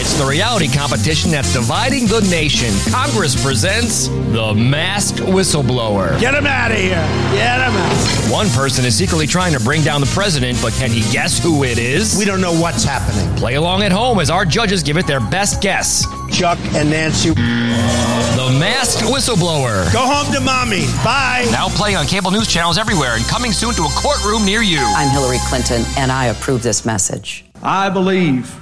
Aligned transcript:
It's 0.00 0.14
the 0.14 0.24
reality 0.24 0.68
competition 0.68 1.32
that's 1.32 1.52
dividing 1.52 2.06
the 2.06 2.20
nation. 2.30 2.72
Congress 2.92 3.34
presents 3.34 4.06
The 4.06 4.54
Masked 4.54 5.18
Whistleblower. 5.18 6.20
Get 6.20 6.34
him 6.34 6.46
out 6.46 6.70
of 6.70 6.76
here. 6.76 7.04
Get 7.34 7.58
him 7.58 7.74
out. 7.74 8.30
One 8.30 8.48
person 8.50 8.84
is 8.84 8.94
secretly 8.94 9.26
trying 9.26 9.52
to 9.54 9.60
bring 9.60 9.82
down 9.82 10.00
the 10.00 10.06
president, 10.14 10.56
but 10.62 10.72
can 10.74 10.90
he 10.90 11.00
guess 11.10 11.42
who 11.42 11.64
it 11.64 11.78
is? 11.78 12.16
We 12.16 12.24
don't 12.24 12.40
know 12.40 12.52
what's 12.52 12.84
happening. 12.84 13.34
Play 13.38 13.56
along 13.56 13.82
at 13.82 13.90
home 13.90 14.20
as 14.20 14.30
our 14.30 14.44
judges 14.44 14.84
give 14.84 14.98
it 14.98 15.06
their 15.08 15.18
best 15.18 15.60
guess. 15.60 16.06
Chuck 16.30 16.58
and 16.76 16.90
Nancy. 16.90 17.30
The 17.30 18.56
Masked 18.60 19.02
Whistleblower. 19.02 19.92
Go 19.92 20.06
home 20.06 20.32
to 20.32 20.40
mommy. 20.40 20.86
Bye. 21.02 21.48
Now 21.50 21.66
playing 21.70 21.96
on 21.96 22.06
cable 22.06 22.30
news 22.30 22.46
channels 22.46 22.78
everywhere 22.78 23.16
and 23.16 23.24
coming 23.24 23.50
soon 23.50 23.74
to 23.74 23.82
a 23.82 23.90
courtroom 23.96 24.46
near 24.46 24.62
you. 24.62 24.78
I'm 24.78 25.10
Hillary 25.10 25.38
Clinton, 25.48 25.82
and 25.96 26.12
I 26.12 26.26
approve 26.26 26.62
this 26.62 26.86
message. 26.86 27.44
I 27.64 27.88
believe 27.90 28.54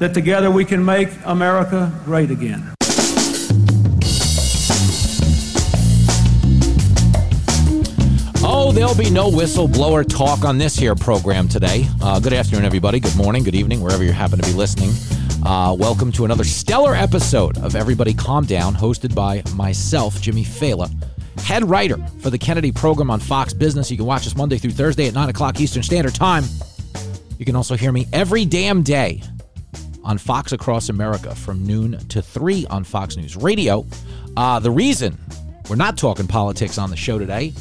that 0.00 0.14
together 0.14 0.50
we 0.50 0.64
can 0.64 0.82
make 0.82 1.10
America 1.26 1.92
great 2.06 2.30
again. 2.30 2.72
Oh, 8.42 8.72
there'll 8.72 8.96
be 8.96 9.10
no 9.10 9.30
whistleblower 9.30 10.08
talk 10.08 10.46
on 10.46 10.56
this 10.56 10.74
here 10.74 10.94
program 10.94 11.48
today. 11.48 11.86
Uh, 12.02 12.18
good 12.18 12.32
afternoon, 12.32 12.64
everybody. 12.64 12.98
Good 12.98 13.14
morning, 13.14 13.44
good 13.44 13.54
evening, 13.54 13.82
wherever 13.82 14.02
you 14.02 14.12
happen 14.12 14.38
to 14.38 14.46
be 14.46 14.54
listening. 14.54 14.90
Uh, 15.44 15.74
welcome 15.78 16.10
to 16.12 16.24
another 16.24 16.44
stellar 16.44 16.94
episode 16.94 17.58
of 17.58 17.76
Everybody 17.76 18.14
Calm 18.14 18.46
Down, 18.46 18.74
hosted 18.74 19.14
by 19.14 19.42
myself, 19.54 20.18
Jimmy 20.22 20.44
Failla, 20.44 20.90
head 21.42 21.68
writer 21.68 21.98
for 22.20 22.30
the 22.30 22.38
Kennedy 22.38 22.72
program 22.72 23.10
on 23.10 23.20
Fox 23.20 23.52
Business. 23.52 23.90
You 23.90 23.98
can 23.98 24.06
watch 24.06 24.26
us 24.26 24.34
Monday 24.34 24.56
through 24.56 24.72
Thursday 24.72 25.08
at 25.08 25.14
9 25.14 25.28
o'clock 25.28 25.60
Eastern 25.60 25.82
Standard 25.82 26.14
Time. 26.14 26.44
You 27.38 27.44
can 27.44 27.54
also 27.54 27.76
hear 27.76 27.92
me 27.92 28.06
every 28.14 28.46
damn 28.46 28.82
day 28.82 29.22
on 30.10 30.18
Fox 30.18 30.50
Across 30.50 30.88
America 30.88 31.36
from 31.36 31.64
noon 31.64 31.96
to 32.08 32.20
3 32.20 32.66
on 32.66 32.82
Fox 32.82 33.16
News 33.16 33.36
Radio. 33.36 33.86
Uh, 34.36 34.58
the 34.58 34.70
reason 34.70 35.16
we're 35.68 35.76
not 35.76 35.96
talking 35.96 36.26
politics 36.26 36.78
on 36.78 36.90
the 36.90 36.96
show 36.96 37.16
today 37.16 37.52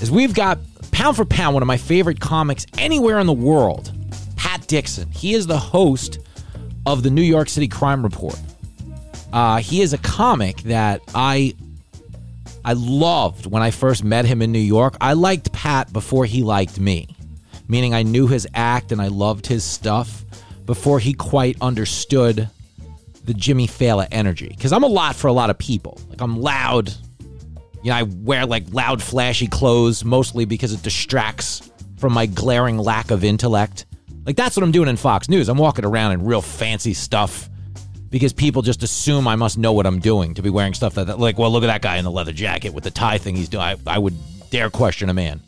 is 0.00 0.10
we've 0.10 0.32
got 0.32 0.58
pound 0.92 1.14
for 1.14 1.26
pound 1.26 1.52
one 1.52 1.62
of 1.62 1.66
my 1.66 1.76
favorite 1.76 2.18
comics 2.18 2.64
anywhere 2.78 3.18
in 3.18 3.26
the 3.26 3.34
world, 3.34 3.92
Pat 4.36 4.66
Dixon. 4.66 5.10
He 5.10 5.34
is 5.34 5.46
the 5.46 5.58
host 5.58 6.20
of 6.86 7.02
the 7.02 7.10
New 7.10 7.20
York 7.20 7.50
City 7.50 7.68
Crime 7.68 8.02
Report. 8.02 8.40
Uh, 9.30 9.58
he 9.58 9.82
is 9.82 9.92
a 9.92 9.98
comic 9.98 10.62
that 10.62 11.02
I 11.14 11.54
I 12.64 12.72
loved 12.72 13.44
when 13.44 13.60
I 13.62 13.72
first 13.72 14.04
met 14.04 14.24
him 14.24 14.40
in 14.40 14.52
New 14.52 14.58
York. 14.58 14.96
I 15.02 15.12
liked 15.12 15.52
Pat 15.52 15.92
before 15.92 16.24
he 16.24 16.42
liked 16.42 16.80
me, 16.80 17.14
meaning 17.68 17.92
I 17.92 18.04
knew 18.04 18.26
his 18.26 18.48
act 18.54 18.90
and 18.90 19.02
I 19.02 19.08
loved 19.08 19.46
his 19.46 19.64
stuff 19.64 20.24
before 20.70 21.00
he 21.00 21.12
quite 21.12 21.56
understood 21.60 22.48
the 23.24 23.34
Jimmy 23.34 23.66
Failla 23.66 24.06
energy. 24.12 24.46
Because 24.50 24.72
I'm 24.72 24.84
a 24.84 24.86
lot 24.86 25.16
for 25.16 25.26
a 25.26 25.32
lot 25.32 25.50
of 25.50 25.58
people. 25.58 26.00
Like 26.08 26.20
I'm 26.20 26.40
loud. 26.40 26.94
You 27.82 27.90
know, 27.90 27.96
I 27.96 28.04
wear 28.04 28.46
like 28.46 28.72
loud, 28.72 29.02
flashy 29.02 29.48
clothes 29.48 30.04
mostly 30.04 30.44
because 30.44 30.72
it 30.72 30.80
distracts 30.80 31.68
from 31.98 32.12
my 32.12 32.26
glaring 32.26 32.78
lack 32.78 33.10
of 33.10 33.24
intellect. 33.24 33.86
Like 34.24 34.36
that's 34.36 34.56
what 34.56 34.62
I'm 34.62 34.70
doing 34.70 34.88
in 34.88 34.96
Fox 34.96 35.28
News. 35.28 35.48
I'm 35.48 35.58
walking 35.58 35.84
around 35.84 36.12
in 36.12 36.24
real 36.24 36.40
fancy 36.40 36.94
stuff 36.94 37.50
because 38.08 38.32
people 38.32 38.62
just 38.62 38.84
assume 38.84 39.26
I 39.26 39.34
must 39.34 39.58
know 39.58 39.72
what 39.72 39.86
I'm 39.86 39.98
doing 39.98 40.34
to 40.34 40.42
be 40.42 40.50
wearing 40.50 40.74
stuff 40.74 40.94
that, 40.94 41.08
that 41.08 41.18
like, 41.18 41.36
well, 41.36 41.50
look 41.50 41.64
at 41.64 41.66
that 41.66 41.82
guy 41.82 41.96
in 41.96 42.04
the 42.04 42.12
leather 42.12 42.32
jacket 42.32 42.72
with 42.72 42.84
the 42.84 42.92
tie 42.92 43.18
thing 43.18 43.34
he's 43.34 43.48
doing. 43.48 43.64
I, 43.64 43.76
I 43.88 43.98
would 43.98 44.14
dare 44.50 44.70
question 44.70 45.10
a 45.10 45.14
man 45.14 45.40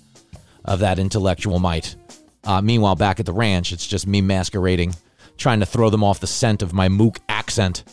of 0.65 0.81
that 0.81 0.99
intellectual 0.99 1.61
might. 1.61 1.95
Uh, 2.43 2.61
meanwhile, 2.61 2.97
back 2.97 3.21
at 3.21 3.27
the 3.27 3.33
ranch, 3.33 3.71
it's 3.71 3.87
just 3.87 4.05
me 4.09 4.21
masquerading, 4.21 4.97
trying 5.37 5.61
to 5.61 5.67
throw 5.67 5.91
them 5.91 6.05
off 6.05 6.21
the 6.21 6.27
scent 6.27 6.63
of 6.63 6.73
my 6.73 6.89
mook 6.89 7.19
accent. 7.29 7.85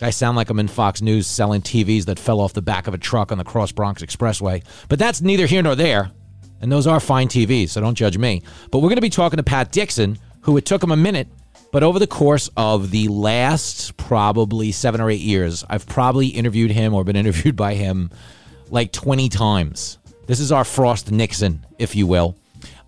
I 0.00 0.10
sound 0.10 0.36
like 0.36 0.50
I'm 0.50 0.60
in 0.60 0.68
Fox 0.68 1.02
News 1.02 1.26
selling 1.26 1.60
TVs 1.60 2.04
that 2.04 2.18
fell 2.18 2.40
off 2.40 2.52
the 2.52 2.62
back 2.62 2.86
of 2.86 2.94
a 2.94 2.98
truck 2.98 3.32
on 3.32 3.38
the 3.38 3.44
Cross 3.44 3.72
Bronx 3.72 4.02
Expressway. 4.02 4.64
But 4.88 4.98
that's 4.98 5.20
neither 5.20 5.46
here 5.46 5.62
nor 5.62 5.74
there. 5.74 6.10
And 6.60 6.70
those 6.70 6.86
are 6.86 7.00
fine 7.00 7.28
TVs, 7.28 7.70
so 7.70 7.80
don't 7.80 7.94
judge 7.94 8.18
me. 8.18 8.42
But 8.70 8.78
we're 8.78 8.88
going 8.88 8.96
to 8.96 9.02
be 9.02 9.10
talking 9.10 9.36
to 9.38 9.42
Pat 9.42 9.72
Dixon, 9.72 10.18
who 10.42 10.56
it 10.56 10.64
took 10.66 10.82
him 10.82 10.92
a 10.92 10.96
minute, 10.96 11.28
but 11.70 11.82
over 11.82 11.98
the 11.98 12.06
course 12.06 12.48
of 12.56 12.90
the 12.90 13.08
last 13.08 13.96
probably 13.96 14.72
seven 14.72 15.00
or 15.00 15.10
eight 15.10 15.20
years, 15.20 15.64
I've 15.68 15.86
probably 15.86 16.28
interviewed 16.28 16.70
him 16.70 16.94
or 16.94 17.04
been 17.04 17.16
interviewed 17.16 17.56
by 17.56 17.74
him 17.74 18.10
like 18.70 18.92
20 18.92 19.28
times. 19.28 19.98
This 20.26 20.40
is 20.40 20.52
our 20.52 20.64
Frost 20.64 21.10
Nixon, 21.10 21.66
if 21.78 21.94
you 21.94 22.06
will. 22.06 22.36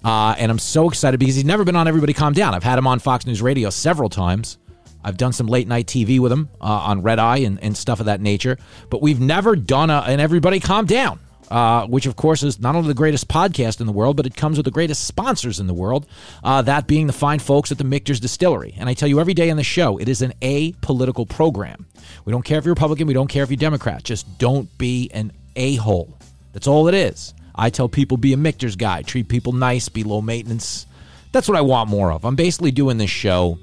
Uh, 0.05 0.35
and 0.39 0.51
I'm 0.51 0.59
so 0.59 0.89
excited 0.89 1.19
because 1.19 1.35
he's 1.35 1.45
never 1.45 1.65
been 1.65 1.77
on 1.77 1.87
Everybody 1.87 2.13
Calm 2.13 2.33
Down. 2.33 2.55
I've 2.55 2.63
had 2.63 2.79
him 2.79 2.87
on 2.87 2.99
Fox 2.99 3.27
News 3.27 3.43
Radio 3.43 3.71
several 3.71 4.09
times. 4.09 4.59
I've 5.03 5.17
done 5.17 5.33
some 5.33 5.47
late 5.47 5.67
night 5.67 5.87
TV 5.87 6.19
with 6.19 6.33
him 6.33 6.49
uh, 6.61 6.65
on 6.65 7.03
Red 7.03 7.19
Eye 7.19 7.39
and, 7.39 7.63
and 7.63 7.77
stuff 7.77 8.01
of 8.01 8.07
that 8.07 8.21
nature, 8.21 8.59
but 8.91 9.01
we've 9.01 9.21
never 9.21 9.57
done 9.57 9.91
a, 9.91 10.05
an 10.07 10.21
Everybody 10.21 10.61
Calm 10.61 10.87
Down. 10.87 11.21
Uh, 11.51 11.85
which 11.89 12.07
of 12.07 12.15
course 12.15 12.45
is 12.45 12.61
not 12.61 12.77
only 12.77 12.87
the 12.87 12.95
greatest 12.95 13.27
podcast 13.27 13.81
in 13.81 13.87
the 13.89 13.93
world, 13.93 14.17
but 14.17 14.25
it 14.25 14.37
comes 14.37 14.57
with 14.57 14.65
the 14.65 14.71
greatest 14.71 15.05
sponsors 15.05 15.59
in 15.59 15.67
the 15.67 15.75
world. 15.75 16.07
Uh, 16.45 16.63
that 16.63 16.87
being 16.87 17.09
the 17.09 17.13
fine 17.13 17.41
folks 17.41 17.73
at 17.73 17.79
the 17.79 17.83
Michter's 17.83 18.21
Distillery. 18.21 18.73
And 18.79 18.89
I 18.89 18.95
tell 18.95 19.09
you 19.09 19.19
every 19.19 19.35
day 19.35 19.51
on 19.51 19.57
the 19.57 19.65
show, 19.65 19.99
it 19.99 20.09
is 20.09 20.23
an 20.23 20.33
apolitical 20.43 21.29
program. 21.29 21.87
We 22.25 22.31
don't 22.31 22.45
care 22.45 22.59
if 22.59 22.65
you're 22.65 22.75
Republican, 22.75 23.09
we 23.09 23.15
don't 23.15 23.27
care 23.27 23.43
if 23.43 23.51
you're 23.51 23.57
Democrat. 23.57 24.05
Just 24.05 24.39
don't 24.39 24.69
be 24.79 25.11
an 25.13 25.33
a 25.57 25.75
hole. 25.75 26.17
That's 26.53 26.69
all 26.69 26.87
it 26.87 26.95
is. 26.95 27.35
I 27.55 27.71
tell 27.71 27.89
people 27.89 28.17
be 28.17 28.33
a 28.33 28.37
Michter's 28.37 28.77
guy, 28.77 29.03
treat 29.03 29.29
people 29.29 29.53
nice, 29.53 29.89
be 29.89 30.05
low 30.05 30.21
maintenance. 30.21 30.87
That's 31.33 31.49
what 31.49 31.59
I 31.59 31.61
want 31.61 31.91
more 31.91 32.13
of. 32.13 32.25
I'm 32.25 32.37
basically 32.37 32.71
doing 32.71 32.99
this 32.99 33.11
show 33.11 33.59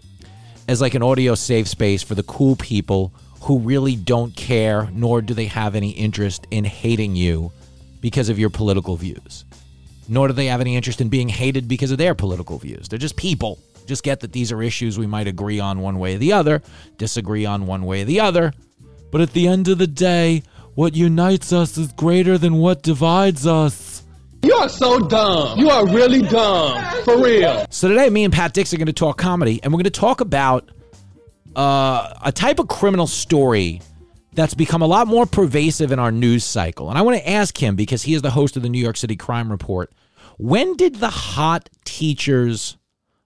as 0.68 0.82
like 0.82 0.96
an 0.96 1.04
audio 1.04 1.36
safe 1.36 1.68
space 1.68 2.04
for 2.04 2.16
the 2.16 2.24
cool 2.24 2.56
people 2.56 3.14
who 3.42 3.60
really 3.60 3.96
don't 3.96 4.36
care, 4.36 4.90
nor 4.92 5.22
do 5.22 5.34
they 5.34 5.46
have 5.46 5.76
any 5.76 5.92
interest 5.92 6.48
in 6.52 6.66
hating 6.66 7.16
you 7.16 7.52
because 8.02 8.30
of 8.30 8.40
your 8.40 8.50
political 8.50 8.96
views. 8.96 9.46
Nor 10.10 10.28
do 10.28 10.34
they 10.34 10.48
have 10.48 10.62
any 10.62 10.76
interest 10.76 11.02
in 11.02 11.10
being 11.10 11.30
hated 11.30 11.68
because 11.68 11.92
of 11.92 11.98
their 11.98 12.16
political 12.16 12.58
views. 12.58 12.88
They're 12.88 13.00
just 13.00 13.16
people. 13.16 13.60
Just 13.86 14.04
get 14.04 14.20
that 14.20 14.34
these 14.34 14.52
are 14.52 14.62
issues 14.62 14.98
we 14.98 15.08
might 15.08 15.28
agree 15.28 15.60
on 15.60 15.80
one 15.80 15.98
way 15.98 16.16
or 16.16 16.18
the 16.18 16.34
other, 16.34 16.62
disagree 16.98 17.46
on 17.46 17.68
one 17.68 17.84
way 17.86 18.02
or 18.02 18.06
the 18.06 18.20
other. 18.20 18.54
But 19.12 19.22
at 19.22 19.32
the 19.32 19.48
end 19.48 19.70
of 19.70 19.78
the 19.78 19.88
day, 19.88 20.44
what 20.78 20.96
unites 20.96 21.52
us 21.52 21.76
is 21.76 21.92
greater 21.94 22.38
than 22.38 22.54
what 22.54 22.84
divides 22.84 23.48
us. 23.48 24.04
You 24.44 24.54
are 24.54 24.70
so 24.70 25.00
dumb. 25.00 25.58
You 25.58 25.72
are 25.72 25.88
really 25.88 26.22
dumb. 26.22 27.04
For 27.04 27.20
real. 27.20 27.66
So 27.72 27.90
today, 27.90 28.12
me 28.12 28.24
and 28.26 28.32
Pat 28.32 28.54
Dix 28.54 28.76
are 28.76 28.78
going 28.78 28.86
to 28.86 28.94
talk 28.94 29.18
comedy, 29.18 29.60
and 29.64 29.74
we're 29.74 29.78
going 29.78 29.86
to 29.86 29.90
talk 29.90 30.22
about 30.22 30.70
uh, 31.56 32.14
a 32.24 32.32
type 32.32 32.60
of 32.60 32.68
criminal 32.68 33.08
story 33.08 33.82
that's 34.34 34.54
become 34.54 34.84
a 34.84 34.86
lot 34.86 35.08
more 35.08 35.26
pervasive 35.26 35.92
in 35.92 35.98
our 35.98 36.12
news 36.12 36.46
cycle. 36.46 36.90
And 36.90 36.98
I 37.00 37.02
want 37.02 37.18
to 37.18 37.28
ask 37.28 37.58
him, 37.58 37.76
because 37.76 38.04
he 38.04 38.14
is 38.14 38.22
the 38.22 38.30
host 38.30 38.56
of 38.56 38.62
the 38.62 38.70
New 38.70 38.80
York 38.80 38.98
City 38.98 39.16
Crime 39.16 39.50
Report, 39.50 39.92
when 40.38 40.76
did 40.78 40.98
the 40.98 41.10
hot 41.10 41.72
teachers 41.86 42.78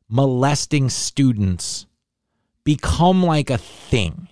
molesting 0.07 0.89
students 0.89 1.85
become 2.63 3.21
like 3.21 3.49
a 3.49 3.57
thing? 3.57 4.29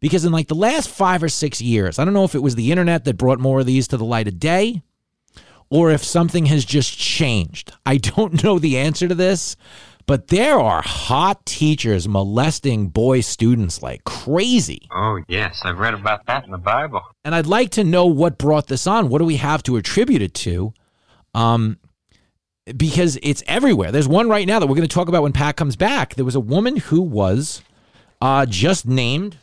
Because 0.00 0.24
in 0.24 0.32
like 0.32 0.48
the 0.48 0.54
last 0.54 0.88
five 0.88 1.22
or 1.22 1.28
six 1.28 1.60
years, 1.60 1.98
I 1.98 2.04
don't 2.04 2.14
know 2.14 2.24
if 2.24 2.34
it 2.34 2.42
was 2.42 2.54
the 2.54 2.70
internet 2.70 3.04
that 3.04 3.18
brought 3.18 3.38
more 3.38 3.60
of 3.60 3.66
these 3.66 3.86
to 3.88 3.96
the 3.96 4.04
light 4.04 4.28
of 4.28 4.38
day 4.38 4.82
or 5.70 5.90
if 5.90 6.02
something 6.02 6.46
has 6.46 6.64
just 6.64 6.98
changed. 6.98 7.72
I 7.86 7.96
don't 7.96 8.42
know 8.42 8.58
the 8.58 8.78
answer 8.78 9.08
to 9.08 9.14
this, 9.14 9.56
but 10.06 10.28
there 10.28 10.58
are 10.58 10.82
hot 10.82 11.46
teachers 11.46 12.08
molesting 12.08 12.88
boy 12.88 13.20
students 13.20 13.82
like 13.82 14.04
crazy. 14.04 14.88
Oh, 14.90 15.20
yes, 15.28 15.60
I've 15.64 15.78
read 15.78 15.94
about 15.94 16.26
that 16.26 16.44
in 16.44 16.50
the 16.50 16.58
Bible. 16.58 17.02
And 17.24 17.34
I'd 17.34 17.46
like 17.46 17.70
to 17.72 17.84
know 17.84 18.06
what 18.06 18.38
brought 18.38 18.66
this 18.66 18.86
on. 18.86 19.08
What 19.08 19.18
do 19.18 19.24
we 19.24 19.36
have 19.36 19.62
to 19.64 19.76
attribute 19.76 20.22
it 20.22 20.34
to? 20.34 20.74
Um, 21.34 21.78
because 22.76 23.18
it's 23.22 23.42
everywhere. 23.46 23.92
There's 23.92 24.08
one 24.08 24.28
right 24.28 24.46
now 24.46 24.58
that 24.58 24.66
we're 24.66 24.76
going 24.76 24.88
to 24.88 24.94
talk 24.94 25.08
about 25.08 25.22
when 25.22 25.32
Pat 25.32 25.56
comes 25.56 25.76
back. 25.76 26.14
There 26.14 26.24
was 26.24 26.34
a 26.34 26.40
woman 26.40 26.76
who 26.76 27.00
was 27.00 27.62
uh, 28.20 28.46
just 28.46 28.86
named 28.86 29.38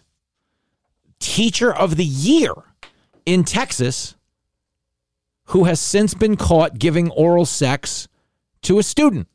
Teacher 1.20 1.74
of 1.74 1.98
the 1.98 2.06
Year 2.06 2.54
in 3.26 3.44
Texas 3.44 4.16
who 5.48 5.64
has 5.64 5.80
since 5.80 6.14
been 6.14 6.36
caught 6.36 6.78
giving 6.78 7.10
oral 7.12 7.46
sex 7.46 8.08
to 8.64 8.80
a 8.80 8.84
student. 8.84 9.28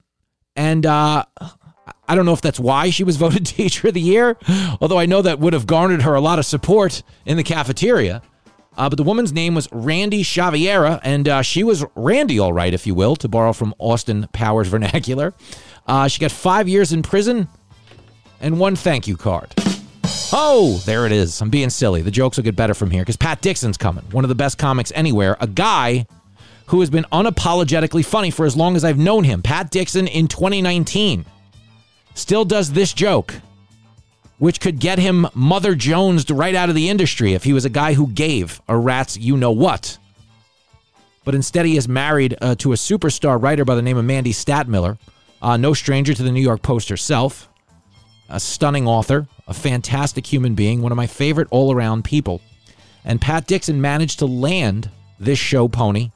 And 0.55 0.85
uh, 0.85 1.25
I 2.07 2.15
don't 2.15 2.27
know 2.27 2.35
if 2.35 2.43
that's 2.43 2.61
why 2.61 2.91
she 2.91 3.05
was 3.05 3.17
voted 3.25 3.47
Teacher 3.47 3.89
of 3.89 3.95
the 3.95 4.01
Year, 4.01 4.37
although 4.81 4.99
I 4.99 5.07
know 5.07 5.23
that 5.23 5.39
would 5.39 5.53
have 5.53 5.67
garnered 5.67 6.03
her 6.03 6.15
a 6.15 6.21
lot 6.21 6.39
of 6.39 6.47
support 6.47 7.03
in 7.25 7.37
the 7.37 7.43
cafeteria. 7.43 8.23
Uh, 8.77 8.89
but 8.89 8.97
the 8.97 9.03
woman's 9.03 9.33
name 9.33 9.55
was 9.55 9.69
Randy 9.71 10.23
Xaviera, 10.23 10.99
and 11.03 11.29
uh, 11.29 11.43
she 11.43 11.63
was 11.63 11.85
Randy, 11.95 12.39
all 12.39 12.55
right, 12.55 12.73
if 12.73 12.87
you 12.87 12.95
will, 12.95 13.17
to 13.17 13.29
borrow 13.29 13.53
from 13.53 13.75
Austin 13.79 14.29
Powers 14.33 14.69
vernacular. 14.69 15.35
Uh, 15.87 16.09
she 16.09 16.21
got 16.21 16.31
five 16.31 16.69
years 16.69 16.93
in 16.93 17.03
prison 17.03 17.49
and 18.41 18.59
one 18.59 18.77
thank 18.77 19.07
you 19.07 19.17
card. 19.17 19.55
Oh, 20.33 20.83
there 20.87 21.05
it 21.05 21.13
is. 21.13 21.41
I'm 21.41 21.51
being 21.51 21.71
silly. 21.71 22.03
The 22.03 22.11
jokes 22.11 22.37
will 22.37 22.45
get 22.45 22.57
better 22.57 22.75
from 22.75 22.91
here 22.91 23.03
because 23.03 23.17
Pat 23.17 23.41
Dixon's 23.43 23.77
coming, 23.77 24.05
one 24.13 24.25
of 24.25 24.29
the 24.29 24.35
best 24.35 24.57
comics 24.59 24.91
anywhere, 24.95 25.37
a 25.41 25.47
guy 25.47 26.07
who 26.67 26.81
has 26.81 26.89
been 26.89 27.05
unapologetically 27.13 28.05
funny 28.05 28.31
for 28.31 28.47
as 28.47 28.57
long 28.57 28.77
as 28.77 28.85
I've 28.85 28.99
known 28.99 29.25
him. 29.25 29.43
Pat 29.43 29.71
Dixon 29.71 30.07
in 30.07 30.29
2019 30.29 31.27
still 32.15 32.45
does 32.45 32.73
this 32.73 32.93
joke 32.93 33.35
which 34.43 34.61
could 34.61 34.81
get 34.81 34.99
him 34.99 35.25
Mother 35.35 35.77
Jones 35.77 36.29
right 36.29 36.57
out 36.57 36.69
of 36.69 36.75
the 36.75 36.89
industry 36.89 37.35
if 37.35 37.45
he 37.45 37.53
was 37.53 37.65
a 37.65 37.71
guy 37.71 37.95
who 37.95 38.09
gave 38.09 38.61
a 38.67 38.77
rat's 38.77 39.17
you 39.17 39.37
know 39.37 39.53
what. 39.53 39.99
But 41.25 41.37
instead, 41.37 41.65
he 41.65 41.77
is 41.77 41.87
married 41.87 42.37
uh, 42.41 42.57
to 42.57 42.73
a 42.73 42.75
superstar 42.75 43.41
writer 43.41 43.65
by 43.65 43.77
the 43.77 43.83
name 43.83 43.97
of 43.97 44.05
Mandy 44.05 44.33
Stadtmiller, 44.33 44.99
uh, 45.41 45.57
no 45.57 45.75
stranger 45.75 46.13
to 46.13 46.25
the 46.25 46.33
New 46.33 46.41
York 46.41 46.61
Post 46.61 46.89
herself, 46.89 47.49
a 48.33 48.41
stunning 48.41 48.89
author, 48.89 49.29
a 49.47 49.55
fantastic 49.55 50.27
human 50.27 50.55
being, 50.55 50.83
one 50.83 50.91
of 50.91 50.97
my 50.97 51.07
favorite 51.07 51.49
all 51.51 51.73
around 51.73 52.03
people. 52.03 52.41
And 53.05 53.21
Pat 53.21 53.47
Dixon 53.47 53.81
managed 53.81 54.19
to 54.21 54.27
land 54.27 54.91
this 55.21 55.39
show 55.39 55.69
pony 55.69 56.11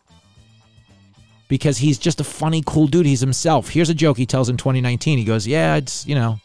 because 1.48 1.78
he's 1.78 1.98
just 1.98 2.20
a 2.20 2.24
funny, 2.24 2.62
cool 2.66 2.86
dude. 2.86 3.06
He's 3.06 3.20
himself. 3.20 3.68
Here's 3.68 3.90
a 3.90 3.94
joke 3.94 4.16
he 4.16 4.26
tells 4.26 4.48
in 4.48 4.56
2019. 4.56 5.18
He 5.18 5.24
goes, 5.24 5.46
Yeah, 5.46 5.76
it's, 5.76 6.06
you 6.06 6.14
know, 6.14 6.40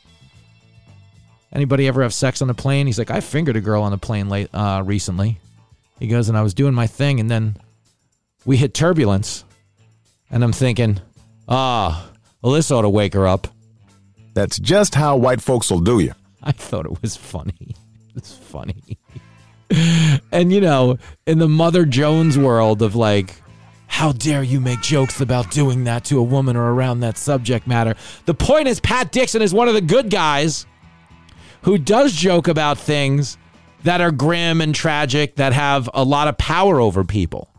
anybody 1.53 1.87
ever 1.87 2.03
have 2.03 2.13
sex 2.13 2.41
on 2.41 2.49
a 2.49 2.53
plane? 2.53 2.85
He's 2.85 2.99
like, 2.99 3.11
I 3.11 3.21
fingered 3.21 3.55
a 3.55 3.61
girl 3.61 3.83
on 3.83 3.93
a 3.93 3.97
plane 3.97 4.29
late, 4.29 4.49
uh, 4.53 4.83
recently. 4.85 5.39
He 5.99 6.07
goes, 6.07 6.29
and 6.29 6.37
I 6.37 6.41
was 6.41 6.55
doing 6.55 6.73
my 6.73 6.87
thing, 6.87 7.19
and 7.19 7.29
then 7.29 7.55
we 8.43 8.57
hit 8.57 8.73
turbulence. 8.73 9.43
And 10.31 10.43
I'm 10.43 10.53
thinking, 10.53 10.99
ah, 11.47 12.09
well, 12.41 12.53
this 12.53 12.71
ought 12.71 12.81
to 12.81 12.89
wake 12.89 13.13
her 13.13 13.27
up. 13.27 13.47
That's 14.33 14.59
just 14.59 14.95
how 14.95 15.17
white 15.17 15.41
folks 15.41 15.69
will 15.69 15.79
do 15.79 15.99
you. 15.99 16.13
I 16.43 16.51
thought 16.51 16.85
it 16.85 17.01
was 17.01 17.15
funny. 17.15 17.75
It's 18.15 18.33
funny. 18.33 18.97
and, 20.31 20.51
you 20.51 20.61
know, 20.61 20.97
in 21.25 21.39
the 21.39 21.47
Mother 21.47 21.85
Jones 21.85 22.37
world 22.37 22.81
of 22.81 22.95
like, 22.95 23.35
how 23.87 24.13
dare 24.13 24.41
you 24.41 24.59
make 24.59 24.81
jokes 24.81 25.19
about 25.21 25.51
doing 25.51 25.83
that 25.83 26.05
to 26.05 26.17
a 26.17 26.23
woman 26.23 26.55
or 26.55 26.73
around 26.73 27.01
that 27.01 27.17
subject 27.17 27.67
matter? 27.67 27.95
The 28.25 28.33
point 28.33 28.67
is, 28.67 28.79
Pat 28.79 29.11
Dixon 29.11 29.41
is 29.41 29.53
one 29.53 29.67
of 29.67 29.73
the 29.73 29.81
good 29.81 30.09
guys 30.09 30.65
who 31.63 31.77
does 31.77 32.13
joke 32.13 32.47
about 32.47 32.77
things 32.77 33.37
that 33.83 34.01
are 34.01 34.11
grim 34.11 34.61
and 34.61 34.73
tragic 34.73 35.35
that 35.35 35.53
have 35.53 35.89
a 35.93 36.03
lot 36.03 36.27
of 36.27 36.37
power 36.37 36.79
over 36.79 37.03
people. 37.03 37.50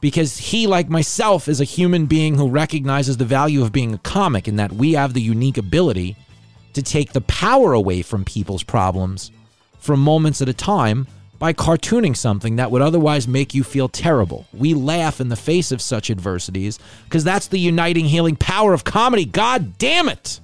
Because 0.00 0.38
he, 0.38 0.66
like 0.66 0.88
myself, 0.88 1.48
is 1.48 1.60
a 1.60 1.64
human 1.64 2.06
being 2.06 2.36
who 2.36 2.48
recognizes 2.48 3.16
the 3.16 3.24
value 3.24 3.62
of 3.62 3.72
being 3.72 3.94
a 3.94 3.98
comic 3.98 4.46
and 4.46 4.58
that 4.58 4.72
we 4.72 4.92
have 4.92 5.12
the 5.12 5.20
unique 5.20 5.58
ability 5.58 6.16
to 6.74 6.82
take 6.82 7.12
the 7.12 7.20
power 7.22 7.72
away 7.72 8.02
from 8.02 8.24
people's 8.24 8.62
problems 8.62 9.32
for 9.80 9.96
moments 9.96 10.40
at 10.40 10.48
a 10.48 10.52
time 10.52 11.06
by 11.38 11.52
cartooning 11.52 12.16
something 12.16 12.56
that 12.56 12.70
would 12.70 12.82
otherwise 12.82 13.28
make 13.28 13.54
you 13.54 13.62
feel 13.62 13.88
terrible. 13.88 14.46
We 14.52 14.74
laugh 14.74 15.20
in 15.20 15.28
the 15.28 15.36
face 15.36 15.70
of 15.72 15.80
such 15.80 16.10
adversities 16.10 16.78
because 17.04 17.24
that's 17.24 17.48
the 17.48 17.60
uniting, 17.60 18.06
healing 18.06 18.36
power 18.36 18.72
of 18.74 18.84
comedy. 18.84 19.24
God 19.24 19.78
damn 19.78 20.08
it! 20.08 20.40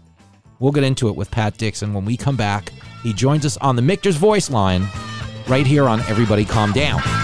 We'll 0.60 0.72
get 0.72 0.84
into 0.84 1.08
it 1.08 1.16
with 1.16 1.30
Pat 1.30 1.58
Dixon 1.58 1.94
when 1.94 2.04
we 2.04 2.16
come 2.16 2.36
back. 2.36 2.72
He 3.02 3.12
joins 3.12 3.44
us 3.44 3.56
on 3.58 3.76
the 3.76 3.82
Michter's 3.82 4.16
Voice 4.16 4.50
line 4.50 4.86
right 5.48 5.66
here 5.66 5.88
on 5.88 6.00
Everybody 6.02 6.44
Calm 6.44 6.72
Down. 6.72 7.23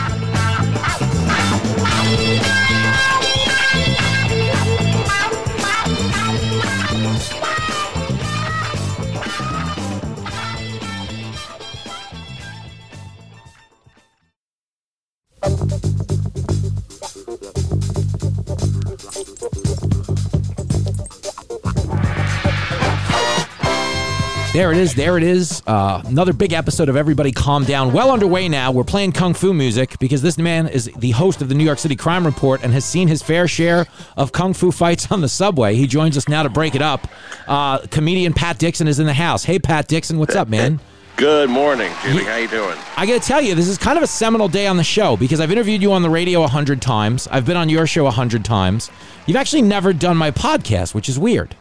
There 24.52 24.73
it 24.73 24.79
is. 24.79 24.97
There 24.97 25.17
it 25.17 25.23
is. 25.23 25.62
Uh, 25.64 26.02
another 26.06 26.32
big 26.32 26.52
episode 26.52 26.88
of 26.88 26.97
Everybody 26.97 27.31
Calm 27.31 27.64
Down. 27.64 27.93
Well 27.93 28.11
underway 28.11 28.49
now. 28.49 28.73
We're 28.73 28.82
playing 28.82 29.12
kung 29.12 29.32
fu 29.32 29.55
music 29.55 29.97
because 30.00 30.23
this 30.23 30.38
man 30.38 30.67
is 30.67 30.91
the 30.99 31.12
host 31.12 31.41
of 31.41 31.49
the 31.49 31.55
New 31.55 31.62
York 31.62 31.79
City 31.79 31.94
Crime 31.94 32.26
Report 32.26 32.61
and 32.64 32.73
has 32.73 32.85
seen 32.85 33.06
his 33.06 33.23
fair 33.23 33.47
share 33.47 33.87
of 34.17 34.32
kung 34.32 34.52
fu 34.52 34.73
fights 34.73 35.12
on 35.12 35.20
the 35.20 35.29
subway. 35.29 35.76
He 35.76 35.87
joins 35.87 36.17
us 36.17 36.29
now 36.29 36.43
to 36.43 36.49
break 36.49 36.75
it 36.75 36.82
up. 36.82 37.06
Uh, 37.47 37.79
comedian 37.93 38.32
Pat 38.32 38.58
Dixon 38.58 38.88
is 38.88 38.99
in 38.99 39.06
the 39.06 39.14
house. 39.14 39.44
Hey, 39.44 39.61
Pat 39.61 39.87
Dixon, 39.87 40.19
what's 40.19 40.35
up, 40.35 40.49
man? 40.49 40.81
Good 41.17 41.49
morning, 41.49 41.93
Jimmy. 42.02 42.25
How 42.25 42.37
you 42.37 42.49
doing? 42.49 42.76
I 42.97 43.06
got 43.06 43.23
to 43.23 43.29
tell 43.29 43.41
you, 43.41 43.55
this 43.55 43.69
is 43.69 43.79
kind 43.79 43.97
of 43.99 44.02
a 44.02 44.08
seminal 44.08 44.49
day 44.49 44.67
on 44.67 44.76
the 44.76 44.82
show 44.82 45.17
because 45.17 45.38
I've 45.38 45.52
interviewed 45.52 45.81
you 45.81 45.93
on 45.93 46.02
the 46.02 46.11
radio 46.11 46.43
a 46.43 46.49
hundred 46.49 46.82
times. 46.82 47.29
I've 47.31 47.47
been 47.47 47.56
on 47.56 47.69
your 47.69 47.87
show 47.87 48.06
a 48.06 48.11
hundred 48.11 48.44
times. 48.44 48.91
You've 49.26 49.37
actually 49.37 49.62
never 49.62 49.93
done 49.93 50.17
my 50.17 50.32
podcast, 50.32 50.93
which 50.93 51.08
is 51.08 51.20
weird. 51.20 51.55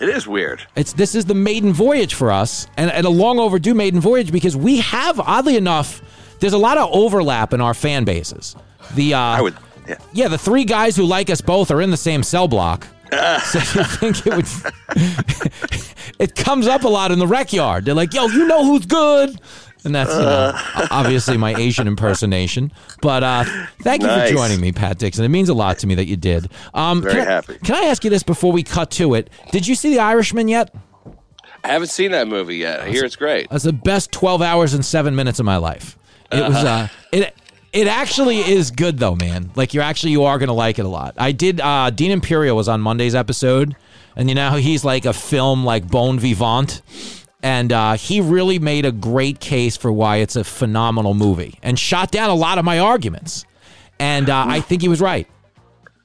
It 0.00 0.08
is 0.08 0.28
weird. 0.28 0.62
It's 0.76 0.92
this 0.92 1.14
is 1.14 1.24
the 1.24 1.34
maiden 1.34 1.72
voyage 1.72 2.14
for 2.14 2.30
us, 2.30 2.68
and, 2.76 2.90
and 2.90 3.06
a 3.06 3.10
long 3.10 3.38
overdue 3.38 3.74
maiden 3.74 4.00
voyage 4.00 4.30
because 4.30 4.56
we 4.56 4.78
have, 4.78 5.18
oddly 5.18 5.56
enough, 5.56 6.02
there's 6.40 6.52
a 6.52 6.58
lot 6.58 6.78
of 6.78 6.88
overlap 6.92 7.52
in 7.52 7.60
our 7.60 7.74
fan 7.74 8.04
bases. 8.04 8.54
The 8.94 9.14
uh, 9.14 9.18
I 9.18 9.40
would, 9.40 9.56
yeah. 9.88 9.96
yeah, 10.12 10.28
the 10.28 10.38
three 10.38 10.64
guys 10.64 10.96
who 10.96 11.04
like 11.04 11.30
us 11.30 11.40
both 11.40 11.70
are 11.70 11.82
in 11.82 11.90
the 11.90 11.96
same 11.96 12.22
cell 12.22 12.46
block. 12.46 12.86
so 13.10 13.58
you 13.58 13.84
think 13.84 14.26
it 14.26 14.36
would? 14.36 14.46
it 16.20 16.36
comes 16.36 16.66
up 16.66 16.84
a 16.84 16.88
lot 16.88 17.10
in 17.10 17.18
the 17.18 17.26
rec 17.26 17.52
yard. 17.52 17.84
They're 17.84 17.94
like, 17.94 18.14
"Yo, 18.14 18.26
you 18.26 18.46
know 18.46 18.64
who's 18.64 18.86
good?" 18.86 19.40
And 19.84 19.94
that's 19.94 20.12
you 20.12 20.20
know, 20.20 20.52
obviously 20.90 21.36
my 21.36 21.54
Asian 21.54 21.86
impersonation. 21.86 22.72
But 23.00 23.22
uh, 23.22 23.44
thank 23.80 24.02
you 24.02 24.08
Nice. 24.08 24.30
for 24.30 24.36
joining 24.36 24.60
me, 24.60 24.72
Pat 24.72 24.98
Dixon. 24.98 25.24
It 25.24 25.28
means 25.28 25.48
a 25.48 25.54
lot 25.54 25.78
to 25.78 25.86
me 25.86 25.94
that 25.94 26.06
you 26.06 26.16
did. 26.16 26.48
Um, 26.74 27.00
Very 27.02 27.14
can 27.14 27.20
I- 27.22 27.30
happy. 27.30 27.58
Can 27.58 27.74
I 27.76 27.84
ask 27.86 28.02
you 28.04 28.10
this 28.10 28.22
before 28.22 28.52
we 28.52 28.62
cut 28.62 28.90
to 28.92 29.14
it? 29.14 29.30
Did 29.52 29.66
you 29.66 29.74
see 29.74 29.90
The 29.90 30.00
Irishman 30.00 30.48
yet? 30.48 30.74
I 31.64 31.68
haven't 31.68 31.88
seen 31.88 32.12
that 32.12 32.28
movie 32.28 32.56
yet. 32.56 32.80
I 32.80 32.88
hear 32.90 33.04
it's 33.04 33.16
great. 33.16 33.50
That's 33.50 33.64
the 33.64 33.72
best 33.72 34.12
12 34.12 34.42
hours 34.42 34.74
and 34.74 34.84
seven 34.84 35.14
minutes 35.16 35.38
of 35.38 35.44
my 35.46 35.56
life. 35.56 35.98
It 36.30 36.40
was, 36.46 36.56
uh, 36.56 36.88
it, 37.12 37.34
it 37.72 37.86
actually 37.86 38.38
is 38.38 38.70
good 38.70 38.98
though, 38.98 39.16
man. 39.16 39.50
Like 39.56 39.74
you're 39.74 39.82
actually, 39.82 40.12
you 40.12 40.24
are 40.24 40.38
going 40.38 40.48
to 40.48 40.52
like 40.54 40.78
it 40.78 40.84
a 40.84 40.88
lot. 40.88 41.14
I 41.18 41.32
did, 41.32 41.60
uh, 41.60 41.90
Dean 41.90 42.10
Imperial 42.10 42.56
was 42.56 42.68
on 42.68 42.80
Monday's 42.80 43.14
episode 43.14 43.74
and 44.16 44.28
you 44.28 44.34
know 44.34 44.52
he's 44.52 44.84
like 44.84 45.04
a 45.04 45.12
film 45.12 45.64
like 45.64 45.86
Bone 45.88 46.18
Vivant. 46.18 46.82
And 47.42 47.72
uh, 47.72 47.94
he 47.94 48.20
really 48.20 48.58
made 48.58 48.84
a 48.84 48.92
great 48.92 49.38
case 49.40 49.76
for 49.76 49.92
why 49.92 50.16
it's 50.16 50.34
a 50.34 50.42
phenomenal 50.42 51.14
movie 51.14 51.58
and 51.62 51.78
shot 51.78 52.10
down 52.10 52.30
a 52.30 52.34
lot 52.34 52.58
of 52.58 52.64
my 52.64 52.78
arguments. 52.78 53.44
And 54.00 54.28
uh, 54.28 54.44
I 54.46 54.60
think 54.60 54.82
he 54.82 54.88
was 54.88 55.00
right. 55.00 55.28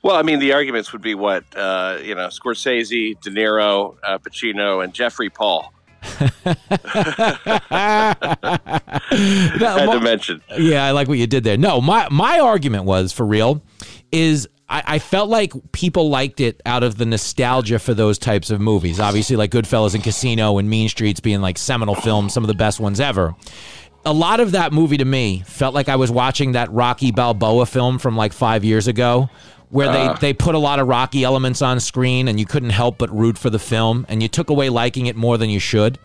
Well, 0.04 0.16
I 0.16 0.22
mean, 0.22 0.40
the 0.40 0.54
arguments 0.54 0.92
would 0.92 1.02
be 1.02 1.16
what 1.16 1.44
uh, 1.56 1.98
you 2.04 2.14
know: 2.14 2.28
Scorsese, 2.28 3.20
De 3.22 3.30
Niro, 3.30 3.96
uh, 4.04 4.18
Pacino, 4.18 4.84
and 4.84 4.94
Jeffrey 4.94 5.30
Paul. 5.30 5.74
Had 6.02 6.58
to 9.62 10.02
mention. 10.02 10.42
Yeah, 10.58 10.86
I 10.86 10.92
like 10.92 11.08
what 11.08 11.18
you 11.18 11.28
did 11.28 11.46
there. 11.46 11.58
No, 11.58 11.80
my 11.80 12.10
my 12.12 12.40
argument 12.40 12.84
was 12.84 13.14
for 13.14 13.26
real 13.26 13.62
is 14.12 14.50
I, 14.70 14.84
I 14.86 15.00
felt 15.00 15.30
like 15.30 15.54
people 15.72 16.10
liked 16.10 16.40
it 16.40 16.62
out 16.66 16.84
of 16.84 16.98
the 16.98 17.06
nostalgia 17.06 17.80
for 17.80 17.94
those 17.94 18.18
types 18.18 18.50
of 18.50 18.60
movies. 18.60 19.00
Obviously, 19.00 19.36
like 19.36 19.52
Goodfellas 19.52 19.94
and 19.94 20.04
Casino 20.04 20.58
and 20.58 20.70
Mean 20.70 20.90
Streets 20.90 21.20
being 21.20 21.42
like 21.42 21.58
seminal 21.58 21.96
films, 21.96 22.34
some 22.34 22.44
of 22.44 22.48
the 22.48 22.54
best 22.54 22.80
ones 22.80 23.00
ever. 23.00 23.36
A 24.06 24.14
lot 24.14 24.40
of 24.40 24.52
that 24.52 24.74
movie 24.74 24.98
to 24.98 25.06
me 25.06 25.44
felt 25.46 25.74
like 25.74 25.90
I 25.90 25.96
was 25.96 26.12
watching 26.12 26.54
that 26.54 26.72
Rocky 26.72 27.12
Balboa 27.12 27.66
film 27.66 28.00
from 28.00 28.18
like 28.18 28.34
five 28.34 28.64
years 28.64 28.88
ago, 28.88 29.30
where 29.70 29.92
they, 29.92 30.02
uh. 30.02 30.14
they 30.14 30.34
put 30.34 30.56
a 30.56 30.60
lot 30.60 30.80
of 30.80 30.88
Rocky 30.88 31.24
elements 31.24 31.62
on 31.62 31.80
screen 31.80 32.28
and 32.28 32.40
you 32.40 32.46
couldn't 32.46 32.72
help 32.72 32.98
but 32.98 33.14
root 33.14 33.38
for 33.38 33.50
the 33.50 33.60
film, 33.60 34.06
and 34.10 34.22
you 34.22 34.28
took 34.28 34.50
away 34.50 34.70
liking 34.70 35.06
it 35.06 35.16
more 35.16 35.38
than 35.38 35.50
you 35.50 35.60
should. 35.60 36.00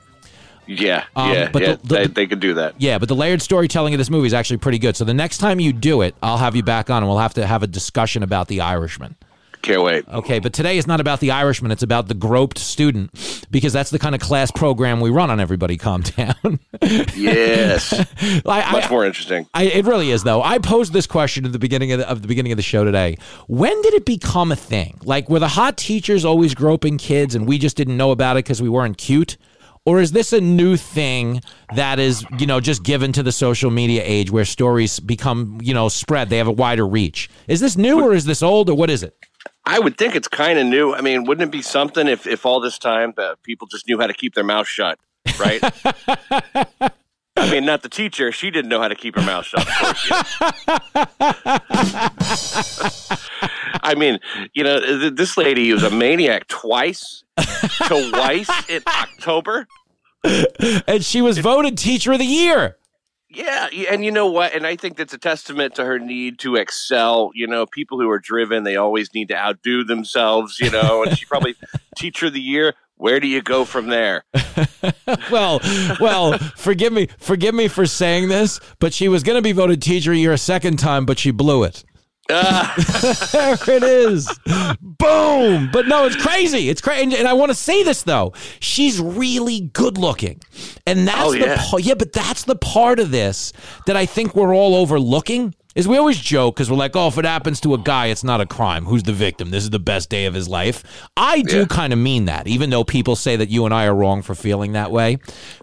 Yeah, 0.69 1.05
Um, 1.17 1.33
yeah, 1.33 1.51
but 1.51 1.63
yeah. 1.63 1.69
the- 1.77 1.79
the- 1.89 1.95
they, 1.95 2.07
they 2.07 2.27
could 2.27 2.41
do 2.41 2.55
that. 2.55 2.75
Yeah, 2.79 2.99
but 2.99 3.09
the 3.09 3.17
layered 3.17 3.41
storytelling 3.43 3.95
of 3.95 3.99
this 3.99 4.11
movie 4.11 4.27
is 4.27 4.35
actually 4.35 4.59
pretty 4.59 4.79
good. 4.79 4.97
So 4.97 5.05
the 5.05 5.15
next 5.15 5.39
time 5.39 5.59
you 5.61 5.73
do 5.73 6.03
it, 6.03 6.15
I'll 6.23 6.37
have 6.39 6.55
you 6.55 6.63
back 6.63 6.91
on 6.91 6.99
and 7.03 7.09
we'll 7.09 7.19
have 7.19 7.35
to 7.35 7.47
have 7.47 7.63
a 7.63 7.67
discussion 7.67 8.23
about 8.23 8.49
The 8.49 8.61
Irishman. 8.61 9.17
Can't 9.63 9.83
wait. 9.83 10.07
Okay, 10.07 10.39
but 10.39 10.53
today 10.53 10.79
is 10.79 10.87
not 10.87 11.01
about 11.01 11.19
The 11.21 11.33
Irishman, 11.33 11.73
it's 11.73 11.83
about 11.83 12.07
the 12.07 12.15
groped 12.15 12.59
student 12.59 13.11
because 13.51 13.73
that's 13.73 13.91
the 13.91 13.99
kind 13.99 14.15
of 14.15 14.21
class 14.21 14.51
program 14.53 15.01
we 15.01 15.11
run 15.11 15.31
on 15.31 15.41
Everybody 15.41 15.77
Calm 15.77 16.03
Down. 16.03 16.61
Yes, 17.17 17.93
I, 18.47 18.73
much 18.73 18.87
I, 18.87 18.91
more 18.91 19.05
interesting. 19.05 19.47
I, 19.55 19.65
it 19.65 19.85
really 19.85 20.11
is, 20.11 20.23
though. 20.23 20.43
I 20.43 20.59
posed 20.59 20.93
this 20.93 21.07
question 21.07 21.45
at 21.45 21.53
the 21.53 21.59
beginning 21.59 21.93
of 21.93 21.99
the, 22.01 22.09
of 22.09 22.23
the 22.23 22.29
beginning 22.29 22.53
of 22.53 22.57
the 22.57 22.63
show 22.63 22.85
today. 22.85 23.17
When 23.49 23.81
did 23.83 23.95
it 23.95 24.05
become 24.05 24.53
a 24.53 24.57
thing? 24.57 24.99
Like, 25.03 25.29
were 25.29 25.39
the 25.41 25.49
hot 25.49 25.77
teachers 25.77 26.25
always 26.25 26.55
groping 26.55 26.99
kids, 26.99 27.35
and 27.35 27.47
we 27.47 27.59
just 27.59 27.77
didn't 27.77 27.97
know 27.97 28.11
about 28.11 28.37
it 28.37 28.45
because 28.45 28.63
we 28.63 28.69
weren't 28.69 28.97
cute? 28.99 29.37
Or 29.85 30.01
is 30.01 30.13
this 30.13 30.33
a 30.33 30.41
new 30.41 30.77
thing 30.77 31.41
that 31.75 31.99
is, 31.99 32.25
you 32.39 32.47
know, 32.47 32.61
just 32.61 32.83
given 32.83 33.13
to 33.13 33.23
the 33.23 33.33
social 33.33 33.71
media 33.71 34.03
age 34.05 34.31
where 34.31 34.45
stories 34.45 35.01
become, 35.01 35.59
you 35.63 35.75
know, 35.75 35.89
spread? 35.89 36.31
They 36.31 36.39
have 36.39 36.49
a 36.49 36.53
wider 36.53 36.87
reach. 36.87 37.31
Is 37.47 37.61
this 37.61 37.77
new 37.77 38.01
or 38.01 38.15
is 38.15 38.25
this 38.25 38.43
old 38.43 38.69
or 38.71 38.75
what 38.75 38.91
is 38.91 39.03
it? 39.03 39.17
I 39.65 39.79
would 39.79 39.99
think 39.99 40.15
it's 40.17 40.29
kind 40.29 40.59
of 40.59 40.67
new. 40.67 40.95
I 40.95 41.01
mean, 41.01 41.25
wouldn't 41.25 41.49
it 41.49 41.53
be 41.53 41.63
something 41.63 42.09
if, 42.09 42.27
if 42.27 42.47
all 42.47 42.61
this 42.61 42.79
time 42.79 43.13
that 43.17 43.43
people 43.43 43.67
just 43.67 43.87
knew 43.87 43.99
how 43.99 44.07
to 44.07 44.15
keep 44.15 44.35
their 44.35 44.45
mouth 44.45 44.67
shut, 44.67 44.99
right? 45.39 45.63
I 47.39 47.51
mean, 47.51 47.65
not 47.65 47.83
the 47.83 47.89
teacher. 47.89 48.33
She 48.33 48.51
didn't 48.51 48.69
know 48.69 48.81
how 48.81 48.89
to 48.89 48.95
keep 48.95 49.15
her 49.17 49.23
mouth 49.23 49.47
shut. 49.47 49.67
Of 49.67 49.75
course, 49.75 50.11
yeah. 50.11 50.23
I 53.83 53.95
mean, 53.97 54.19
you 54.55 54.65
know, 54.65 54.81
th- 54.81 55.15
this 55.15 55.37
lady 55.37 55.73
was 55.73 55.83
a 55.83 55.91
maniac 55.91 56.49
twice, 56.49 57.23
twice 57.87 58.51
in 58.69 58.83
October. 58.87 59.67
and 60.87 61.05
she 61.05 61.23
was 61.23 61.39
voted 61.39 61.79
teacher 61.79 62.13
of 62.13 62.19
the 62.19 62.25
year. 62.25 62.77
Yeah, 63.31 63.69
and 63.91 64.05
you 64.05 64.11
know 64.11 64.27
what? 64.27 64.55
And 64.55 64.67
I 64.67 64.77
think 64.77 64.97
that's 64.97 65.13
a 65.13 65.19
testament 65.19 65.75
to 65.75 65.85
her 65.85 65.99
need 65.99 66.39
to 66.41 66.57
excel. 66.57 67.31
You 67.35 67.47
know, 67.47 67.67
people 67.67 68.01
who 68.01 68.09
are 68.09 68.19
driven, 68.19 68.65
they 68.65 68.77
always 68.77 69.13
need 69.15 69.29
to 69.29 69.37
outdo 69.37 69.85
themselves. 69.85 70.59
You 70.59 70.71
know, 70.71 71.03
and 71.03 71.17
she 71.17 71.27
probably 71.27 71.55
teacher 71.97 72.27
of 72.27 72.33
the 72.33 72.41
year. 72.41 72.75
Where 72.99 73.21
do 73.21 73.27
you 73.29 73.41
go 73.43 73.65
from 73.65 73.87
there? 73.87 74.25
well, 75.31 75.61
well, 76.01 76.37
forgive 76.57 76.93
me, 76.93 77.09
forgive 77.19 77.55
me 77.55 77.69
for 77.69 77.87
saying 77.87 78.29
this, 78.29 78.61
but 78.81 78.93
she 78.93 79.09
was 79.09 79.23
going 79.23 79.37
to 79.39 79.43
be 79.43 79.53
voted 79.53 79.81
teacher 79.81 80.13
year 80.13 80.33
a 80.33 80.39
second 80.39 80.79
time, 80.79 81.07
but 81.07 81.19
she 81.19 81.31
blew 81.31 81.63
it. 81.65 81.85
Ah. 82.31 82.75
there 83.33 83.77
it 83.77 83.83
is. 83.83 84.29
Boom. 84.83 85.71
But 85.73 85.87
no, 85.89 86.05
it's 86.05 86.17
crazy. 86.17 86.69
It's 86.69 86.81
crazy. 86.83 87.05
And, 87.05 87.15
and 87.15 87.27
I 87.29 87.33
want 87.33 87.51
to 87.51 87.55
say 87.55 87.83
this 87.83 88.03
though. 88.03 88.35
She's 88.61 89.01
really 89.01 89.61
good 89.73 89.97
looking. 89.97 90.41
And 90.87 91.09
that's 91.09 91.21
Oh, 91.23 91.33
the 91.33 91.39
yeah. 91.39 91.65
pa- 91.71 91.79
yeah, 91.79 91.95
but 91.95 92.13
that's 92.13 92.45
the 92.45 92.57
part 92.57 92.99
of 93.01 93.11
this 93.13 93.55
that 93.87 93.97
I 93.97 94.05
think 94.05 94.35
we're 94.35 94.55
all 94.55 94.75
overlooking. 94.75 95.55
Is 95.79 95.87
we 95.87 95.97
always 95.97 96.19
joke 96.19 96.57
because 96.57 96.69
we're 96.69 96.77
like, 96.77 96.97
oh, 96.97 97.07
if 97.07 97.19
it 97.19 97.25
happens 97.25 97.61
to 97.61 97.73
a 97.73 97.79
guy, 97.79 98.07
it's 98.07 98.25
not 98.25 98.41
a 98.41 98.47
crime. 98.47 98.85
Who's 98.85 99.05
the 99.05 99.13
victim? 99.13 99.51
This 99.51 99.63
is 99.63 99.71
the 99.71 99.79
best 99.79 100.11
day 100.11 100.27
of 100.27 100.35
his 100.35 100.49
life. 100.49 100.83
I 101.17 101.43
do 101.43 101.61
Yeah. 101.61 101.65
kind 101.67 101.93
of 101.93 102.01
mean 102.01 102.25
that, 102.25 102.49
even 102.49 102.71
though 102.71 102.83
people 102.83 103.15
say 103.15 103.37
that 103.37 103.49
you 103.49 103.65
and 103.65 103.73
I 103.73 103.85
are 103.87 103.95
wrong 103.95 104.23
for 104.23 104.35
feeling 104.35 104.73
that 104.73 104.91
way. 104.91 105.19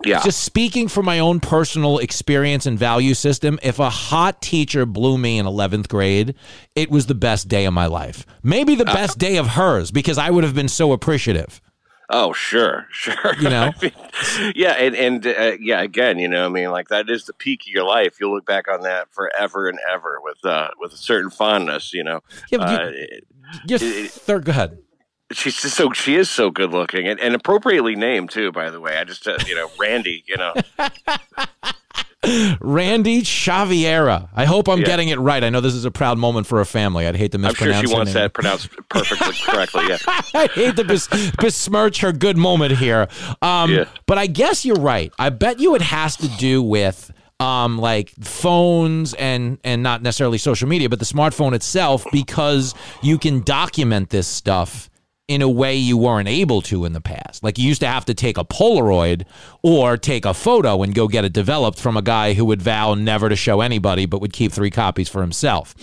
Yeah. 0.05 0.23
Just 0.23 0.39
speaking 0.45 0.87
from 0.87 1.03
my 1.03 1.19
own 1.19 1.41
personal 1.41 1.97
experience 1.97 2.65
and 2.65 2.79
value 2.79 3.13
system, 3.13 3.59
if 3.61 3.77
a 3.77 3.89
hot 3.89 4.41
teacher 4.41 4.85
blew 4.85 5.17
me 5.17 5.37
in 5.37 5.45
11th 5.45 5.89
grade, 5.89 6.33
it 6.75 6.89
was 6.89 7.07
the 7.07 7.15
best 7.15 7.49
day 7.49 7.65
of 7.65 7.73
my 7.73 7.87
life. 7.87 8.25
Maybe 8.41 8.75
the 8.75 8.89
uh, 8.89 8.93
best 8.93 9.17
day 9.17 9.35
of 9.35 9.47
hers 9.47 9.91
because 9.91 10.17
I 10.17 10.29
would 10.29 10.45
have 10.45 10.55
been 10.55 10.69
so 10.69 10.93
appreciative. 10.93 11.59
Oh, 12.09 12.33
sure, 12.33 12.87
sure. 12.91 13.15
You 13.39 13.49
know? 13.49 13.71
I 13.75 13.81
mean, 13.81 14.51
yeah, 14.55 14.71
and 14.73 14.95
and 14.95 15.25
uh, 15.25 15.53
yeah, 15.59 15.81
again, 15.81 16.19
you 16.19 16.27
know, 16.27 16.45
I 16.45 16.49
mean, 16.49 16.69
like 16.71 16.89
that 16.89 17.09
is 17.09 17.25
the 17.25 17.33
peak 17.33 17.61
of 17.63 17.67
your 17.67 17.83
life. 17.85 18.17
You'll 18.19 18.33
look 18.33 18.45
back 18.45 18.67
on 18.71 18.81
that 18.81 19.07
forever 19.11 19.67
and 19.67 19.79
ever 19.91 20.19
with 20.23 20.43
uh, 20.45 20.69
with 20.79 20.93
a 20.93 20.97
certain 20.97 21.29
fondness. 21.31 21.93
You 21.93 22.03
know, 22.03 22.19
Yeah, 22.51 22.59
you- 22.59 22.63
uh, 22.65 22.91
It- 23.69 24.11
third, 24.11 24.45
go 24.45 24.51
ahead. 24.51 24.77
she's 25.31 25.59
just 25.59 25.75
so 25.75 25.91
she 25.93 26.15
is 26.15 26.29
so 26.29 26.51
good 26.51 26.71
looking 26.71 27.07
and, 27.07 27.19
and 27.19 27.33
appropriately 27.33 27.95
named 27.95 28.29
too. 28.29 28.51
By 28.51 28.69
the 28.69 28.79
way, 28.79 28.97
I 28.97 29.03
just 29.03 29.27
uh, 29.27 29.37
you 29.47 29.55
know 29.55 29.69
Randy. 29.79 30.23
You 30.27 30.37
know, 30.37 30.53
Randy 32.59 33.23
Xaviera. 33.23 34.29
I 34.35 34.45
hope 34.45 34.67
I'm 34.67 34.79
Yeah. 34.79 34.85
getting 34.85 35.09
it 35.09 35.19
right. 35.19 35.43
I 35.43 35.49
know 35.49 35.61
this 35.61 35.73
is 35.73 35.85
a 35.85 35.91
proud 35.91 36.17
moment 36.17 36.47
for 36.47 36.59
a 36.61 36.65
family. 36.65 37.07
I'd 37.07 37.15
hate 37.15 37.31
to 37.33 37.37
I'm 37.37 37.41
mispronounce 37.43 37.77
sure 37.81 37.87
she 37.89 37.93
wants 37.95 38.13
name. 38.13 38.23
that 38.23 38.33
pronounced 38.33 38.69
perfectly 38.89 39.33
correctly. 39.45 39.85
Yeah. 39.89 39.97
I 40.33 40.47
hate 40.53 40.75
to 40.77 40.83
bes- 40.83 41.07
besmirch 41.39 42.01
her 42.01 42.11
good 42.11 42.37
moment 42.37 42.77
here. 42.77 43.07
Um, 43.41 43.71
Yeah. 43.71 43.85
But 44.07 44.17
I 44.17 44.27
guess 44.27 44.65
you're 44.65 44.75
right. 44.79 45.13
I 45.19 45.29
bet 45.29 45.59
you 45.59 45.75
it 45.75 45.81
has 45.81 46.15
to 46.17 46.27
do 46.27 46.61
with 46.63 47.11
um, 47.39 47.77
like 47.77 48.11
phones 48.21 49.13
and 49.15 49.57
and 49.65 49.83
not 49.83 50.01
necessarily 50.01 50.37
social 50.37 50.67
media, 50.69 50.87
but 50.89 50.99
the 50.99 51.05
smartphone 51.05 51.53
itself, 51.53 52.05
because 52.11 52.73
you 53.01 53.17
can 53.17 53.41
document 53.41 54.09
this 54.09 54.25
stuff 54.27 54.89
in 55.27 55.41
a 55.41 55.49
way 55.49 55.75
you 55.75 55.97
weren't 55.97 56.27
able 56.27 56.61
to 56.61 56.85
in 56.85 56.93
the 56.93 57.01
past. 57.01 57.43
Like 57.43 57.57
you 57.57 57.67
used 57.67 57.81
to 57.81 57.87
have 57.87 58.05
to 58.05 58.13
take 58.13 58.37
a 58.37 58.45
Polaroid 58.45 59.25
or 59.63 59.97
take 59.97 60.23
a 60.23 60.35
photo 60.35 60.83
and 60.83 60.93
go 60.93 61.07
get 61.07 61.25
it 61.25 61.33
developed 61.33 61.79
from 61.79 61.97
a 61.97 62.03
guy 62.03 62.33
who 62.33 62.45
would 62.45 62.61
vow 62.61 62.93
never 62.93 63.27
to 63.29 63.35
show 63.35 63.61
anybody 63.61 64.05
but 64.05 64.21
would 64.21 64.33
keep 64.33 64.51
three 64.51 64.69
copies 64.69 65.09
for 65.09 65.21
himself. 65.21 65.73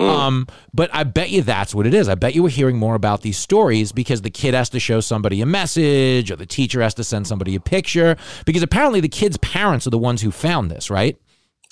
Um, 0.00 0.46
but 0.72 0.88
I 0.92 1.02
bet 1.02 1.30
you 1.30 1.42
that's 1.42 1.74
what 1.74 1.86
it 1.86 1.94
is. 1.94 2.08
I 2.08 2.14
bet 2.14 2.36
you 2.36 2.44
we're 2.44 2.50
hearing 2.50 2.76
more 2.76 2.94
about 2.94 3.22
these 3.22 3.38
stories 3.38 3.90
because 3.90 4.22
the 4.22 4.30
kid 4.30 4.54
has 4.54 4.68
to 4.70 4.78
show 4.78 5.00
somebody 5.00 5.40
a 5.40 5.46
message 5.46 6.30
or 6.30 6.36
the 6.36 6.46
teacher 6.46 6.80
has 6.80 6.94
to 6.94 7.04
send 7.04 7.26
somebody 7.26 7.56
a 7.56 7.60
picture 7.60 8.16
because 8.46 8.62
apparently 8.62 9.00
the 9.00 9.08
kid's 9.08 9.36
parents 9.38 9.84
are 9.84 9.90
the 9.90 9.98
ones 9.98 10.22
who 10.22 10.30
found 10.30 10.70
this, 10.70 10.90
right? 10.90 11.16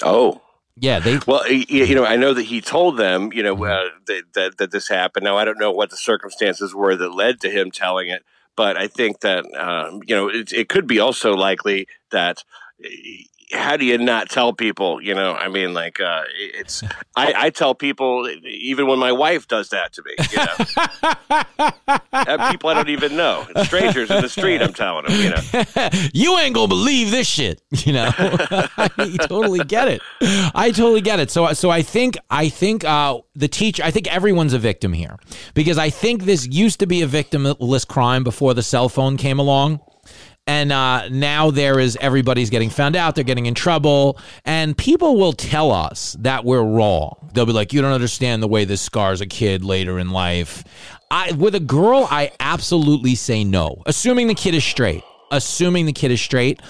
Oh. 0.03 0.41
Yeah, 0.77 0.99
they 0.99 1.19
Well, 1.27 1.47
you 1.51 1.95
know, 1.95 2.05
I 2.05 2.17
know 2.17 2.33
that 2.33 2.45
he 2.45 2.61
told 2.61 2.97
them, 2.97 3.33
you 3.33 3.43
know, 3.43 3.65
uh, 3.65 3.89
that, 4.07 4.23
that 4.35 4.59
that 4.59 4.71
this 4.71 4.89
happened. 4.89 5.25
Now, 5.25 5.37
I 5.37 5.45
don't 5.45 5.59
know 5.59 5.73
what 5.73 5.91
the 5.91 5.97
circumstances 5.97 6.75
were 6.75 6.97
that 6.97 7.15
led 7.15 7.41
to 7.41 7.51
him 7.51 7.71
telling 7.71 8.09
it, 8.09 8.25
but 8.57 8.77
I 8.77 8.87
think 8.87 9.21
that 9.21 9.45
um, 9.57 10.01
you 10.07 10.15
know, 10.15 10.29
it, 10.29 10.53
it 10.53 10.69
could 10.69 10.87
be 10.87 11.01
also 11.01 11.35
likely 11.35 11.87
that. 12.11 12.45
How 13.53 13.77
do 13.77 13.85
you 13.85 13.99
not 13.99 14.31
tell 14.31 14.53
people? 14.53 15.01
You 15.01 15.15
know, 15.15 15.35
I 15.35 15.49
mean, 15.49 15.75
like 15.75 16.01
uh, 16.01 16.23
it's. 16.37 16.83
I, 17.17 17.33
I 17.37 17.51
tell 17.51 17.75
people 17.75 18.29
even 18.45 18.87
when 18.87 18.99
my 18.99 19.13
wife 19.13 19.47
does 19.49 19.71
that 19.71 19.93
to 19.95 20.03
me. 20.05 20.13
You 20.31 20.37
know, 20.39 20.55
people 22.53 22.71
I 22.71 22.75
don't 22.75 22.89
even 22.89 23.17
know, 23.17 23.47
strangers 23.65 24.11
in 24.11 24.23
the 24.23 24.29
street. 24.29 24.63
I'm 24.63 24.73
telling 24.73 25.07
them. 25.07 25.21
You 25.21 25.31
know, 25.31 25.43
you 26.15 26.39
ain't 26.39 26.55
gonna 26.55 26.69
believe 26.69 27.11
this 27.11 27.27
shit. 27.27 27.61
You 27.71 27.95
know, 27.95 28.11
I 28.17 29.17
totally 29.23 29.65
get 29.65 29.89
it. 29.89 30.01
I 30.55 30.71
totally 30.71 31.01
get 31.01 31.21
it. 31.21 31.31
So, 31.31 31.53
so 31.53 31.71
I 31.71 31.83
think, 31.83 32.17
I 32.31 32.49
think 32.49 32.85
uh, 32.85 33.19
the 33.35 33.49
teacher, 33.49 33.83
I 33.83 33.91
think 33.91 34.13
everyone's 34.13 34.53
a 34.53 34.59
victim 34.59 34.93
here 34.93 35.17
because 35.55 35.79
I 35.79 35.91
think 35.91 36.25
this 36.25 36.47
used 36.47 36.81
to 36.81 36.87
be 36.87 37.03
a 37.03 37.09
victimless 37.09 37.87
crime 37.87 38.25
before 38.25 38.55
the 38.55 38.63
cell 38.63 38.89
phone 38.89 39.17
came 39.17 39.39
along. 39.39 39.81
And 40.51 40.73
uh, 40.73 41.09
now 41.11 41.53
there 41.53 41.79
is 41.79 41.97
everybody's 42.01 42.51
getting 42.51 42.71
found 42.71 42.97
out. 42.97 43.15
They're 43.15 43.23
getting 43.23 43.47
in 43.47 43.55
trouble, 43.55 44.19
and 44.45 44.77
people 44.77 45.17
will 45.17 45.33
tell 45.33 45.71
us 45.71 46.17
that 46.19 46.45
we're 46.45 46.65
wrong. 46.65 47.31
They'll 47.33 47.47
be 47.47 47.53
like, 47.53 47.73
"You 47.73 47.81
don't 47.83 47.93
understand 47.93 48.43
the 48.43 48.49
way 48.49 48.65
this 48.65 48.81
scars 48.81 49.21
a 49.21 49.27
kid 49.27 49.65
later 49.65 49.97
in 50.01 50.11
life." 50.11 50.65
I, 51.09 51.31
with 51.31 51.55
a 51.55 51.61
girl, 51.61 52.09
I 52.11 52.33
absolutely 52.41 53.15
say 53.15 53.45
no, 53.45 53.85
assuming 53.87 54.27
the 54.27 54.35
kid 54.35 54.57
is 54.57 54.65
straight. 54.65 55.05
Assuming 55.31 55.87
the 55.87 55.93
kid 55.93 56.11
is 56.11 56.21
straight, 56.21 56.61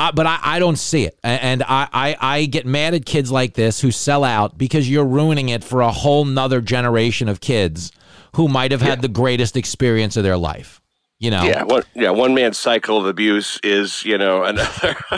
uh, 0.00 0.10
but 0.10 0.26
I, 0.26 0.40
I 0.42 0.58
don't 0.58 0.76
see 0.76 1.04
it, 1.04 1.16
and 1.22 1.62
I, 1.62 1.86
I 1.92 2.16
I 2.20 2.44
get 2.46 2.66
mad 2.66 2.94
at 2.94 3.06
kids 3.06 3.30
like 3.30 3.54
this 3.54 3.80
who 3.80 3.92
sell 3.92 4.24
out 4.24 4.58
because 4.58 4.90
you're 4.90 5.06
ruining 5.06 5.50
it 5.50 5.62
for 5.62 5.80
a 5.80 5.92
whole 5.92 6.24
nother 6.24 6.60
generation 6.60 7.28
of 7.28 7.40
kids 7.40 7.92
who 8.34 8.48
might 8.48 8.72
have 8.72 8.82
had 8.82 9.00
the 9.00 9.06
greatest 9.06 9.56
experience 9.56 10.16
of 10.16 10.24
their 10.24 10.36
life. 10.36 10.80
You 11.20 11.32
know, 11.32 11.42
yeah, 11.42 11.64
one, 11.64 11.82
yeah, 11.96 12.10
one 12.10 12.32
man's 12.32 12.58
cycle 12.58 12.96
of 12.96 13.04
abuse 13.04 13.58
is, 13.64 14.04
you 14.04 14.16
know, 14.16 14.44
another. 14.44 14.94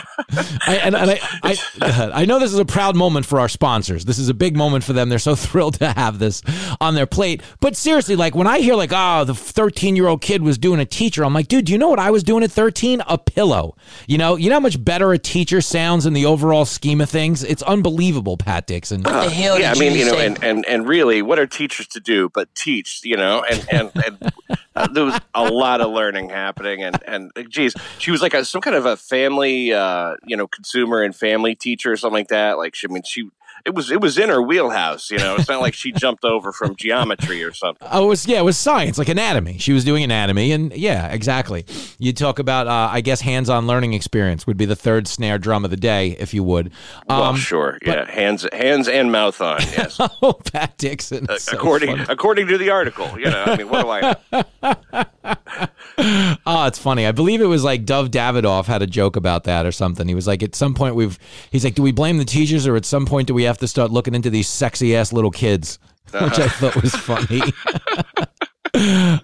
I, 0.66 0.80
and, 0.82 0.94
and 0.96 1.10
I, 1.10 1.20
I. 1.42 2.10
I 2.20 2.24
know 2.24 2.38
this 2.38 2.54
is 2.54 2.58
a 2.58 2.64
proud 2.64 2.96
moment 2.96 3.26
for 3.26 3.38
our 3.38 3.50
sponsors. 3.50 4.06
This 4.06 4.18
is 4.18 4.30
a 4.30 4.34
big 4.34 4.56
moment 4.56 4.82
for 4.82 4.94
them. 4.94 5.10
They're 5.10 5.18
so 5.18 5.34
thrilled 5.36 5.74
to 5.74 5.92
have 5.92 6.18
this 6.18 6.42
on 6.80 6.94
their 6.94 7.04
plate. 7.04 7.42
But 7.60 7.76
seriously, 7.76 8.16
like 8.16 8.34
when 8.34 8.46
I 8.46 8.60
hear 8.60 8.76
like, 8.76 8.92
oh, 8.94 9.24
the 9.24 9.34
13 9.34 9.94
year 9.94 10.06
old 10.06 10.22
kid 10.22 10.42
was 10.42 10.56
doing 10.56 10.80
a 10.80 10.86
teacher, 10.86 11.22
I'm 11.22 11.34
like, 11.34 11.48
dude, 11.48 11.66
do 11.66 11.72
you 11.72 11.78
know 11.78 11.90
what 11.90 11.98
I 11.98 12.10
was 12.10 12.22
doing 12.22 12.42
at 12.44 12.50
13? 12.50 13.02
A 13.06 13.18
pillow. 13.18 13.76
You 14.06 14.16
know, 14.16 14.36
you 14.36 14.48
know 14.48 14.56
how 14.56 14.60
much 14.60 14.82
better 14.82 15.12
a 15.12 15.18
teacher 15.18 15.60
sounds 15.60 16.06
in 16.06 16.14
the 16.14 16.24
overall 16.24 16.64
scheme 16.64 17.02
of 17.02 17.10
things? 17.10 17.44
It's 17.44 17.62
unbelievable, 17.62 18.38
Pat 18.38 18.66
Dixon. 18.66 19.02
What 19.02 19.24
the 19.24 19.30
hell, 19.30 19.60
yeah, 19.60 19.72
I 19.72 19.78
mean, 19.78 19.98
you 19.98 20.06
know, 20.06 20.16
and, 20.16 20.42
and, 20.42 20.64
and 20.64 20.88
really, 20.88 21.20
what 21.20 21.38
are 21.38 21.46
teachers 21.46 21.88
to 21.88 22.00
do 22.00 22.30
but 22.30 22.54
teach? 22.54 23.02
You 23.04 23.18
know, 23.18 23.44
and 23.50 23.66
and, 23.70 23.90
and 24.06 24.32
uh, 24.74 24.88
there 24.88 25.04
was 25.04 25.20
a 25.34 25.44
lot 25.44 25.80
of 25.80 25.89
learning 25.92 26.30
happening, 26.30 26.82
and 26.82 26.98
and 27.06 27.30
geez, 27.48 27.74
she 27.98 28.10
was 28.10 28.22
like 28.22 28.34
a, 28.34 28.44
some 28.44 28.60
kind 28.60 28.76
of 28.76 28.86
a 28.86 28.96
family, 28.96 29.72
uh, 29.72 30.16
you 30.24 30.36
know, 30.36 30.46
consumer 30.46 31.02
and 31.02 31.14
family 31.14 31.54
teacher 31.54 31.92
or 31.92 31.96
something 31.96 32.18
like 32.20 32.28
that. 32.28 32.58
Like, 32.58 32.74
she, 32.74 32.86
I 32.88 32.92
mean, 32.92 33.02
she. 33.04 33.28
It 33.66 33.74
was 33.74 33.90
it 33.90 34.00
was 34.00 34.16
in 34.16 34.30
her 34.30 34.40
wheelhouse, 34.40 35.10
you 35.10 35.18
know. 35.18 35.36
It's 35.36 35.46
not 35.46 35.60
like 35.60 35.74
she 35.74 35.92
jumped 36.04 36.24
over 36.24 36.50
from 36.50 36.76
geometry 36.76 37.44
or 37.44 37.52
something. 37.52 37.86
Oh, 37.92 38.06
it 38.06 38.08
was 38.08 38.26
yeah, 38.26 38.38
it 38.38 38.42
was 38.44 38.56
science, 38.56 38.96
like 38.96 39.10
anatomy. 39.10 39.58
She 39.58 39.74
was 39.74 39.84
doing 39.84 40.02
anatomy, 40.02 40.52
and 40.52 40.72
yeah, 40.72 41.08
exactly. 41.08 41.66
You 41.98 42.14
talk 42.14 42.38
about, 42.38 42.68
uh, 42.68 42.88
I 42.90 43.02
guess, 43.02 43.20
hands-on 43.20 43.66
learning 43.66 43.92
experience 43.92 44.46
would 44.46 44.56
be 44.56 44.64
the 44.64 44.74
third 44.76 45.06
snare 45.06 45.36
drum 45.36 45.66
of 45.66 45.70
the 45.70 45.76
day, 45.76 46.16
if 46.18 46.32
you 46.32 46.42
would. 46.42 46.72
well, 47.06 47.22
Um, 47.22 47.36
sure, 47.36 47.76
yeah, 47.84 48.10
hands 48.10 48.46
hands 48.50 48.88
and 48.88 49.12
mouth 49.12 49.38
on, 49.42 49.60
yes. 49.60 49.98
Oh, 50.22 50.32
Pat 50.32 50.78
Dixon. 50.78 51.26
Uh, 51.28 51.36
so 51.36 51.54
according 51.58 51.90
funny. 51.98 52.06
according 52.08 52.46
to 52.48 52.56
the 52.56 52.70
article, 52.70 53.10
you 53.20 53.26
know. 53.26 53.44
I 53.46 53.56
mean, 53.58 53.68
what 53.68 53.82
do 53.82 53.90
I? 54.42 55.68
Oh, 56.46 56.64
it's 56.66 56.78
funny. 56.78 57.06
I 57.06 57.12
believe 57.12 57.40
it 57.40 57.46
was 57.46 57.62
like 57.64 57.84
Dov 57.84 58.10
Davidoff 58.10 58.66
had 58.66 58.82
a 58.82 58.86
joke 58.86 59.16
about 59.16 59.44
that 59.44 59.66
or 59.66 59.72
something. 59.72 60.08
He 60.08 60.14
was 60.14 60.26
like, 60.26 60.42
at 60.42 60.54
some 60.54 60.74
point 60.74 60.94
we've, 60.94 61.18
he's 61.50 61.64
like, 61.64 61.74
do 61.74 61.82
we 61.82 61.92
blame 61.92 62.18
the 62.18 62.24
teachers 62.24 62.66
or 62.66 62.76
at 62.76 62.84
some 62.84 63.06
point 63.06 63.28
do 63.28 63.34
we 63.34 63.42
have 63.44 63.58
to 63.58 63.68
start 63.68 63.90
looking 63.90 64.14
into 64.14 64.30
these 64.30 64.48
sexy 64.48 64.96
ass 64.96 65.12
little 65.12 65.30
kids? 65.30 65.78
Which 66.12 66.38
I 66.38 66.48
thought 66.48 66.80
was 66.82 66.94
funny. 66.94 67.40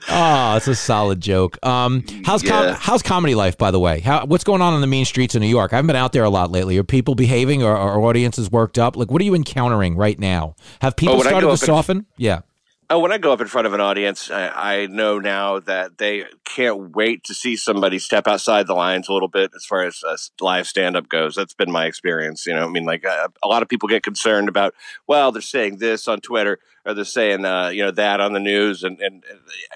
oh, 0.08 0.54
it's 0.56 0.68
a 0.68 0.74
solid 0.74 1.20
joke. 1.20 1.64
Um, 1.64 2.04
how's 2.24 2.42
com- 2.42 2.64
Yeah. 2.64 2.74
how's 2.78 3.02
comedy 3.02 3.34
life, 3.34 3.56
by 3.58 3.70
the 3.70 3.80
way? 3.80 4.00
How 4.00 4.24
what's 4.26 4.44
going 4.44 4.60
on 4.62 4.74
in 4.74 4.80
the 4.80 4.86
mean 4.86 5.04
streets 5.04 5.34
of 5.34 5.40
New 5.40 5.48
York? 5.48 5.72
I 5.72 5.76
haven't 5.76 5.86
been 5.88 5.96
out 5.96 6.12
there 6.12 6.24
a 6.24 6.30
lot 6.30 6.50
lately. 6.50 6.76
Are 6.78 6.84
people 6.84 7.14
behaving 7.14 7.62
or 7.62 7.76
are 7.76 8.00
audiences 8.00 8.50
worked 8.50 8.78
up? 8.78 8.96
Like, 8.96 9.10
what 9.10 9.20
are 9.20 9.24
you 9.24 9.34
encountering 9.34 9.96
right 9.96 10.18
now? 10.18 10.54
Have 10.80 10.96
people 10.96 11.16
I 11.16 11.20
started 11.22 11.40
to 11.40 11.48
up 11.48 11.52
in- 11.54 11.66
soften? 11.66 12.06
yeah. 12.16 12.40
Oh, 12.88 13.00
when 13.00 13.10
I 13.10 13.18
go 13.18 13.32
up 13.32 13.40
in 13.40 13.48
front 13.48 13.66
of 13.66 13.72
an 13.72 13.80
audience, 13.80 14.30
I, 14.30 14.48
I 14.82 14.86
know 14.86 15.18
now 15.18 15.58
that 15.58 15.98
they 15.98 16.24
can't 16.44 16.94
wait 16.94 17.24
to 17.24 17.34
see 17.34 17.56
somebody 17.56 17.98
step 17.98 18.28
outside 18.28 18.68
the 18.68 18.74
lines 18.74 19.08
a 19.08 19.12
little 19.12 19.26
bit 19.26 19.50
as 19.56 19.64
far 19.64 19.82
as 19.82 20.04
uh, 20.06 20.16
live 20.40 20.68
stand 20.68 20.96
up 20.96 21.08
goes. 21.08 21.34
That's 21.34 21.52
been 21.52 21.72
my 21.72 21.86
experience. 21.86 22.46
You 22.46 22.54
know, 22.54 22.64
I 22.64 22.68
mean, 22.68 22.84
like 22.84 23.04
uh, 23.04 23.26
a 23.42 23.48
lot 23.48 23.62
of 23.62 23.68
people 23.68 23.88
get 23.88 24.04
concerned 24.04 24.48
about, 24.48 24.72
well, 25.08 25.32
they're 25.32 25.42
saying 25.42 25.78
this 25.78 26.06
on 26.06 26.20
Twitter 26.20 26.60
or 26.84 26.94
they're 26.94 27.04
saying, 27.04 27.44
uh, 27.44 27.70
you 27.70 27.82
know, 27.82 27.90
that 27.90 28.20
on 28.20 28.34
the 28.34 28.40
news. 28.40 28.84
And, 28.84 29.00
and 29.00 29.24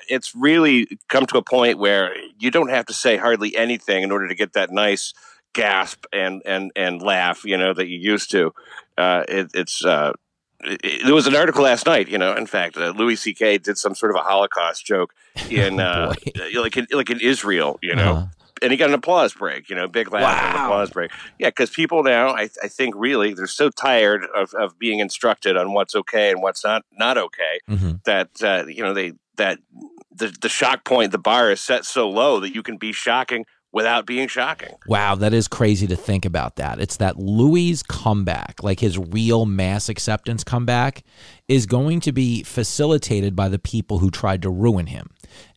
it's 0.09 0.33
really 0.37 0.97
come 1.09 1.27
to 1.27 1.39
a 1.39 1.43
point 1.43 1.79
where 1.79 2.15
you 2.39 2.53
don't 2.53 2.71
have 2.71 2.87
to 2.87 2.95
say 2.95 3.17
hardly 3.17 3.57
anything 3.57 4.05
in 4.05 4.13
order 4.13 4.29
to 4.29 4.37
get 4.37 4.53
that 4.53 4.71
nice 4.71 5.15
gasp 5.53 6.05
and, 6.13 6.43
and, 6.47 6.71
and 6.77 7.03
laugh, 7.03 7.45
you 7.45 7.57
know, 7.57 7.75
that 7.75 7.89
you 7.89 7.99
used 7.99 8.31
to. 8.31 8.55
Uh, 8.97 9.25
it, 9.29 9.51
it's, 9.53 9.85
uh, 9.85 10.13
there 11.05 11.15
was 11.15 11.27
an 11.27 11.35
article 11.35 11.65
last 11.65 11.87
night. 11.87 12.09
You 12.09 12.19
know, 12.19 12.35
in 12.35 12.47
fact, 12.47 12.77
uh, 12.77 12.93
Louis 12.97 13.17
C.K. 13.17 13.59
did 13.59 13.79
some 13.79 13.95
sort 13.95 14.11
of 14.11 14.17
a 14.17 14.25
Holocaust 14.25 14.85
joke 14.85 15.15
in, 15.49 15.81
oh, 15.81 15.85
uh, 15.85 16.15
like 16.55 16.77
in, 16.77 16.87
like 16.93 17.11
in 17.11 17.21
Israel. 17.21 17.79
You 17.83 17.95
know. 17.95 18.13
Uh-huh. 18.13 18.27
And 18.63 18.71
he 18.71 18.77
got 18.77 18.91
an 18.91 18.95
applause 18.95 19.33
break, 19.33 19.71
you 19.71 19.75
know, 19.75 19.89
big 19.89 20.13
laugh 20.13 20.23
wow. 20.23 20.49
and 20.49 20.67
applause 20.67 20.91
break. 20.91 21.11
Yeah, 21.39 21.49
because 21.49 21.71
people 21.71 22.03
now, 22.03 22.29
I, 22.29 22.51
I 22.63 22.69
think, 22.69 22.95
really, 22.95 23.33
they're 23.33 23.47
so 23.47 23.71
tired 23.71 24.23
of, 24.37 24.53
of 24.53 24.79
being 24.79 24.99
instructed 24.99 25.57
on 25.57 25.73
what's 25.73 25.95
okay 25.95 26.31
and 26.31 26.43
what's 26.43 26.63
not 26.63 26.85
not 26.93 27.17
okay 27.17 27.61
mm-hmm. 27.67 27.93
that 28.05 28.29
uh, 28.43 28.67
you 28.69 28.83
know 28.83 28.93
they 28.93 29.15
that 29.37 29.61
the 30.15 30.37
the 30.43 30.51
shock 30.51 30.85
point, 30.85 31.13
the 31.13 31.19
bar 31.19 31.51
is 31.51 31.61
set 31.61 31.87
so 31.87 32.09
low 32.09 32.39
that 32.41 32.55
you 32.55 32.63
can 32.63 32.77
be 32.77 32.93
shocking 32.93 33.47
without 33.73 34.07
being 34.07 34.29
shocking. 34.29 34.75
Wow, 34.87 35.15
that 35.17 35.33
is 35.33 35.49
crazy 35.49 35.87
to 35.87 35.97
think 35.97 36.25
about 36.25 36.57
that. 36.57 36.81
It's 36.81 36.97
that 36.97 37.19
Louis' 37.19 37.83
comeback, 37.83 38.63
like 38.63 38.81
his 38.81 38.99
real 38.99 39.47
mass 39.47 39.89
acceptance 39.89 40.45
comeback, 40.45 41.03
is 41.49 41.67
going 41.67 42.01
to 42.01 42.13
be 42.13 42.43
facilitated 42.43 43.37
by 43.37 43.49
the 43.49 43.59
people 43.59 43.99
who 43.99 44.11
tried 44.11 44.43
to 44.43 44.51
ruin 44.51 44.87
him 44.87 45.11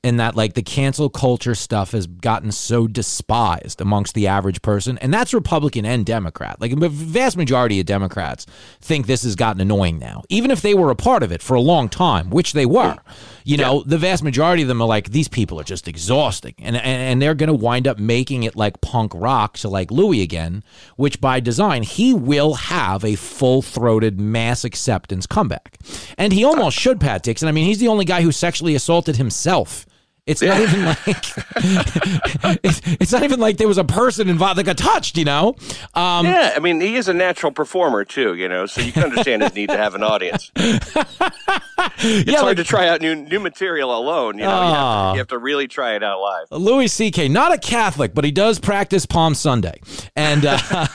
and 0.04 0.20
that 0.20 0.36
like 0.36 0.54
the 0.54 0.62
cancel 0.62 1.10
culture 1.10 1.56
stuff 1.56 1.92
has 1.92 2.08
gotten 2.08 2.52
so 2.52 2.88
despised 2.88 3.80
amongst 3.80 4.14
the 4.14 4.28
average 4.28 4.62
person 4.62 4.98
and 4.98 5.14
that's 5.14 5.34
republican 5.34 5.86
and 5.86 6.06
democrat. 6.06 6.60
Like 6.60 6.78
the 6.78 6.90
vast 6.90 7.38
majority 7.38 7.80
of 7.80 7.86
democrats 7.86 8.46
think 8.82 9.08
this 9.08 9.24
has 9.24 9.36
gotten 9.36 9.62
annoying 9.62 10.00
now 10.00 10.24
even 10.30 10.52
if 10.52 10.62
they 10.62 10.74
were 10.74 10.92
a 10.92 10.96
part 10.96 11.24
of 11.24 11.32
it 11.32 11.42
for 11.42 11.56
a 11.56 11.62
long 11.62 11.90
time 11.90 12.30
which 12.30 12.54
they 12.54 12.66
were. 12.66 12.98
You 13.46 13.58
know 13.58 13.78
yeah. 13.78 13.84
the 13.86 13.98
vast 13.98 14.24
majority 14.24 14.62
of 14.62 14.68
them 14.68 14.82
are 14.82 14.88
like 14.88 15.10
these 15.10 15.28
people 15.28 15.60
are 15.60 15.64
just 15.64 15.88
exhausting 15.88 16.56
and 16.60 16.76
and, 16.76 16.86
and 16.86 17.22
they're 17.22 17.36
going 17.36 17.48
to 17.48 17.54
wind 17.54 17.88
up 17.88 17.98
making 17.98 18.44
it 18.44 18.56
like 18.56 18.82
punk 18.82 19.14
rock 19.16 19.58
to 19.60 19.70
like 19.70 19.92
louis 19.92 20.22
again 20.22 20.64
which 20.98 21.22
by 21.22 21.40
design 21.40 21.84
he 21.84 22.14
will 22.14 22.56
have 22.56 23.06
a 23.06 23.16
full-throated 23.16 24.20
mass 24.20 24.64
acceptance 24.64 25.26
comeback. 25.26 25.78
And 26.18 26.34
he 26.34 26.44
almost 26.44 26.78
should 26.78 27.00
pat 27.00 27.24
dixon. 27.24 27.48
I 27.48 27.52
mean 27.52 27.66
he's 27.66 27.80
the 27.80 27.88
only 27.88 28.06
guy 28.06 28.22
who 28.22 28.32
sexually 28.32 28.76
assaulted 28.76 29.16
himself 29.16 29.86
it's 30.26 30.42
yeah. 30.42 30.58
not 30.58 30.62
even 30.62 30.86
like 30.86 30.98
it's, 32.64 32.82
it's, 32.86 33.12
not 33.12 33.24
even 33.24 33.42
like 33.42 33.58
there 33.58 33.68
was 33.68 33.78
a 33.78 33.84
person 33.84 34.30
involved 34.30 34.58
that 34.58 34.64
got 34.64 34.78
touched, 34.78 35.18
you 35.18 35.26
know. 35.26 35.56
Um, 35.94 36.26
yeah, 36.26 36.54
I 36.56 36.60
mean, 36.60 36.80
he 36.80 36.96
is 36.96 37.10
a 37.10 37.14
natural 37.14 37.52
performer 37.52 38.06
too, 38.06 38.34
you 38.34 38.48
know, 38.48 38.66
so 38.66 38.80
you 38.80 38.94
can 38.94 39.04
understand 39.04 39.44
his 39.44 39.54
need 39.54 39.68
to 39.68 39.78
have 39.78 39.96
an 39.96 40.04
audience. 40.04 40.50
it's 40.56 40.96
yeah, 40.96 42.38
hard 42.38 42.46
like, 42.46 42.58
to 42.58 42.64
try 42.64 42.88
out 42.88 43.02
new 43.02 43.16
new 43.16 43.42
material 43.42 43.98
alone, 43.98 44.38
you 44.38 44.46
know. 44.46 44.50
Uh, 44.50 44.62
you, 44.62 44.66
have 44.66 44.74
to, 44.74 44.80
ah. 44.80 45.12
you, 45.12 45.18
have 45.18 45.28
to, 45.28 45.38
really 45.38 45.68
try 45.68 45.96
it 45.96 46.04
out 46.04 46.22
live. 46.22 46.48
Louis 46.52 46.88
C.K. 46.88 47.28
not 47.28 47.54
a 47.54 47.58
Catholic, 47.58 48.14
but 48.14 48.24
he 48.24 48.32
does 48.32 48.60
practice 48.60 49.06
Palm 49.06 49.36
Sunday 49.36 49.82
and 50.16 50.46
uh, 50.46 50.58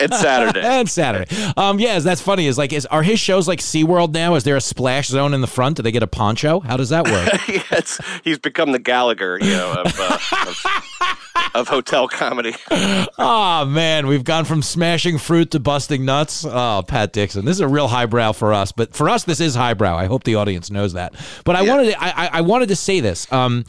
it's 0.00 0.20
Saturday 0.20 0.62
and 0.62 0.88
Saturday. 0.88 1.34
Um, 1.56 1.80
yes, 1.80 2.04
that's 2.04 2.20
funny. 2.20 2.46
Is 2.46 2.56
like, 2.56 2.72
is 2.72 2.86
are 2.86 3.02
his 3.02 3.18
shows 3.18 3.48
like 3.48 3.58
SeaWorld 3.58 4.12
now? 4.12 4.36
Is 4.36 4.44
there 4.44 4.56
a 4.56 4.60
splash 4.60 5.08
zone 5.08 5.34
in 5.34 5.40
the 5.40 5.48
front? 5.48 5.78
Do 5.78 5.82
they 5.82 5.90
get 5.90 6.04
a 6.04 6.06
poncho? 6.06 6.60
How 6.60 6.76
does 6.76 6.90
that 6.90 7.06
work? 7.06 7.48
yes, 7.70 8.00
he's 8.22 8.38
become 8.38 8.67
become 8.68 8.72
the 8.72 8.78
Gallagher, 8.78 9.38
you 9.40 9.50
know, 9.50 9.82
of, 9.84 9.94
uh, 9.98 10.18
of, 10.46 11.50
of, 11.54 11.68
hotel 11.68 12.08
comedy. 12.08 12.54
oh 13.18 13.64
man, 13.66 14.06
we've 14.06 14.24
gone 14.24 14.44
from 14.44 14.62
smashing 14.62 15.18
fruit 15.18 15.50
to 15.52 15.60
busting 15.60 16.04
nuts. 16.04 16.44
Oh, 16.44 16.82
Pat 16.86 17.12
Dixon, 17.12 17.44
this 17.44 17.56
is 17.56 17.60
a 17.60 17.68
real 17.68 17.88
highbrow 17.88 18.32
for 18.32 18.52
us, 18.52 18.72
but 18.72 18.94
for 18.94 19.08
us, 19.08 19.24
this 19.24 19.40
is 19.40 19.54
highbrow. 19.54 19.96
I 19.96 20.06
hope 20.06 20.24
the 20.24 20.36
audience 20.36 20.70
knows 20.70 20.92
that. 20.94 21.14
But 21.44 21.56
I 21.56 21.62
yeah. 21.62 21.70
wanted, 21.70 21.90
to, 21.92 22.02
I, 22.02 22.30
I 22.32 22.40
wanted 22.42 22.68
to 22.68 22.76
say 22.76 23.00
this. 23.00 23.30
Um, 23.32 23.64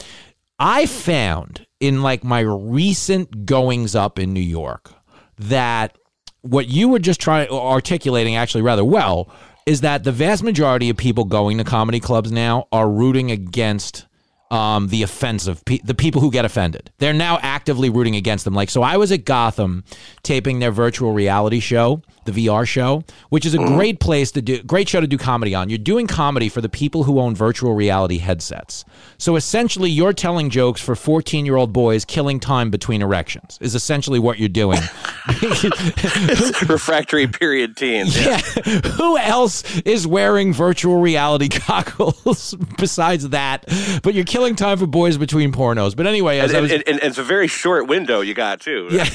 I 0.58 0.86
found 0.86 1.66
in 1.80 2.02
like 2.02 2.22
my 2.22 2.40
recent 2.40 3.46
goings 3.46 3.94
up 3.94 4.18
in 4.18 4.32
New 4.32 4.40
York 4.40 4.92
that 5.38 5.96
what 6.42 6.68
you 6.68 6.88
were 6.88 6.98
just 6.98 7.20
trying 7.20 7.48
articulating 7.48 8.36
actually 8.36 8.62
rather 8.62 8.84
well 8.84 9.30
is 9.66 9.82
that 9.82 10.04
the 10.04 10.12
vast 10.12 10.42
majority 10.42 10.90
of 10.90 10.96
people 10.96 11.24
going 11.24 11.58
to 11.58 11.64
comedy 11.64 12.00
clubs 12.00 12.32
now 12.32 12.66
are 12.72 12.90
rooting 12.90 13.30
against 13.30 14.06
um, 14.50 14.88
the 14.88 15.02
offensive, 15.02 15.64
pe- 15.64 15.78
the 15.78 15.94
people 15.94 16.20
who 16.20 16.30
get 16.30 16.44
offended. 16.44 16.90
They're 16.98 17.12
now 17.12 17.38
actively 17.40 17.88
rooting 17.88 18.16
against 18.16 18.44
them. 18.44 18.54
Like, 18.54 18.70
so 18.70 18.82
I 18.82 18.96
was 18.96 19.12
at 19.12 19.24
Gotham 19.24 19.84
taping 20.22 20.58
their 20.58 20.72
virtual 20.72 21.12
reality 21.12 21.60
show, 21.60 22.02
the 22.24 22.32
VR 22.32 22.66
show, 22.66 23.04
which 23.28 23.46
is 23.46 23.54
a 23.54 23.58
mm-hmm. 23.58 23.74
great 23.74 24.00
place 24.00 24.30
to 24.32 24.42
do, 24.42 24.62
great 24.62 24.88
show 24.88 25.00
to 25.00 25.06
do 25.06 25.18
comedy 25.18 25.54
on. 25.54 25.68
You're 25.68 25.78
doing 25.78 26.06
comedy 26.06 26.48
for 26.48 26.60
the 26.60 26.68
people 26.68 27.04
who 27.04 27.18
own 27.18 27.34
virtual 27.34 27.74
reality 27.74 28.18
headsets. 28.18 28.84
So 29.18 29.36
essentially, 29.36 29.90
you're 29.90 30.12
telling 30.12 30.50
jokes 30.50 30.80
for 30.80 30.94
14 30.94 31.44
year 31.46 31.56
old 31.56 31.72
boys 31.72 32.04
killing 32.04 32.40
time 32.40 32.70
between 32.70 33.02
erections, 33.02 33.58
is 33.60 33.74
essentially 33.74 34.18
what 34.18 34.38
you're 34.38 34.48
doing. 34.48 34.80
refractory 36.68 37.26
period 37.26 37.76
teens. 37.76 38.16
Yeah. 38.18 38.40
yeah. 38.64 38.80
Who 38.96 39.18
else 39.18 39.80
is 39.80 40.06
wearing 40.06 40.52
virtual 40.52 41.00
reality 41.00 41.48
goggles 41.48 42.54
besides 42.78 43.28
that? 43.30 43.64
But 44.02 44.14
you're 44.14 44.24
killing 44.24 44.56
time 44.56 44.78
for 44.78 44.86
boys 44.86 45.16
between 45.16 45.52
pornos. 45.52 45.96
But 45.96 46.06
anyway, 46.06 46.38
as 46.38 46.52
and, 46.52 46.62
was, 46.62 46.72
and, 46.72 46.88
and, 46.88 47.00
it's 47.02 47.18
a 47.18 47.22
very 47.22 47.46
short 47.46 47.88
window 47.88 48.20
you 48.20 48.34
got 48.34 48.60
too. 48.60 48.88
Yeah, 48.90 49.08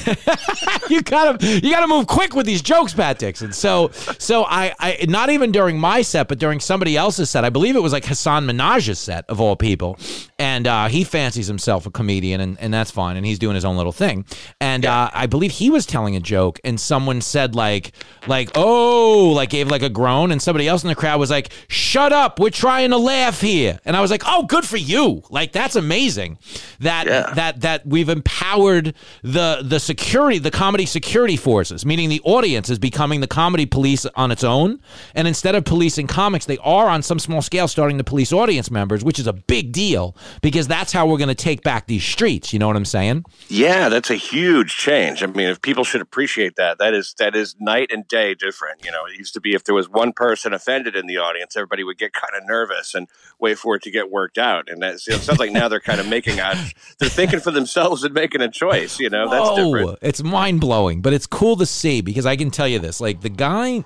you 0.88 1.02
gotta 1.02 1.46
you 1.46 1.70
gotta 1.70 1.86
move 1.86 2.06
quick 2.06 2.34
with 2.34 2.46
these 2.46 2.62
jokes, 2.62 2.92
Pat 2.96 3.18
Dixon. 3.18 3.52
So 3.52 3.90
so 4.18 4.44
I, 4.44 4.74
I 4.78 5.04
not 5.08 5.30
even 5.30 5.52
during 5.52 5.78
my 5.78 6.02
set, 6.02 6.28
but 6.28 6.38
during 6.38 6.60
somebody 6.60 6.96
else's 6.96 7.30
set. 7.30 7.44
I 7.44 7.50
believe 7.50 7.76
it 7.76 7.82
was 7.82 7.92
like 7.92 8.04
Hasan 8.04 8.46
Minhaj's 8.46 8.98
set 8.98 9.24
of 9.28 9.40
all 9.40 9.56
people, 9.56 9.98
and 10.38 10.66
uh, 10.66 10.88
he 10.88 11.02
fancies 11.02 11.46
himself 11.46 11.86
a 11.86 11.90
comedian, 11.90 12.40
and, 12.40 12.60
and 12.60 12.72
that's 12.72 12.90
fine, 12.90 13.16
and 13.16 13.24
he's 13.24 13.38
doing 13.38 13.54
his 13.54 13.64
own 13.64 13.76
little 13.76 13.92
thing. 13.92 14.26
And 14.60 14.84
yeah. 14.84 15.04
uh, 15.04 15.10
I 15.14 15.26
believe 15.26 15.52
he 15.52 15.70
was 15.70 15.86
telling 15.86 16.14
a 16.14 16.20
joke, 16.20 16.60
and 16.62 16.78
someone 16.78 17.22
said 17.22 17.54
like 17.54 17.92
like 18.26 18.50
oh 18.54 19.32
like 19.34 19.50
gave 19.50 19.68
like 19.70 19.82
a 19.82 19.88
groan, 19.88 20.30
and 20.32 20.42
somebody 20.42 20.68
else 20.68 20.82
in 20.82 20.88
the 20.88 20.94
crowd 20.94 21.18
was 21.18 21.30
like, 21.30 21.52
"Shut 21.68 22.12
up, 22.12 22.38
we're 22.38 22.50
trying 22.50 22.90
to 22.90 22.98
laugh 22.98 23.40
here," 23.40 23.80
and 23.86 23.96
I 23.96 24.02
was 24.02 24.10
like, 24.10 24.22
"Oh, 24.26 24.42
good 24.42 24.66
for 24.66 24.76
you." 24.76 25.22
Like 25.30 25.52
that's 25.52 25.74
amazing 25.74 26.38
that 26.80 27.06
yeah. 27.06 27.32
that 27.34 27.62
that 27.62 27.86
we've 27.86 28.10
empowered 28.10 28.94
the 29.22 29.62
the 29.64 29.80
security, 29.80 30.38
the 30.38 30.50
comedy 30.50 30.84
security 30.84 31.36
forces, 31.36 31.86
meaning 31.86 32.10
the 32.10 32.20
audience 32.24 32.68
is 32.68 32.78
becoming 32.78 33.20
the 33.20 33.26
comedy 33.26 33.64
police 33.64 34.04
on 34.14 34.30
its 34.30 34.44
own. 34.44 34.80
And 35.14 35.26
instead 35.26 35.54
of 35.54 35.64
policing 35.64 36.08
comics, 36.08 36.44
they 36.44 36.58
are 36.58 36.88
on 36.88 37.02
some 37.02 37.18
small 37.18 37.40
scale 37.40 37.68
starting 37.68 37.96
to 37.96 38.04
police 38.04 38.34
audience 38.34 38.70
members, 38.70 39.02
which 39.02 39.18
is 39.18 39.26
a 39.26 39.32
big 39.32 39.72
deal 39.72 40.14
because 40.42 40.68
that's 40.68 40.92
how 40.92 41.06
we're 41.06 41.18
going 41.18 41.28
to 41.28 41.34
take 41.34 41.62
back 41.62 41.86
these 41.86 42.04
streets. 42.04 42.52
You 42.52 42.58
know 42.58 42.66
what 42.66 42.76
I'm 42.76 42.84
saying? 42.84 43.24
Yeah, 43.48 43.88
that's 43.88 44.10
a 44.10 44.16
huge 44.16 44.76
change. 44.76 45.22
I 45.22 45.26
mean, 45.26 45.48
if 45.48 45.60
people 45.62 45.84
should 45.84 46.00
appreciate 46.00 46.56
that, 46.56 46.78
that 46.78 46.94
is 46.94 47.14
that 47.18 47.34
is 47.36 47.56
night 47.60 47.90
and 47.92 48.06
day 48.08 48.34
different. 48.34 48.84
You 48.84 48.90
know, 48.90 49.06
it 49.06 49.16
used 49.18 49.34
to 49.34 49.40
be 49.40 49.54
if 49.54 49.64
there 49.64 49.74
was 49.74 49.88
one 49.88 50.12
person 50.12 50.52
offended 50.52 50.96
in 50.96 51.06
the 51.06 51.18
audience, 51.18 51.56
everybody 51.56 51.84
would 51.84 51.98
get 51.98 52.12
kind 52.12 52.32
of 52.36 52.46
nervous 52.46 52.94
and 52.94 53.08
wait 53.38 53.58
for 53.58 53.76
it 53.76 53.82
to 53.82 53.90
get 53.90 54.10
worked 54.10 54.38
out. 54.38 54.68
And 54.68 54.82
that's 54.82 55.06
it 55.08 55.20
sounds 55.20 55.38
like 55.38 55.52
now 55.52 55.68
they're 55.68 55.80
kind 55.80 56.00
of 56.00 56.08
making 56.08 56.38
a 56.38 56.54
they're 56.98 57.08
thinking 57.08 57.40
for 57.40 57.50
themselves 57.50 58.04
and 58.04 58.14
making 58.14 58.40
a 58.40 58.50
choice. 58.50 58.98
You 58.98 59.10
know, 59.10 59.28
that's 59.28 59.48
Whoa, 59.48 59.74
different. 59.74 59.98
It's 60.02 60.22
mind 60.22 60.60
blowing, 60.60 61.00
but 61.02 61.12
it's 61.12 61.26
cool 61.26 61.56
to 61.56 61.66
see 61.66 62.00
because 62.00 62.26
I 62.26 62.36
can 62.36 62.50
tell 62.50 62.68
you 62.68 62.78
this: 62.78 63.00
like 63.00 63.20
the 63.20 63.28
guy 63.28 63.84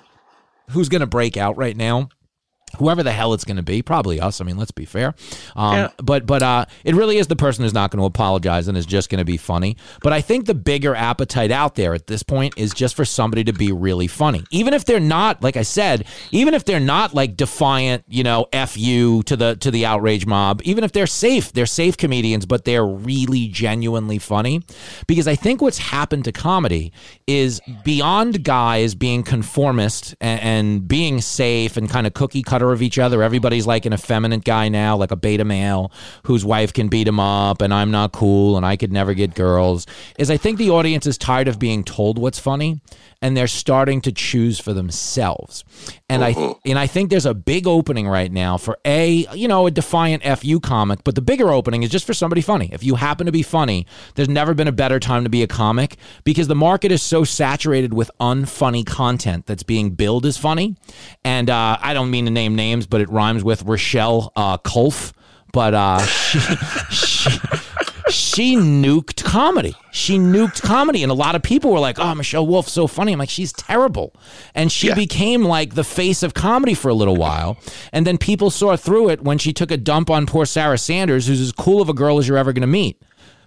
who's 0.69 0.89
going 0.89 1.01
to 1.01 1.07
break 1.07 1.37
out 1.37 1.57
right 1.57 1.75
now 1.75 2.09
whoever 2.77 3.03
the 3.03 3.11
hell 3.11 3.33
it's 3.33 3.43
going 3.43 3.57
to 3.57 3.63
be, 3.63 3.81
probably 3.81 4.19
us. 4.19 4.41
I 4.41 4.43
mean, 4.43 4.57
let's 4.57 4.71
be 4.71 4.85
fair. 4.85 5.13
Um, 5.55 5.75
yeah. 5.75 5.89
But 5.97 6.25
but 6.25 6.41
uh, 6.43 6.65
it 6.83 6.95
really 6.95 7.17
is 7.17 7.27
the 7.27 7.35
person 7.35 7.63
who's 7.63 7.73
not 7.73 7.91
going 7.91 7.99
to 7.99 8.05
apologize 8.05 8.67
and 8.67 8.77
is 8.77 8.85
just 8.85 9.09
going 9.09 9.19
to 9.19 9.25
be 9.25 9.37
funny. 9.37 9.77
But 10.01 10.13
I 10.13 10.21
think 10.21 10.45
the 10.45 10.53
bigger 10.53 10.95
appetite 10.95 11.51
out 11.51 11.75
there 11.75 11.93
at 11.93 12.07
this 12.07 12.23
point 12.23 12.53
is 12.57 12.73
just 12.73 12.95
for 12.95 13.05
somebody 13.05 13.43
to 13.45 13.53
be 13.53 13.71
really 13.71 14.07
funny, 14.07 14.43
even 14.51 14.73
if 14.73 14.85
they're 14.85 14.99
not, 14.99 15.41
like 15.43 15.57
I 15.57 15.63
said, 15.63 16.05
even 16.31 16.53
if 16.53 16.65
they're 16.65 16.79
not 16.79 17.13
like 17.13 17.37
defiant, 17.37 18.03
you 18.07 18.23
know, 18.23 18.47
f 18.53 18.77
you 18.77 19.23
to 19.23 19.35
the 19.35 19.55
to 19.57 19.71
the 19.71 19.85
outrage 19.85 20.25
mob. 20.25 20.61
Even 20.63 20.83
if 20.83 20.91
they're 20.91 21.07
safe, 21.07 21.51
they're 21.53 21.65
safe 21.65 21.97
comedians, 21.97 22.45
but 22.45 22.65
they're 22.65 22.85
really 22.85 23.47
genuinely 23.47 24.19
funny. 24.19 24.61
Because 25.07 25.27
I 25.27 25.35
think 25.35 25.61
what's 25.61 25.77
happened 25.77 26.25
to 26.25 26.31
comedy 26.31 26.93
is 27.27 27.61
beyond 27.83 28.43
guys 28.43 28.95
being 28.95 29.23
conformist 29.23 30.15
and, 30.21 30.41
and 30.41 30.87
being 30.87 31.21
safe 31.21 31.77
and 31.77 31.89
kind 31.89 32.05
of 32.05 32.13
cookie 32.13 32.43
cutter 32.43 32.60
of 32.69 32.81
each 32.81 32.99
other. 32.99 33.23
Everybody's 33.23 33.65
like 33.65 33.85
an 33.85 33.93
effeminate 33.93 34.43
guy 34.43 34.69
now, 34.69 34.95
like 34.95 35.11
a 35.11 35.15
beta 35.15 35.43
male 35.43 35.91
whose 36.23 36.45
wife 36.45 36.71
can 36.73 36.87
beat 36.87 37.07
him 37.07 37.19
up, 37.19 37.61
and 37.61 37.73
I'm 37.73 37.89
not 37.89 38.11
cool, 38.11 38.57
and 38.57 38.65
I 38.65 38.77
could 38.77 38.91
never 38.91 39.13
get 39.13 39.33
girls. 39.33 39.87
Is 40.19 40.29
I 40.29 40.37
think 40.37 40.59
the 40.59 40.69
audience 40.69 41.07
is 41.07 41.17
tired 41.17 41.47
of 41.47 41.57
being 41.57 41.83
told 41.83 42.19
what's 42.19 42.37
funny, 42.37 42.79
and 43.21 43.37
they're 43.37 43.47
starting 43.47 44.01
to 44.01 44.11
choose 44.11 44.59
for 44.59 44.73
themselves. 44.73 45.63
And 46.09 46.23
I 46.23 46.55
and 46.65 46.79
I 46.79 46.87
think 46.87 47.09
there's 47.09 47.25
a 47.25 47.33
big 47.33 47.67
opening 47.67 48.07
right 48.07 48.31
now 48.31 48.57
for 48.57 48.77
a 48.85 49.27
you 49.33 49.47
know 49.47 49.67
a 49.67 49.71
defiant 49.71 50.23
fu 50.23 50.59
comic, 50.59 51.03
but 51.03 51.15
the 51.15 51.21
bigger 51.21 51.49
opening 51.49 51.83
is 51.83 51.89
just 51.89 52.05
for 52.05 52.13
somebody 52.13 52.41
funny. 52.41 52.69
If 52.71 52.83
you 52.83 52.95
happen 52.95 53.27
to 53.27 53.31
be 53.31 53.43
funny, 53.43 53.85
there's 54.15 54.29
never 54.29 54.53
been 54.53 54.67
a 54.67 54.71
better 54.71 54.99
time 54.99 55.23
to 55.23 55.29
be 55.29 55.43
a 55.43 55.47
comic 55.47 55.97
because 56.23 56.47
the 56.47 56.55
market 56.55 56.91
is 56.91 57.01
so 57.01 57.23
saturated 57.23 57.93
with 57.93 58.09
unfunny 58.19 58.85
content 58.85 59.45
that's 59.45 59.63
being 59.63 59.91
billed 59.91 60.25
as 60.25 60.37
funny. 60.37 60.75
And 61.23 61.49
uh, 61.49 61.77
I 61.79 61.93
don't 61.93 62.09
mean 62.09 62.25
to 62.25 62.31
name 62.31 62.55
names, 62.55 62.87
but 62.87 63.01
it 63.01 63.09
rhymes 63.09 63.43
with 63.43 63.63
Rochelle 63.63 64.31
uh, 64.35 64.57
Kolf. 64.57 65.13
But 65.53 65.73
uh, 65.73 65.99
she, 66.05 66.39
she, 66.89 67.39
she 68.11 68.55
nuked 68.55 69.23
comedy. 69.23 69.75
She 69.91 70.17
nuked 70.17 70.61
comedy. 70.61 71.03
And 71.03 71.11
a 71.11 71.15
lot 71.15 71.35
of 71.35 71.43
people 71.43 71.71
were 71.71 71.79
like, 71.79 71.99
oh, 71.99 72.13
Michelle 72.15 72.45
Wolf's 72.47 72.71
so 72.71 72.87
funny. 72.87 73.13
I'm 73.13 73.19
like, 73.19 73.29
she's 73.29 73.51
terrible. 73.53 74.13
And 74.55 74.71
she 74.71 74.87
Yeah. 74.87 74.95
became 74.95 75.43
like 75.43 75.75
the 75.75 75.83
face 75.83 76.23
of 76.23 76.33
comedy 76.33 76.73
for 76.73 76.89
a 76.89 76.93
little 76.93 77.15
while. 77.15 77.57
And 77.91 78.05
then 78.07 78.17
people 78.17 78.49
saw 78.49 78.75
through 78.75 79.09
it 79.09 79.23
when 79.23 79.37
she 79.37 79.53
took 79.53 79.71
a 79.71 79.77
dump 79.77 80.09
on 80.09 80.25
poor 80.25 80.45
Sarah 80.45 80.77
Sanders, 80.77 81.27
who's 81.27 81.41
as 81.41 81.51
cool 81.51 81.81
of 81.81 81.89
a 81.89 81.93
girl 81.93 82.17
as 82.19 82.27
you're 82.27 82.37
ever 82.37 82.53
going 82.53 82.61
to 82.61 82.67
meet. 82.67 83.01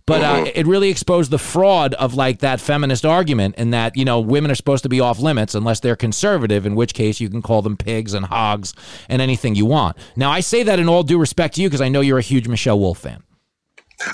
But 0.07 0.20
uh, 0.22 0.50
it 0.55 0.66
really 0.66 0.90
exposed 0.90 1.31
the 1.31 1.38
fraud 1.38 1.94
of 1.94 2.12
like 2.14 2.40
that 2.40 2.61
feminist 2.61 3.07
argument, 3.07 3.55
and 3.57 3.72
that 3.72 3.96
you 3.96 4.05
know 4.05 4.20
women 4.20 4.50
are 4.50 4.55
supposed 4.55 4.83
to 4.83 4.90
be 4.90 5.00
off 5.00 5.18
limits 5.18 5.55
unless 5.55 5.81
they're 5.81 5.96
conservative, 5.96 6.66
in 6.66 6.74
which 6.74 6.92
case 6.92 7.20
you 7.20 7.31
can 7.31 7.40
call 7.40 7.62
them 7.62 7.74
pigs 7.79 8.12
and 8.12 8.27
hogs 8.27 8.74
and 9.09 9.22
anything 9.22 9.55
you 9.55 9.64
want. 9.64 9.96
Now 10.14 10.31
I 10.31 10.40
say 10.40 10.62
that 10.64 10.79
in 10.79 10.90
all 10.90 11.05
due 11.05 11.16
respect 11.18 11.55
to 11.55 11.62
you 11.62 11.68
because 11.70 11.81
I 11.81 11.88
know 11.88 12.03
you're 12.03 12.18
a 12.18 12.22
huge 12.22 12.48
Michelle 12.48 12.79
Wolf 12.79 12.98
fan. 12.98 13.22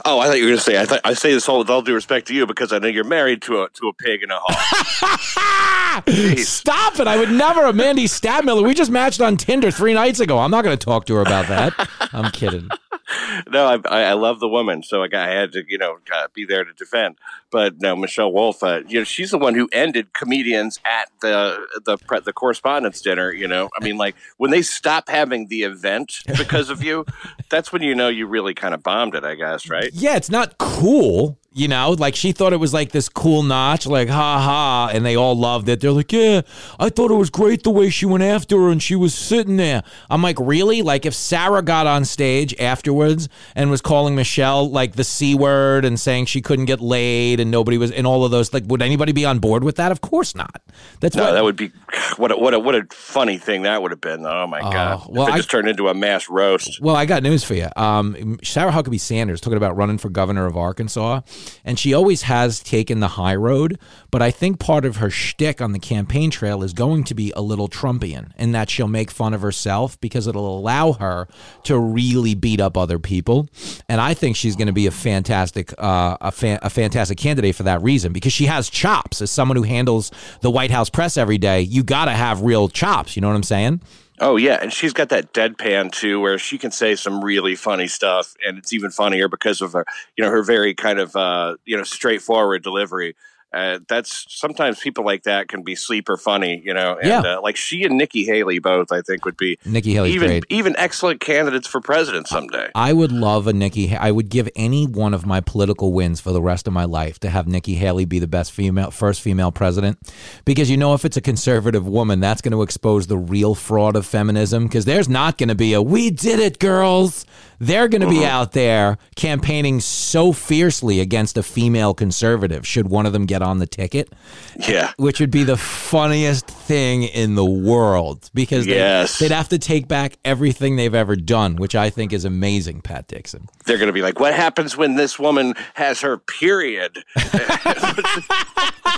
Oh, 0.04 0.20
I 0.20 0.26
thought 0.26 0.36
you 0.36 0.44
were 0.44 0.50
going 0.50 0.58
to 0.58 0.64
say. 0.64 0.80
I 0.80 0.84
thought 0.84 1.00
I 1.04 1.14
say 1.14 1.32
this 1.32 1.48
all 1.48 1.58
with 1.58 1.70
all 1.70 1.82
due 1.82 1.94
respect 1.94 2.28
to 2.28 2.34
you 2.34 2.46
because 2.46 2.72
I 2.72 2.78
know 2.78 2.88
you're 2.88 3.04
married 3.04 3.42
to 3.42 3.62
a 3.62 3.68
to 3.70 3.88
a 3.88 3.92
pig 3.94 4.22
and 4.22 4.30
a 4.30 4.38
hog. 4.40 6.08
Stop 6.38 7.00
it! 7.00 7.06
I 7.06 7.16
would 7.16 7.30
never. 7.30 7.72
Mandy 7.72 8.06
Stadtmiller. 8.06 8.66
We 8.66 8.74
just 8.74 8.90
matched 8.90 9.20
on 9.20 9.36
Tinder 9.36 9.70
three 9.70 9.94
nights 9.94 10.20
ago. 10.20 10.38
I'm 10.38 10.50
not 10.50 10.64
going 10.64 10.76
to 10.76 10.84
talk 10.84 11.06
to 11.06 11.14
her 11.14 11.22
about 11.22 11.48
that. 11.48 11.88
I'm 12.12 12.30
kidding. 12.30 12.68
no, 13.50 13.66
I, 13.66 14.10
I 14.10 14.12
love 14.14 14.40
the 14.40 14.48
woman, 14.48 14.82
so 14.82 15.02
I, 15.02 15.08
got, 15.08 15.28
I 15.28 15.32
had 15.32 15.52
to 15.52 15.64
you 15.66 15.78
know 15.78 15.98
uh, 16.14 16.28
be 16.34 16.44
there 16.44 16.64
to 16.64 16.72
defend. 16.72 17.16
But 17.50 17.80
no, 17.80 17.96
Michelle 17.96 18.32
Wolf, 18.32 18.62
uh, 18.62 18.80
you 18.86 19.00
know, 19.00 19.04
she's 19.04 19.32
the 19.32 19.38
one 19.38 19.54
who 19.54 19.68
ended 19.72 20.12
comedians 20.12 20.78
at 20.84 21.10
the 21.20 21.66
the 21.84 21.98
pre- 21.98 22.20
the 22.20 22.32
correspondence 22.32 23.00
dinner. 23.00 23.32
You 23.32 23.48
know, 23.48 23.68
I 23.78 23.84
mean, 23.84 23.96
like 23.96 24.14
when 24.36 24.50
they 24.50 24.62
stop 24.62 25.08
having 25.08 25.48
the 25.48 25.62
event 25.62 26.20
because 26.38 26.70
of 26.70 26.82
you, 26.82 27.04
that's 27.50 27.72
when 27.72 27.82
you 27.82 27.94
know 27.94 28.08
you 28.08 28.26
really 28.26 28.54
kind 28.54 28.74
of 28.74 28.82
bombed 28.82 29.14
it. 29.14 29.24
I 29.24 29.34
guess, 29.34 29.68
right? 29.68 29.90
Yeah, 29.92 30.16
it's 30.16 30.30
not 30.30 30.58
cool. 30.58 31.39
You 31.52 31.66
know, 31.66 31.96
like 31.98 32.14
she 32.14 32.30
thought 32.30 32.52
it 32.52 32.58
was 32.58 32.72
like 32.72 32.92
this 32.92 33.08
cool 33.08 33.42
notch, 33.42 33.84
like 33.84 34.08
ha 34.08 34.38
ha, 34.38 34.90
and 34.94 35.04
they 35.04 35.16
all 35.16 35.34
loved 35.36 35.68
it. 35.68 35.80
They're 35.80 35.90
like, 35.90 36.12
yeah, 36.12 36.42
I 36.78 36.90
thought 36.90 37.10
it 37.10 37.14
was 37.16 37.28
great 37.28 37.64
the 37.64 37.72
way 37.72 37.90
she 37.90 38.06
went 38.06 38.22
after 38.22 38.56
her 38.60 38.68
and 38.68 38.80
she 38.80 38.94
was 38.94 39.14
sitting 39.14 39.56
there. 39.56 39.82
I'm 40.08 40.22
like, 40.22 40.36
really? 40.38 40.80
Like 40.82 41.04
if 41.04 41.12
Sarah 41.12 41.60
got 41.60 41.88
on 41.88 42.04
stage 42.04 42.54
afterwards 42.60 43.28
and 43.56 43.68
was 43.68 43.80
calling 43.80 44.14
Michelle 44.14 44.70
like 44.70 44.92
the 44.92 45.02
c 45.02 45.34
word 45.34 45.84
and 45.84 45.98
saying 45.98 46.26
she 46.26 46.40
couldn't 46.40 46.66
get 46.66 46.80
laid 46.80 47.40
and 47.40 47.50
nobody 47.50 47.78
was, 47.78 47.90
and 47.90 48.06
all 48.06 48.24
of 48.24 48.30
those, 48.30 48.52
like, 48.54 48.62
would 48.68 48.80
anybody 48.80 49.10
be 49.10 49.24
on 49.24 49.40
board 49.40 49.64
with 49.64 49.74
that? 49.74 49.90
Of 49.90 50.02
course 50.02 50.36
not. 50.36 50.62
That's 51.00 51.16
No, 51.16 51.24
why 51.24 51.32
that 51.32 51.42
would 51.42 51.56
be 51.56 51.72
what 52.16 52.30
a, 52.30 52.36
what 52.36 52.54
a 52.54 52.60
what 52.60 52.76
a 52.76 52.86
funny 52.92 53.38
thing 53.38 53.62
that 53.62 53.82
would 53.82 53.90
have 53.90 54.00
been. 54.00 54.24
Oh 54.24 54.46
my 54.46 54.60
god! 54.60 55.04
well, 55.08 55.24
if 55.24 55.30
it 55.30 55.32
I- 55.32 55.36
just 55.38 55.50
turned 55.50 55.68
into 55.68 55.88
a 55.88 55.94
mass 55.94 56.28
roast. 56.28 56.80
Well, 56.80 56.94
I 56.94 57.06
got 57.06 57.24
news 57.24 57.42
for 57.42 57.54
you. 57.54 57.66
Um, 57.74 58.38
Sarah 58.44 58.70
Huckabee 58.70 59.00
Sanders 59.00 59.40
talking 59.40 59.56
about 59.56 59.76
running 59.76 59.98
for 59.98 60.10
governor 60.10 60.46
of 60.46 60.56
Arkansas, 60.56 61.22
and 61.64 61.78
she 61.78 61.94
always 61.94 62.22
has 62.22 62.60
taken 62.60 63.00
the 63.00 63.08
high 63.08 63.34
road. 63.34 63.78
But 64.10 64.22
I 64.22 64.30
think 64.30 64.58
part 64.58 64.84
of 64.84 64.96
her 64.96 65.10
shtick 65.10 65.60
on 65.60 65.72
the 65.72 65.78
campaign 65.78 66.30
trail 66.30 66.62
is 66.62 66.72
going 66.72 67.04
to 67.04 67.14
be 67.14 67.32
a 67.36 67.40
little 67.40 67.68
Trumpian, 67.68 68.32
in 68.36 68.52
that 68.52 68.70
she'll 68.70 68.88
make 68.88 69.10
fun 69.10 69.34
of 69.34 69.42
herself 69.42 70.00
because 70.00 70.26
it'll 70.26 70.58
allow 70.58 70.92
her 70.92 71.28
to 71.64 71.78
really 71.78 72.34
beat 72.34 72.60
up 72.60 72.76
other 72.76 72.98
people. 72.98 73.48
And 73.88 74.00
I 74.00 74.14
think 74.14 74.36
she's 74.36 74.56
going 74.56 74.66
to 74.66 74.72
be 74.72 74.86
a 74.86 74.90
fantastic, 74.90 75.72
uh, 75.78 76.16
a, 76.20 76.32
a 76.62 76.70
fantastic 76.70 77.18
candidate 77.18 77.54
for 77.54 77.62
that 77.64 77.82
reason 77.82 78.12
because 78.12 78.32
she 78.32 78.46
has 78.46 78.68
chops. 78.68 79.22
As 79.22 79.30
someone 79.30 79.56
who 79.56 79.62
handles 79.62 80.10
the 80.40 80.50
White 80.50 80.70
House 80.70 80.90
press 80.90 81.16
every 81.16 81.38
day, 81.38 81.60
you 81.60 81.82
got 81.82 82.06
to 82.06 82.12
have 82.12 82.42
real 82.42 82.68
chops. 82.68 83.16
You 83.16 83.22
know 83.22 83.28
what 83.28 83.36
I'm 83.36 83.42
saying? 83.42 83.80
Oh 84.22 84.36
yeah, 84.36 84.58
and 84.60 84.70
she's 84.72 84.92
got 84.92 85.08
that 85.08 85.32
deadpan 85.32 85.90
too, 85.92 86.20
where 86.20 86.38
she 86.38 86.58
can 86.58 86.70
say 86.70 86.94
some 86.94 87.24
really 87.24 87.54
funny 87.56 87.88
stuff, 87.88 88.34
and 88.46 88.58
it's 88.58 88.72
even 88.72 88.90
funnier 88.90 89.28
because 89.28 89.62
of 89.62 89.72
her, 89.72 89.86
you 90.16 90.22
know, 90.22 90.30
her 90.30 90.42
very 90.42 90.74
kind 90.74 90.98
of 91.00 91.16
uh, 91.16 91.56
you 91.64 91.76
know 91.76 91.84
straightforward 91.84 92.62
delivery. 92.62 93.16
Uh, 93.52 93.80
that's 93.88 94.26
sometimes 94.28 94.78
people 94.78 95.04
like 95.04 95.24
that 95.24 95.48
can 95.48 95.62
be 95.62 95.74
sleeper 95.74 96.16
funny, 96.16 96.62
you 96.64 96.72
know. 96.72 96.96
And, 97.00 97.08
Yeah. 97.08 97.20
uh, 97.36 97.40
like 97.42 97.56
she 97.56 97.82
and 97.84 97.98
Nikki 97.98 98.24
Haley 98.24 98.60
both, 98.60 98.92
I 98.92 99.02
think, 99.02 99.24
would 99.24 99.36
be 99.36 99.58
Nikki 99.64 99.92
Haley 99.92 100.12
even 100.12 100.28
great. 100.28 100.44
even 100.50 100.74
excellent 100.78 101.20
candidates 101.20 101.66
for 101.66 101.80
president 101.80 102.28
someday. 102.28 102.68
I 102.74 102.92
would 102.92 103.10
love 103.10 103.46
a 103.48 103.52
Nikki. 103.52 103.96
I 103.96 104.12
would 104.12 104.28
give 104.28 104.48
any 104.54 104.86
one 104.86 105.14
of 105.14 105.26
my 105.26 105.40
political 105.40 105.92
wins 105.92 106.20
for 106.20 106.30
the 106.32 106.40
rest 106.42 106.66
of 106.68 106.72
my 106.72 106.84
life 106.84 107.18
to 107.20 107.30
have 107.30 107.48
Nikki 107.48 107.74
Haley 107.74 108.04
be 108.04 108.18
the 108.20 108.28
best 108.28 108.52
female, 108.52 108.90
first 108.92 109.20
female 109.20 109.50
president, 109.50 109.98
because 110.44 110.70
you 110.70 110.76
know 110.76 110.94
if 110.94 111.04
it's 111.04 111.16
a 111.16 111.20
conservative 111.20 111.86
woman, 111.88 112.20
that's 112.20 112.40
going 112.40 112.52
to 112.52 112.62
expose 112.62 113.08
the 113.08 113.18
real 113.18 113.54
fraud 113.54 113.96
of 113.96 114.06
feminism. 114.06 114.64
Because 114.68 114.84
there's 114.84 115.08
not 115.08 115.38
going 115.38 115.48
to 115.48 115.54
be 115.56 115.72
a 115.72 115.82
"We 115.82 116.10
did 116.10 116.38
it, 116.38 116.58
girls." 116.60 117.26
They're 117.60 117.88
going 117.88 118.00
to 118.00 118.08
be 118.08 118.16
mm-hmm. 118.16 118.24
out 118.24 118.52
there 118.52 118.96
campaigning 119.16 119.80
so 119.80 120.32
fiercely 120.32 120.98
against 121.00 121.36
a 121.36 121.42
female 121.42 121.92
conservative. 121.92 122.66
Should 122.66 122.88
one 122.88 123.04
of 123.04 123.12
them 123.12 123.26
get 123.26 123.42
on 123.42 123.58
the 123.58 123.66
ticket, 123.66 124.10
Yeah. 124.56 124.92
which 124.96 125.20
would 125.20 125.30
be 125.30 125.44
the 125.44 125.58
funniest 125.58 126.46
thing 126.46 127.02
in 127.02 127.34
the 127.34 127.44
world, 127.44 128.30
because 128.32 128.64
they- 128.64 128.76
Yes. 128.76 129.18
they'd 129.18 129.30
have 129.30 129.50
to 129.50 129.58
take 129.58 129.88
back 129.88 130.16
everything 130.24 130.76
they've 130.76 130.94
ever 130.94 131.16
done, 131.16 131.56
which 131.56 131.74
I 131.74 131.90
think 131.90 132.14
is 132.14 132.24
amazing, 132.24 132.80
Pat 132.80 133.06
Dixon. 133.08 133.46
They're 133.66 133.76
going 133.76 133.88
to 133.88 133.92
be 133.92 134.02
like, 134.02 134.18
"What 134.18 134.32
happens 134.32 134.76
when 134.76 134.96
this 134.96 135.18
woman 135.18 135.54
has 135.74 136.00
her 136.00 136.16
period?" 136.16 137.04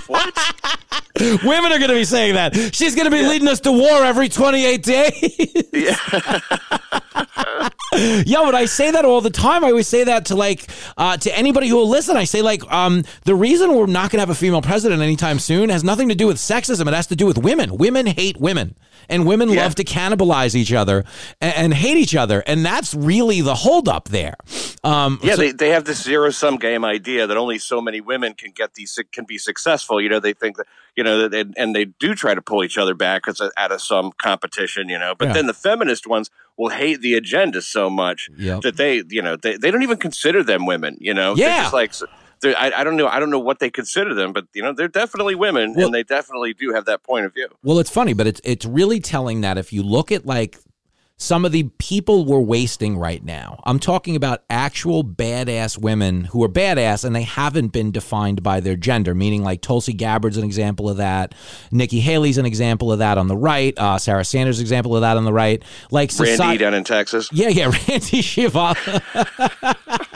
what? 0.07 0.33
Women 1.19 1.71
are 1.71 1.77
going 1.77 1.89
to 1.89 1.95
be 1.95 2.05
saying 2.05 2.35
that. 2.35 2.55
She's 2.73 2.95
going 2.95 3.05
to 3.05 3.11
be 3.11 3.23
leading 3.23 3.47
us 3.47 3.59
to 3.61 3.71
war 3.71 4.03
every 4.03 4.29
28 4.29 4.83
days. 4.83 5.65
Yeah. 5.73 6.39
Yo, 8.25 8.45
but 8.45 8.55
I 8.55 8.65
say 8.65 8.91
that 8.91 9.05
all 9.05 9.21
the 9.21 9.29
time. 9.29 9.63
I 9.63 9.69
always 9.69 9.87
say 9.87 10.03
that 10.05 10.25
to 10.25 10.35
like 10.35 10.67
uh, 10.97 11.17
to 11.17 11.37
anybody 11.37 11.67
who 11.67 11.75
will 11.75 11.89
listen. 11.89 12.17
I 12.17 12.23
say 12.23 12.41
like 12.41 12.63
um, 12.71 13.03
the 13.25 13.35
reason 13.35 13.73
we're 13.75 13.85
not 13.85 14.11
going 14.11 14.17
to 14.17 14.21
have 14.21 14.29
a 14.29 14.35
female 14.35 14.61
president 14.61 15.01
anytime 15.01 15.39
soon 15.39 15.69
has 15.69 15.83
nothing 15.83 16.09
to 16.09 16.15
do 16.15 16.27
with 16.27 16.37
sexism. 16.37 16.87
It 16.87 16.93
has 16.93 17.07
to 17.07 17.15
do 17.15 17.25
with 17.25 17.37
women. 17.37 17.77
Women 17.77 18.05
hate 18.05 18.37
women, 18.37 18.75
and 19.09 19.25
women 19.25 19.49
Yeah. 19.49 19.63
love 19.63 19.75
to 19.75 19.83
cannibalize 19.83 20.55
each 20.55 20.73
other 20.73 21.03
and, 21.41 21.55
and 21.55 21.73
hate 21.73 21.97
each 21.97 22.15
other, 22.15 22.43
and 22.47 22.65
that's 22.65 22.93
really 22.93 23.41
the 23.41 23.55
holdup 23.55 24.09
there. 24.09 24.35
Um, 24.83 25.19
Yeah, 25.23 25.35
so- 25.35 25.41
they, 25.41 25.51
they 25.51 25.69
have 25.69 25.85
this 25.85 26.01
zero 26.03 26.29
sum 26.31 26.57
game 26.57 26.83
idea 26.85 27.27
that 27.27 27.37
only 27.37 27.57
so 27.57 27.81
many 27.81 28.01
women 28.01 28.33
can 28.33 28.51
get 28.51 28.73
these 28.75 28.97
can 29.11 29.25
be 29.25 29.37
successful. 29.37 30.01
You 30.01 30.09
know, 30.09 30.19
they 30.19 30.33
think 30.33 30.57
that 30.57 30.67
you 30.95 31.03
know, 31.03 31.27
that 31.27 31.33
and, 31.33 31.53
and 31.57 31.75
they 31.75 31.85
do 31.85 32.13
try 32.13 32.35
to 32.35 32.41
pull 32.41 32.63
each 32.63 32.77
other 32.77 32.93
back 32.93 33.27
a, 33.27 33.33
out 33.57 33.71
of 33.71 33.81
some 33.81 34.11
competition. 34.21 34.89
You 34.89 34.99
know, 34.99 35.15
but 35.17 35.29
Yeah. 35.29 35.33
then 35.33 35.47
the 35.47 35.53
feminist 35.53 36.05
ones 36.07 36.29
will 36.57 36.69
hate 36.69 37.01
the 37.01 37.15
agenda 37.15 37.61
so 37.61 37.89
much 37.89 38.29
Yep. 38.37 38.61
that 38.61 38.77
they 38.77 39.03
you 39.09 39.21
know 39.21 39.35
they, 39.35 39.57
they 39.57 39.71
don't 39.71 39.83
even 39.83 39.97
consider 39.97 40.43
them 40.43 40.65
women. 40.65 40.97
You 40.99 41.13
know, 41.13 41.35
They're 41.35 41.47
Yeah. 41.49 41.61
just 41.63 41.73
like. 41.73 41.93
I, 42.45 42.71
I 42.79 42.83
don't 42.83 42.95
know. 42.97 43.07
I 43.07 43.19
don't 43.19 43.29
know 43.29 43.39
what 43.39 43.59
they 43.59 43.69
consider 43.69 44.13
them, 44.13 44.33
but 44.33 44.45
you 44.53 44.61
know 44.61 44.73
they're 44.73 44.87
definitely 44.87 45.35
women, 45.35 45.73
Well- 45.75 45.85
and 45.87 45.93
they 45.93 46.03
definitely 46.03 46.53
do 46.53 46.73
have 46.73 46.85
that 46.85 47.03
point 47.03 47.25
of 47.25 47.33
view. 47.33 47.47
Well, 47.63 47.79
it's 47.79 47.89
funny, 47.89 48.13
but 48.13 48.27
it's 48.27 48.41
it's 48.43 48.65
really 48.65 48.99
telling 48.99 49.41
that 49.41 49.57
if 49.57 49.71
you 49.73 49.83
look 49.83 50.11
at 50.11 50.25
like 50.25 50.57
some 51.15 51.45
of 51.45 51.51
the 51.51 51.63
people 51.77 52.25
we're 52.25 52.39
wasting 52.39 52.97
right 52.97 53.23
now, 53.23 53.61
I'm 53.65 53.79
talking 53.79 54.15
about 54.15 54.43
actual 54.49 55.03
badass 55.03 55.77
women 55.77 56.25
who 56.25 56.43
are 56.43 56.49
badass 56.49 57.05
and 57.05 57.15
they 57.15 57.21
haven't 57.21 57.67
been 57.67 57.91
defined 57.91 58.41
by 58.43 58.59
their 58.59 58.75
gender, 58.75 59.13
meaning 59.13 59.43
like 59.43 59.61
Tulsi 59.61 59.93
Gabbard's 59.93 60.37
an 60.37 60.43
example 60.43 60.89
of 60.89 60.97
that, 60.97 61.33
Nikki 61.71 61.99
Haley's 61.99 62.37
an 62.39 62.45
example 62.47 62.91
of 62.91 62.99
that 62.99 63.17
on 63.17 63.27
the 63.27 63.37
right, 63.37 63.77
uh, 63.77 63.99
Sarah 63.99 64.25
Sanders' 64.25 64.59
example 64.59 64.95
of 64.95 65.01
that 65.01 65.15
on 65.15 65.23
the 65.23 65.31
right, 65.31 65.63
like 65.91 66.11
Randy 66.19 66.57
down 66.57 66.73
in 66.73 66.83
Texas. 66.83 67.29
Yeah, 67.31 67.47
yeah, 67.49 67.71
Randy 67.87 68.21
Shiva. 68.21 68.75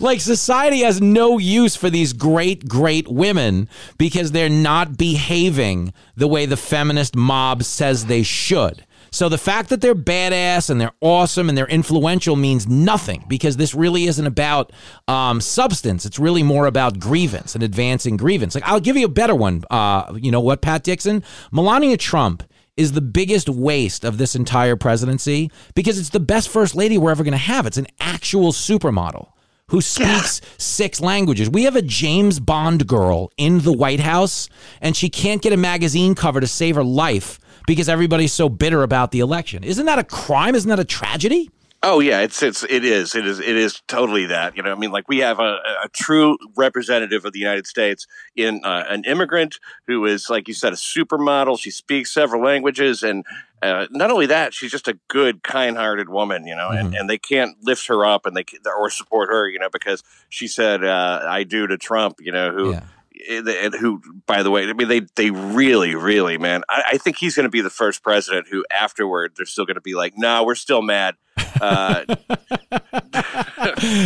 like 0.00 0.20
society 0.20 0.80
has 0.80 1.00
no 1.00 1.38
use 1.38 1.76
for 1.76 1.90
these 1.90 2.12
great, 2.12 2.68
great 2.68 3.08
women 3.08 3.68
because 3.96 4.32
they're 4.32 4.48
not 4.48 4.96
behaving 4.96 5.92
the 6.16 6.28
way 6.28 6.46
the 6.46 6.56
feminist 6.56 7.16
mob 7.16 7.62
says 7.62 8.06
they 8.06 8.22
should. 8.22 8.84
So 9.10 9.28
the 9.28 9.38
fact 9.38 9.70
that 9.70 9.80
they're 9.80 9.94
badass 9.94 10.70
and 10.70 10.80
they're 10.80 10.92
awesome 11.00 11.48
and 11.48 11.56
they're 11.56 11.66
influential 11.66 12.36
means 12.36 12.66
nothing 12.66 13.24
because 13.28 13.56
this 13.56 13.74
really 13.74 14.04
isn't 14.04 14.26
about 14.26 14.72
um, 15.06 15.40
substance. 15.40 16.04
It's 16.04 16.18
really 16.18 16.42
more 16.42 16.66
about 16.66 16.98
grievance 16.98 17.54
and 17.54 17.64
advancing 17.64 18.16
grievance. 18.16 18.54
Like 18.54 18.64
I'll 18.64 18.80
give 18.80 18.96
you 18.96 19.06
a 19.06 19.10
better 19.10 19.34
one. 19.34 19.64
Uh, 19.70 20.14
you 20.16 20.30
know 20.30 20.40
what, 20.40 20.60
Pat 20.60 20.82
Dixon, 20.82 21.22
Melania 21.50 21.96
Trump 21.96 22.42
is 22.76 22.92
the 22.92 23.00
biggest 23.00 23.48
waste 23.48 24.04
of 24.04 24.18
this 24.18 24.36
entire 24.36 24.76
presidency 24.76 25.50
because 25.74 25.98
it's 25.98 26.10
the 26.10 26.20
best 26.20 26.48
first 26.48 26.74
lady 26.74 26.96
we're 26.96 27.10
ever 27.10 27.24
going 27.24 27.32
to 27.32 27.38
have. 27.38 27.66
It's 27.66 27.78
an 27.78 27.88
actual 27.98 28.52
supermodel 28.52 29.32
who 29.68 29.80
speaks 29.80 30.40
six 30.58 31.00
languages. 31.00 31.48
We 31.48 31.64
have 31.64 31.76
a 31.76 31.82
James 31.82 32.40
Bond 32.40 32.86
girl 32.86 33.30
in 33.36 33.60
the 33.60 33.72
White 33.72 34.00
House, 34.00 34.48
and 34.80 34.96
she 34.96 35.08
can't 35.08 35.42
get 35.42 35.52
a 35.52 35.56
magazine 35.56 36.14
cover 36.14 36.40
to 36.40 36.46
save 36.46 36.74
her 36.74 36.84
life 36.84 37.38
because 37.66 37.88
everybody's 37.88 38.32
so 38.32 38.48
bitter 38.48 38.82
about 38.82 39.12
the 39.12 39.20
election. 39.20 39.62
Isn't 39.62 39.86
that 39.86 39.98
a 39.98 40.04
crime? 40.04 40.54
Isn't 40.54 40.68
that 40.70 40.80
a 40.80 40.84
tragedy? 40.84 41.50
Oh 41.80 42.00
yeah, 42.00 42.22
it's 42.22 42.42
it's 42.42 42.64
it 42.64 42.84
is 42.84 43.14
it 43.14 43.24
is 43.24 43.38
it 43.38 43.56
is 43.56 43.82
totally 43.86 44.26
that. 44.26 44.56
You 44.56 44.64
know, 44.64 44.72
I 44.72 44.74
mean, 44.74 44.90
like 44.90 45.08
we 45.08 45.18
have 45.18 45.38
a, 45.38 45.60
a 45.84 45.88
true 45.92 46.36
representative 46.56 47.24
of 47.24 47.32
the 47.32 47.38
United 47.38 47.68
States 47.68 48.04
in 48.34 48.60
uh, 48.64 48.84
an 48.88 49.04
immigrant 49.04 49.60
who 49.86 50.04
is, 50.04 50.28
like 50.28 50.48
you 50.48 50.54
said, 50.54 50.72
a 50.72 50.76
supermodel. 50.76 51.56
She 51.56 51.70
speaks 51.70 52.12
several 52.12 52.42
languages, 52.42 53.04
and 53.04 53.24
uh, 53.62 53.86
not 53.90 54.10
only 54.10 54.26
that, 54.26 54.54
she's 54.54 54.70
just 54.70 54.88
a 54.88 54.98
good, 55.08 55.42
kind-hearted 55.42 56.08
woman. 56.08 56.46
You 56.46 56.56
know, 56.56 56.68
mm-hmm. 56.68 56.86
and, 56.86 56.94
and 56.94 57.10
they 57.10 57.18
can't 57.18 57.56
lift 57.62 57.86
her 57.88 58.04
up 58.04 58.26
and 58.26 58.36
they 58.36 58.44
or 58.66 58.90
support 58.90 59.30
her. 59.30 59.48
You 59.48 59.58
know, 59.58 59.70
because 59.70 60.02
she 60.28 60.48
said, 60.48 60.84
uh, 60.84 61.20
"I 61.24 61.44
do" 61.44 61.66
to 61.66 61.76
Trump. 61.76 62.20
You 62.20 62.32
know, 62.32 62.52
who. 62.52 62.72
Yeah 62.72 62.84
and 63.28 63.74
who, 63.74 64.00
by 64.26 64.42
the 64.42 64.50
way, 64.50 64.68
I 64.68 64.72
mean 64.72 64.88
they 64.88 65.00
they 65.16 65.30
really, 65.30 65.94
really, 65.94 66.38
man. 66.38 66.62
I, 66.68 66.82
I 66.92 66.98
think 66.98 67.16
he's 67.16 67.34
going 67.34 67.44
to 67.44 67.50
be 67.50 67.60
the 67.60 67.68
first 67.68 68.02
president 68.02 68.46
who, 68.48 68.64
afterward, 68.70 69.32
they're 69.36 69.46
still 69.46 69.66
going 69.66 69.74
to 69.74 69.80
be 69.80 69.94
like, 69.94 70.14
"No, 70.16 70.44
we're 70.44 70.54
still 70.54 70.82
mad." 70.82 71.16
Uh, 71.60 72.04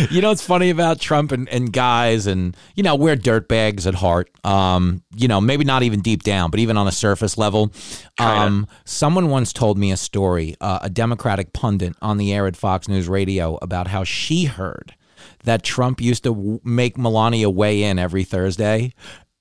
you 0.09 0.21
know 0.21 0.29
what's 0.29 0.45
funny 0.45 0.69
about 0.69 0.99
Trump 0.99 1.31
and, 1.31 1.47
and 1.49 1.71
guys, 1.71 2.27
and 2.27 2.55
you 2.75 2.83
know 2.83 2.95
we're 2.95 3.15
dirtbags 3.15 3.87
at 3.87 3.95
heart. 3.95 4.29
Um, 4.45 5.03
you 5.15 5.27
know, 5.27 5.39
maybe 5.41 5.63
not 5.63 5.83
even 5.83 6.01
deep 6.01 6.23
down, 6.23 6.51
but 6.51 6.59
even 6.59 6.77
on 6.77 6.87
a 6.87 6.91
surface 6.91 7.37
level. 7.37 7.71
Um, 8.19 8.67
someone 8.85 9.29
once 9.29 9.53
told 9.53 9.77
me 9.77 9.91
a 9.91 9.97
story, 9.97 10.55
uh, 10.61 10.79
a 10.81 10.89
Democratic 10.89 11.53
pundit 11.53 11.95
on 12.01 12.17
the 12.17 12.33
air 12.33 12.47
at 12.47 12.55
Fox 12.55 12.87
News 12.87 13.07
Radio, 13.07 13.57
about 13.61 13.87
how 13.87 14.03
she 14.03 14.45
heard 14.45 14.95
that 15.43 15.63
Trump 15.63 16.01
used 16.01 16.23
to 16.23 16.29
w- 16.33 16.59
make 16.63 16.97
Melania 16.97 17.49
weigh 17.49 17.83
in 17.83 17.99
every 17.99 18.23
Thursday. 18.23 18.93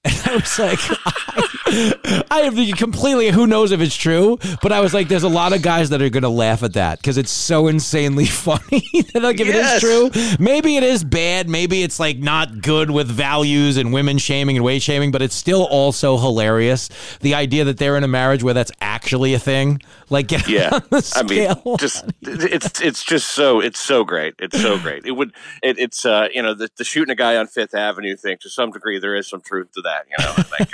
And 0.05 0.21
I 0.27 0.35
was 0.35 0.59
like, 0.59 0.79
I, 0.81 2.25
I 2.29 2.41
have 2.41 2.77
completely, 2.77 3.31
who 3.31 3.47
knows 3.47 3.71
if 3.71 3.81
it's 3.81 3.95
true, 3.95 4.39
but 4.61 4.73
I 4.73 4.81
was 4.81 4.93
like, 4.93 5.07
there's 5.07 5.23
a 5.23 5.29
lot 5.29 5.55
of 5.55 5.63
guys 5.63 5.91
that 5.91 6.03
are 6.03 6.09
going 6.09 6.25
to 6.25 6.29
laugh 6.29 6.65
at 6.65 6.73
that 6.73 6.99
because 6.99 7.19
it's 7.19 7.31
so 7.31 7.69
insanely 7.69 8.25
funny 8.27 8.89
that 9.13 9.21
like, 9.23 9.39
if 9.39 9.47
yes. 9.47 9.83
it 9.83 9.87
is 9.87 10.13
true, 10.13 10.37
maybe 10.45 10.77
it 10.77 10.83
is 10.83 11.05
bad. 11.05 11.49
Maybe 11.49 11.85
it's 11.85 12.01
like 12.01 12.19
not 12.19 12.63
good 12.63 12.91
with 12.91 13.07
values 13.07 13.77
and 13.77 13.93
women 13.93 14.19
shaming 14.19 14.57
and 14.57 14.65
weight 14.65 14.83
shaming, 14.83 15.13
but 15.13 15.23
it's 15.23 15.37
still 15.37 15.65
also 15.67 16.19
hilarious. 16.19 16.89
The 17.21 17.35
idea 17.35 17.65
that 17.65 17.79
they're 17.79 17.97
in 17.97 18.03
a 18.03 18.09
marriage 18.09 18.43
where 18.43 18.55
that's 18.55 18.73
actually 18.81 19.35
a 19.35 19.39
thing. 19.39 19.81
Like, 20.11 20.31
yeah, 20.47 20.81
I 21.15 21.23
mean, 21.23 21.57
just 21.79 22.05
it's 22.21 22.81
it's 22.83 23.03
just 23.03 23.29
so 23.29 23.61
it's 23.61 23.81
so 23.81 24.05
great. 24.05 24.35
It's 24.39 24.61
so 24.61 24.79
great. 24.79 25.07
It 25.07 25.13
would 25.13 25.33
it, 25.63 25.79
it's 25.79 26.05
uh 26.05 26.29
you 26.35 26.43
know 26.43 26.53
the, 26.53 26.69
the 26.77 26.85
shooting 26.85 27.13
a 27.13 27.15
guy 27.15 27.37
on 27.37 27.47
Fifth 27.47 27.75
Avenue 27.75 28.15
thing 28.17 28.37
to 28.43 28.51
some 28.51 28.71
degree 28.71 28.99
there 28.99 29.17
is 29.17 29.29
some 29.29 29.41
truth 29.41 29.73
to 29.73 29.81
that. 29.83 29.92
You 30.11 30.25
know, 30.25 30.35
like 30.59 30.73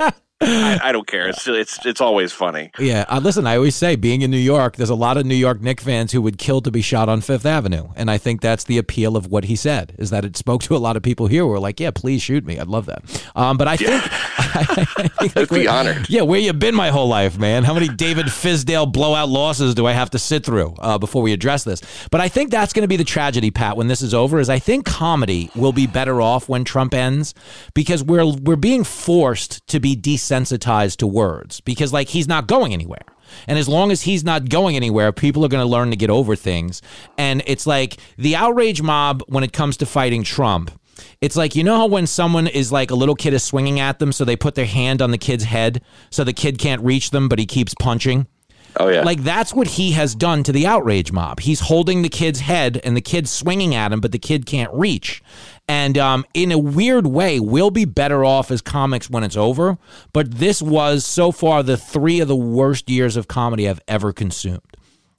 uh, 0.00 0.10
I, 0.40 0.92
don't 0.92 1.06
care. 1.08 1.28
It's 1.28 1.48
it's 1.48 1.84
it's 1.84 2.00
always 2.00 2.32
funny. 2.32 2.70
Yeah, 2.78 3.04
uh, 3.08 3.18
listen. 3.18 3.44
I 3.44 3.56
always 3.56 3.74
say, 3.74 3.96
being 3.96 4.22
in 4.22 4.30
New 4.30 4.36
York, 4.36 4.76
there's 4.76 4.88
a 4.88 4.94
lot 4.94 5.16
of 5.16 5.26
New 5.26 5.34
York 5.34 5.60
Knicks 5.60 5.82
fans 5.82 6.12
who 6.12 6.22
would 6.22 6.38
kill 6.38 6.60
to 6.60 6.70
be 6.70 6.80
shot 6.80 7.08
on 7.08 7.22
Fifth 7.22 7.44
Avenue, 7.44 7.88
and 7.96 8.08
I 8.08 8.18
think 8.18 8.40
that's 8.40 8.62
the 8.62 8.78
appeal 8.78 9.16
of 9.16 9.26
what 9.26 9.44
he 9.44 9.56
said. 9.56 9.96
Is 9.98 10.10
that 10.10 10.24
it 10.24 10.36
spoke 10.36 10.62
to 10.62 10.76
a 10.76 10.78
lot 10.78 10.96
of 10.96 11.02
people 11.02 11.26
here 11.26 11.42
who 11.42 11.48
were 11.48 11.58
like, 11.58 11.80
"Yeah, 11.80 11.90
please 11.90 12.22
shoot 12.22 12.46
me. 12.46 12.56
I'd 12.56 12.68
love 12.68 12.86
that." 12.86 13.02
Um, 13.34 13.56
but 13.56 13.66
I 13.66 13.72
yeah. 13.80 13.98
think, 13.98 14.12
I, 14.12 14.86
I 15.18 15.28
think 15.28 15.50
like, 15.50 15.50
be 15.50 15.66
honored. 15.66 16.08
Yeah, 16.08 16.22
where 16.22 16.38
you 16.38 16.52
been 16.52 16.76
my 16.76 16.90
whole 16.90 17.08
life, 17.08 17.36
man? 17.36 17.64
How 17.64 17.74
many 17.74 17.88
David 17.88 18.26
Fizdale 18.26 18.90
blowout 18.92 19.28
losses 19.28 19.74
do 19.74 19.86
I 19.86 19.92
have 19.92 20.10
to 20.10 20.20
sit 20.20 20.46
through 20.46 20.76
uh, 20.78 20.98
before 20.98 21.22
we 21.22 21.32
address 21.32 21.64
this? 21.64 21.82
But 22.12 22.20
I 22.20 22.28
think 22.28 22.52
that's 22.52 22.72
going 22.72 22.84
to 22.84 22.88
be 22.88 22.96
the 22.96 23.02
tragedy, 23.02 23.50
Pat. 23.50 23.76
When 23.76 23.88
this 23.88 24.02
is 24.02 24.14
over, 24.14 24.38
is 24.38 24.48
I 24.48 24.60
think 24.60 24.86
comedy 24.86 25.50
will 25.56 25.72
be 25.72 25.88
better 25.88 26.22
off 26.22 26.48
when 26.48 26.62
Trump 26.62 26.94
ends 26.94 27.34
because 27.74 28.04
we're 28.04 28.24
we're 28.24 28.54
being 28.54 28.84
forced 28.84 29.66
to 29.66 29.80
be 29.80 29.96
desensitized 30.28 30.96
to 30.98 31.06
words 31.06 31.60
because 31.60 31.92
like 31.92 32.08
he's 32.08 32.28
not 32.28 32.46
going 32.46 32.72
anywhere. 32.72 33.04
And 33.46 33.58
as 33.58 33.68
long 33.68 33.90
as 33.90 34.02
he's 34.02 34.24
not 34.24 34.48
going 34.48 34.76
anywhere, 34.76 35.12
people 35.12 35.44
are 35.44 35.48
going 35.48 35.64
to 35.64 35.68
learn 35.68 35.90
to 35.90 35.96
get 35.96 36.10
over 36.10 36.34
things. 36.34 36.80
And 37.18 37.42
it's 37.46 37.66
like 37.66 37.98
the 38.16 38.36
outrage 38.36 38.80
mob 38.80 39.22
when 39.28 39.44
it 39.44 39.52
comes 39.52 39.76
to 39.78 39.86
fighting 39.86 40.22
Trump. 40.22 40.70
It's 41.20 41.36
like, 41.36 41.54
you 41.54 41.62
know 41.62 41.76
how 41.76 41.86
when 41.86 42.06
someone 42.06 42.46
is 42.46 42.72
like 42.72 42.90
a 42.90 42.94
little 42.94 43.14
kid 43.14 43.34
is 43.34 43.44
swinging 43.44 43.78
at 43.78 43.98
them, 43.98 44.12
so 44.12 44.24
they 44.24 44.34
put 44.34 44.54
their 44.54 44.66
hand 44.66 45.00
on 45.00 45.10
the 45.10 45.18
kid's 45.18 45.44
head 45.44 45.82
so 46.10 46.24
the 46.24 46.32
kid 46.32 46.58
can't 46.58 46.82
reach 46.82 47.10
them, 47.10 47.28
but 47.28 47.38
he 47.38 47.46
keeps 47.46 47.74
punching? 47.74 48.26
Oh 48.76 48.88
yeah. 48.88 49.02
Like 49.02 49.22
that's 49.22 49.52
what 49.54 49.66
he 49.66 49.92
has 49.92 50.14
done 50.14 50.42
to 50.44 50.52
the 50.52 50.66
outrage 50.66 51.12
mob. 51.12 51.40
He's 51.40 51.60
holding 51.60 52.02
the 52.02 52.08
kid's 52.08 52.40
head 52.40 52.80
and 52.84 52.96
the 52.96 53.00
kid's 53.00 53.30
swinging 53.30 53.74
at 53.74 53.92
him, 53.92 54.00
but 54.00 54.12
the 54.12 54.18
kid 54.18 54.46
can't 54.46 54.72
reach. 54.72 55.22
And 55.68 55.98
um, 55.98 56.24
in 56.32 56.50
a 56.50 56.58
weird 56.58 57.06
way, 57.06 57.38
we'll 57.38 57.70
be 57.70 57.84
better 57.84 58.24
off 58.24 58.50
as 58.50 58.62
comics 58.62 59.10
when 59.10 59.22
it's 59.22 59.36
over. 59.36 59.76
But 60.14 60.32
this 60.32 60.62
was 60.62 61.04
so 61.04 61.30
far 61.30 61.62
the 61.62 61.76
three 61.76 62.20
of 62.20 62.28
the 62.28 62.36
worst 62.36 62.88
years 62.88 63.16
of 63.16 63.28
comedy 63.28 63.68
I've 63.68 63.80
ever 63.86 64.12
consumed. 64.12 64.62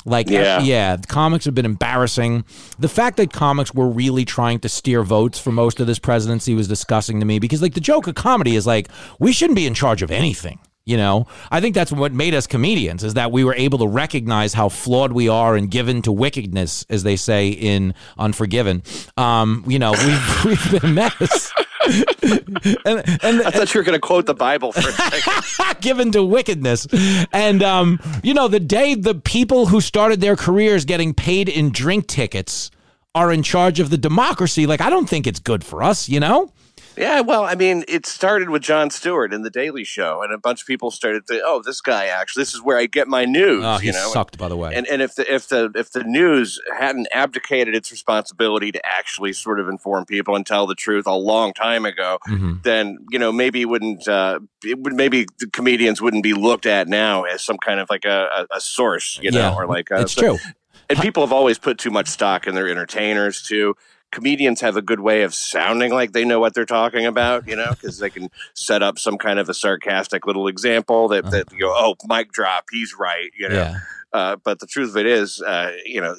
Like, 0.05 0.29
yeah. 0.29 0.61
yeah, 0.61 0.97
comics 1.07 1.45
have 1.45 1.53
been 1.53 1.65
embarrassing. 1.65 2.45
The 2.79 2.87
fact 2.87 3.17
that 3.17 3.31
comics 3.31 3.73
were 3.73 3.87
really 3.87 4.25
trying 4.25 4.59
to 4.61 4.69
steer 4.69 5.03
votes 5.03 5.37
for 5.37 5.51
most 5.51 5.79
of 5.79 5.87
this 5.87 5.99
presidency 5.99 6.55
was 6.55 6.67
disgusting 6.67 7.19
to 7.19 7.25
me 7.25 7.37
because, 7.37 7.61
like, 7.61 7.73
the 7.73 7.81
joke 7.81 8.07
of 8.07 8.15
comedy 8.15 8.55
is 8.55 8.65
like, 8.65 8.89
we 9.19 9.31
shouldn't 9.31 9.57
be 9.57 9.67
in 9.67 9.73
charge 9.73 10.01
of 10.01 10.09
anything. 10.09 10.59
You 10.89 10.97
know, 10.97 11.27
I 11.51 11.61
think 11.61 11.75
that's 11.75 11.91
what 11.91 12.13
made 12.13 12.33
us 12.33 12.47
comedians 12.47 13.03
is 13.03 13.13
that 13.13 13.31
we 13.31 13.43
were 13.43 13.53
able 13.53 13.77
to 13.77 13.87
recognize 13.87 14.55
how 14.55 14.69
flawed 14.69 15.13
we 15.13 15.29
are 15.29 15.55
and 15.55 15.69
given 15.69 16.01
to 16.01 16.11
wickedness, 16.11 16.83
as 16.89 17.03
they 17.03 17.15
say 17.15 17.49
in 17.49 17.93
Unforgiven. 18.17 18.81
Um, 19.15 19.63
you 19.67 19.77
know, 19.77 19.91
we've, 19.91 20.45
we've 20.45 20.71
been 20.71 20.89
a 20.89 20.93
mess. 20.93 21.53
and, 21.85 23.21
and, 23.23 23.41
I 23.43 23.51
thought 23.51 23.71
you 23.71 23.79
were 23.79 23.83
going 23.83 23.93
to 23.93 23.99
quote 23.99 24.25
the 24.25 24.33
Bible 24.33 24.71
for 24.71 24.79
a 24.89 24.91
second. 24.91 25.81
given 25.81 26.11
to 26.13 26.23
wickedness. 26.23 26.87
And, 27.31 27.61
um, 27.61 27.99
you 28.23 28.33
know, 28.33 28.47
the 28.47 28.59
day 28.59 28.95
the 28.95 29.13
people 29.13 29.67
who 29.67 29.81
started 29.81 30.21
their 30.21 30.35
careers 30.35 30.85
getting 30.85 31.13
paid 31.13 31.49
in 31.49 31.69
drink 31.69 32.07
tickets 32.07 32.71
are 33.13 33.31
in 33.31 33.43
charge 33.43 33.79
of 33.79 33.91
the 33.91 33.97
democracy, 33.99 34.65
like, 34.65 34.81
I 34.81 34.89
don't 34.89 35.07
think 35.07 35.27
it's 35.27 35.39
good 35.39 35.63
for 35.63 35.83
us, 35.83 36.09
you 36.09 36.19
know? 36.19 36.51
Yeah, 36.99 37.21
well, 37.21 37.45
I 37.45 37.55
mean, 37.55 37.85
it 37.87 38.05
started 38.05 38.49
with 38.49 38.61
Jon 38.61 38.89
Stewart 38.89 39.33
in 39.33 39.43
the 39.43 39.49
Daily 39.49 39.85
Show, 39.85 40.21
and 40.21 40.33
a 40.33 40.37
bunch 40.37 40.61
of 40.61 40.67
people 40.67 40.91
started 40.91 41.25
to, 41.27 41.41
oh, 41.45 41.61
this 41.63 41.79
guy 41.79 42.07
actually, 42.07 42.41
this 42.41 42.53
is 42.53 42.61
where 42.61 42.77
I 42.77 42.87
get 42.87 43.07
my 43.07 43.23
news. 43.23 43.63
Oh, 43.63 43.77
he 43.77 43.87
you 43.87 43.93
know? 43.93 44.09
sucked, 44.09 44.37
by 44.37 44.49
the 44.49 44.57
way. 44.57 44.75
And 44.75 44.85
and 44.85 45.01
if 45.01 45.15
the 45.15 45.33
if 45.33 45.47
the 45.47 45.71
if 45.75 45.91
the 45.91 46.03
news 46.03 46.59
hadn't 46.77 47.07
abdicated 47.13 47.73
its 47.73 47.89
responsibility 47.89 48.73
to 48.73 48.85
actually 48.85 49.31
sort 49.31 49.61
of 49.61 49.69
inform 49.69 50.05
people 50.05 50.35
and 50.35 50.45
tell 50.45 50.67
the 50.67 50.75
truth 50.75 51.07
a 51.07 51.15
long 51.15 51.53
time 51.53 51.85
ago, 51.85 52.19
mm-hmm. 52.27 52.55
then 52.63 52.97
you 53.09 53.17
know 53.17 53.31
maybe 53.31 53.63
wouldn't 53.63 54.05
uh, 54.05 54.41
it 54.65 54.77
would 54.79 54.93
maybe 54.93 55.25
the 55.39 55.47
comedians 55.47 56.01
wouldn't 56.01 56.23
be 56.23 56.33
looked 56.33 56.65
at 56.65 56.89
now 56.89 57.23
as 57.23 57.41
some 57.41 57.57
kind 57.57 57.79
of 57.79 57.89
like 57.89 58.03
a, 58.03 58.45
a, 58.51 58.57
a 58.57 58.59
source, 58.59 59.17
you 59.21 59.31
know, 59.31 59.39
yeah, 59.39 59.55
or 59.55 59.67
like 59.67 59.89
a, 59.89 60.01
it's 60.01 60.13
so, 60.13 60.21
true. 60.21 60.37
And 60.89 60.99
people 60.99 61.23
have 61.23 61.31
always 61.31 61.59
put 61.59 61.77
too 61.77 61.91
much 61.91 62.07
stock 62.07 62.47
in 62.47 62.55
their 62.55 62.67
entertainers 62.67 63.41
too 63.43 63.75
comedians 64.11 64.61
have 64.61 64.75
a 64.75 64.81
good 64.81 64.99
way 64.99 65.23
of 65.23 65.33
sounding 65.33 65.91
like 65.91 66.11
they 66.11 66.25
know 66.25 66.39
what 66.39 66.53
they're 66.53 66.65
talking 66.65 67.05
about, 67.05 67.47
you 67.47 67.55
know, 67.55 67.71
because 67.71 67.99
they 67.99 68.09
can 68.09 68.29
set 68.53 68.81
up 68.81 68.99
some 68.99 69.17
kind 69.17 69.39
of 69.39 69.49
a 69.49 69.53
sarcastic 69.53 70.25
little 70.25 70.47
example 70.47 71.07
that, 71.09 71.25
uh-huh. 71.25 71.31
that 71.31 71.51
you 71.51 71.59
go, 71.59 71.73
oh, 71.75 71.95
mic 72.07 72.31
drop, 72.31 72.65
he's 72.71 72.95
right, 72.97 73.31
you 73.37 73.49
know. 73.49 73.55
Yeah. 73.55 73.79
Uh, 74.11 74.35
but 74.37 74.59
the 74.59 74.65
truth 74.65 74.89
of 74.89 74.97
it 74.97 75.05
is, 75.05 75.39
uh, 75.41 75.71
you 75.85 76.01
know, 76.01 76.15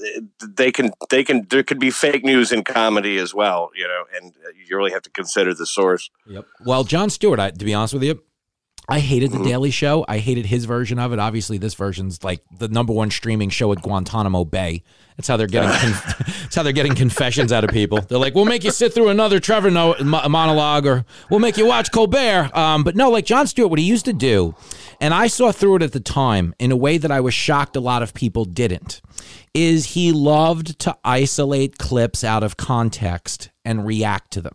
they 0.47 0.71
can, 0.71 0.93
they 1.11 1.25
can, 1.25 1.45
there 1.51 1.65
could 1.65 1.81
be 1.81 1.91
fake 1.91 2.23
news 2.23 2.53
in 2.53 2.63
comedy 2.63 3.19
as 3.19 3.35
well, 3.35 3.71
you 3.75 3.87
know, 3.87 4.05
and 4.15 4.33
you 4.55 4.77
really 4.77 4.93
have 4.93 5.03
to 5.03 5.11
consider 5.11 5.53
the 5.53 5.67
source. 5.67 6.09
Yep. 6.29 6.47
Well, 6.65 6.85
Jon 6.85 7.11
Stewart, 7.11 7.41
I, 7.41 7.51
to 7.51 7.65
be 7.65 7.75
honest 7.75 7.95
with 7.95 8.05
you, 8.05 8.23
I 8.91 8.99
hated 8.99 9.31
the 9.31 9.37
mm-hmm. 9.37 9.47
Daily 9.47 9.71
Show. 9.71 10.05
I 10.09 10.19
hated 10.19 10.47
his 10.47 10.65
version 10.65 10.99
of 10.99 11.13
it. 11.13 11.19
Obviously, 11.19 11.59
this 11.59 11.75
version's 11.75 12.25
like 12.25 12.43
the 12.59 12.67
number 12.69 12.93
one 12.93 13.11
streaming 13.11 13.49
show 13.49 13.71
at 13.73 13.81
Guantanamo 13.83 14.45
Bay. 14.45 14.83
That's 15.17 15.29
how 15.29 15.37
they're 15.37 15.47
getting. 15.47 15.71
Con- 15.93 16.15
that's 16.43 16.57
how 16.57 16.65
they're 16.65 16.73
getting 16.73 16.97
confessions 16.97 17.53
out 17.53 17.63
of 17.63 17.71
people. 17.71 18.01
They're 18.01 18.19
like, 18.19 18.35
"We'll 18.35 18.47
make 18.47 18.65
you 18.65 18.73
sit 18.73 18.93
through 18.93 19.09
another 19.09 19.39
Trevor 19.39 19.71
no- 19.71 19.95
monologue, 20.01 20.87
or 20.87 21.05
we'll 21.31 21.41
make 21.41 21.57
you 21.57 21.67
watch 21.67 21.93
Colbert." 21.93 22.51
Um, 22.57 22.83
but 22.83 22.97
no, 22.97 23.11
like 23.11 23.27
Jon 23.27 23.47
Stewart, 23.47 23.71
what 23.71 23.79
he 23.79 23.85
used 23.85 24.07
to 24.07 24.13
do, 24.13 24.57
and 25.01 25.15
I 25.15 25.29
saw 25.29 25.53
through 25.53 25.77
it 25.77 25.83
at 25.83 25.93
the 25.93 26.01
time 26.01 26.55
in 26.59 26.73
a 26.73 26.77
way 26.77 26.99
that 26.99 27.13
I 27.13 27.21
was 27.21 27.33
shocked 27.33 27.77
a 27.77 27.81
lot 27.81 28.03
of 28.03 28.13
people 28.13 28.45
didn't. 28.45 29.01
Is 29.55 29.87
he 29.87 30.11
loved 30.11 30.79
to 30.81 30.97
isolate 31.05 31.79
clips 31.79 32.25
out 32.25 32.43
of 32.43 32.57
context 32.57 33.51
and 33.65 33.87
react 33.87 34.33
to 34.33 34.41
them. 34.41 34.55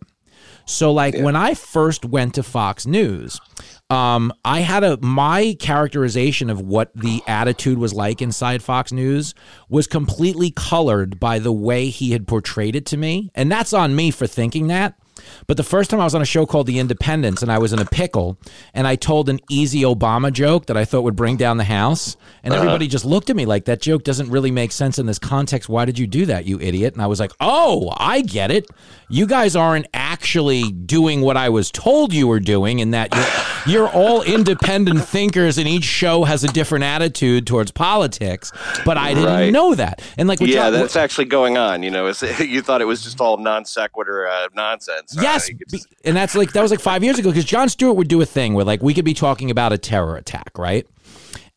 So, 0.66 0.92
like 0.92 1.14
yeah. 1.14 1.22
when 1.22 1.36
I 1.36 1.54
first 1.54 2.04
went 2.04 2.34
to 2.34 2.42
Fox 2.42 2.86
News, 2.86 3.40
um, 3.88 4.32
I 4.44 4.60
had 4.60 4.82
a 4.82 4.98
my 5.00 5.56
characterization 5.60 6.50
of 6.50 6.60
what 6.60 6.90
the 6.94 7.22
attitude 7.26 7.78
was 7.78 7.94
like 7.94 8.20
inside 8.20 8.62
Fox 8.62 8.90
News 8.90 9.34
was 9.68 9.86
completely 9.86 10.50
colored 10.50 11.20
by 11.20 11.38
the 11.38 11.52
way 11.52 11.88
he 11.88 12.10
had 12.10 12.26
portrayed 12.26 12.74
it 12.74 12.86
to 12.86 12.96
me, 12.96 13.30
and 13.34 13.50
that's 13.50 13.72
on 13.72 13.94
me 13.94 14.10
for 14.10 14.26
thinking 14.26 14.66
that. 14.68 14.98
But 15.46 15.56
the 15.56 15.62
first 15.62 15.90
time 15.90 16.00
I 16.00 16.04
was 16.04 16.14
on 16.14 16.22
a 16.22 16.26
show 16.26 16.46
called 16.46 16.66
The 16.66 16.78
Independents 16.78 17.42
and 17.42 17.50
I 17.50 17.58
was 17.58 17.72
in 17.72 17.78
a 17.78 17.84
pickle 17.84 18.38
and 18.74 18.86
I 18.86 18.96
told 18.96 19.28
an 19.28 19.40
easy 19.50 19.82
Obama 19.82 20.32
joke 20.32 20.66
that 20.66 20.76
I 20.76 20.84
thought 20.84 21.02
would 21.02 21.16
bring 21.16 21.36
down 21.36 21.56
the 21.56 21.64
house. 21.64 22.16
And 22.42 22.52
Uh-huh. 22.52 22.62
everybody 22.62 22.86
just 22.88 23.04
looked 23.04 23.30
at 23.30 23.36
me 23.36 23.46
like, 23.46 23.64
that 23.66 23.80
joke 23.80 24.04
doesn't 24.04 24.30
really 24.30 24.50
make 24.50 24.72
sense 24.72 24.98
in 24.98 25.06
this 25.06 25.18
context. 25.18 25.68
Why 25.68 25.84
did 25.84 25.98
you 25.98 26.06
do 26.06 26.26
that, 26.26 26.44
you 26.46 26.60
idiot? 26.60 26.94
And 26.94 27.02
I 27.02 27.06
was 27.06 27.18
like, 27.20 27.32
oh, 27.40 27.92
I 27.96 28.20
get 28.22 28.50
it. 28.50 28.66
You 29.08 29.26
guys 29.26 29.54
aren't 29.56 29.86
actually 29.94 30.70
doing 30.72 31.20
what 31.22 31.36
I 31.36 31.48
was 31.48 31.70
told 31.70 32.12
you 32.12 32.26
were 32.26 32.40
doing, 32.40 32.78
in 32.80 32.90
that 32.92 33.14
you're, 33.14 33.84
you're 33.84 33.88
all 33.88 34.22
independent 34.22 35.04
thinkers 35.04 35.58
and 35.58 35.66
each 35.68 35.84
show 35.84 36.24
has 36.24 36.44
a 36.44 36.48
different 36.48 36.84
attitude 36.84 37.46
towards 37.46 37.70
politics. 37.70 38.52
But 38.84 38.96
I 38.96 39.14
didn't 39.14 39.26
Right. 39.26 39.52
know 39.52 39.74
that. 39.74 40.02
And 40.18 40.28
like, 40.28 40.40
what 40.40 40.48
yeah, 40.50 40.64
John- 40.70 40.72
that's 40.74 40.96
actually 40.96 41.26
going 41.26 41.56
on. 41.58 41.82
You 41.82 41.90
know, 41.90 42.06
you 42.40 42.62
thought 42.62 42.80
it 42.80 42.86
was 42.86 43.02
just 43.02 43.20
all 43.20 43.36
non 43.38 43.64
sequitur 43.64 44.26
uh, 44.28 44.48
nonsense. 44.54 45.05
Uh, 45.16 45.22
Yes, 45.22 45.50
be- 45.70 45.82
and 46.04 46.16
that's 46.16 46.34
like 46.34 46.52
that 46.52 46.62
was 46.62 46.70
like 46.70 46.80
five 46.80 47.04
years 47.04 47.18
ago 47.18 47.30
because 47.30 47.44
Jon 47.44 47.68
Stewart 47.68 47.96
would 47.96 48.08
do 48.08 48.20
a 48.20 48.26
thing 48.26 48.54
where 48.54 48.64
like 48.64 48.82
we 48.82 48.94
could 48.94 49.04
be 49.04 49.14
talking 49.14 49.50
about 49.50 49.72
a 49.72 49.78
terror 49.78 50.16
attack, 50.16 50.56
right? 50.58 50.86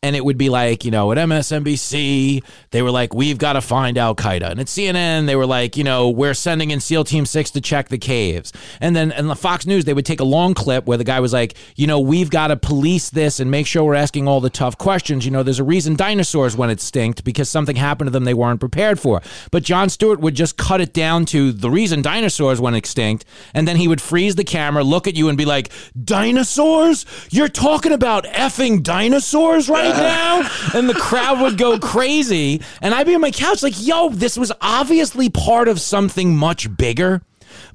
And 0.02 0.16
it 0.16 0.24
would 0.24 0.38
be 0.38 0.48
like, 0.48 0.86
you 0.86 0.90
know, 0.90 1.12
at 1.12 1.18
MSNBC, 1.18 2.42
they 2.70 2.80
were 2.80 2.90
like, 2.90 3.12
we've 3.12 3.36
got 3.36 3.52
to 3.52 3.60
find 3.60 3.98
Al 3.98 4.14
Qaeda. 4.14 4.50
And 4.50 4.58
at 4.58 4.66
CNN, 4.66 5.26
they 5.26 5.36
were 5.36 5.44
like, 5.44 5.76
you 5.76 5.84
know, 5.84 6.08
we're 6.08 6.32
sending 6.32 6.70
in 6.70 6.80
SEAL 6.80 7.04
Team 7.04 7.26
6 7.26 7.50
to 7.50 7.60
check 7.60 7.90
the 7.90 7.98
caves. 7.98 8.50
And 8.80 8.96
then 8.96 9.12
in 9.12 9.26
the 9.26 9.36
Fox 9.36 9.66
News, 9.66 9.84
they 9.84 9.92
would 9.92 10.06
take 10.06 10.20
a 10.20 10.24
long 10.24 10.54
clip 10.54 10.86
where 10.86 10.96
the 10.96 11.04
guy 11.04 11.20
was 11.20 11.34
like, 11.34 11.54
you 11.76 11.86
know, 11.86 12.00
we've 12.00 12.30
got 12.30 12.46
to 12.46 12.56
police 12.56 13.10
this 13.10 13.40
and 13.40 13.50
make 13.50 13.66
sure 13.66 13.84
we're 13.84 13.94
asking 13.94 14.26
all 14.26 14.40
the 14.40 14.48
tough 14.48 14.78
questions. 14.78 15.26
You 15.26 15.32
know, 15.32 15.42
there's 15.42 15.58
a 15.58 15.64
reason 15.64 15.96
dinosaurs 15.96 16.56
went 16.56 16.72
extinct 16.72 17.22
because 17.22 17.50
something 17.50 17.76
happened 17.76 18.06
to 18.06 18.10
them 18.10 18.24
they 18.24 18.32
weren't 18.32 18.58
prepared 18.58 18.98
for. 18.98 19.20
But 19.50 19.64
Jon 19.64 19.90
Stewart 19.90 20.18
would 20.20 20.34
just 20.34 20.56
cut 20.56 20.80
it 20.80 20.94
down 20.94 21.26
to 21.26 21.52
the 21.52 21.70
reason 21.70 22.00
dinosaurs 22.00 22.58
went 22.58 22.74
extinct. 22.74 23.26
And 23.52 23.68
then 23.68 23.76
he 23.76 23.86
would 23.86 24.00
freeze 24.00 24.34
the 24.34 24.44
camera, 24.44 24.82
look 24.82 25.06
at 25.06 25.14
you, 25.14 25.28
and 25.28 25.36
be 25.36 25.44
like, 25.44 25.70
dinosaurs? 26.02 27.04
You're 27.28 27.48
talking 27.48 27.92
about 27.92 28.24
effing 28.24 28.82
dinosaurs 28.82 29.68
right 29.68 29.89
now? 29.96 30.48
And 30.74 30.88
the 30.88 30.94
crowd 30.94 31.40
would 31.42 31.58
go 31.58 31.78
crazy. 31.78 32.60
And 32.80 32.94
I'd 32.94 33.06
be 33.06 33.14
on 33.14 33.20
my 33.20 33.30
couch 33.30 33.62
like, 33.62 33.74
yo, 33.76 34.10
this 34.10 34.36
was 34.36 34.52
obviously 34.60 35.30
part 35.30 35.68
of 35.68 35.80
something 35.80 36.36
much 36.36 36.74
bigger. 36.76 37.22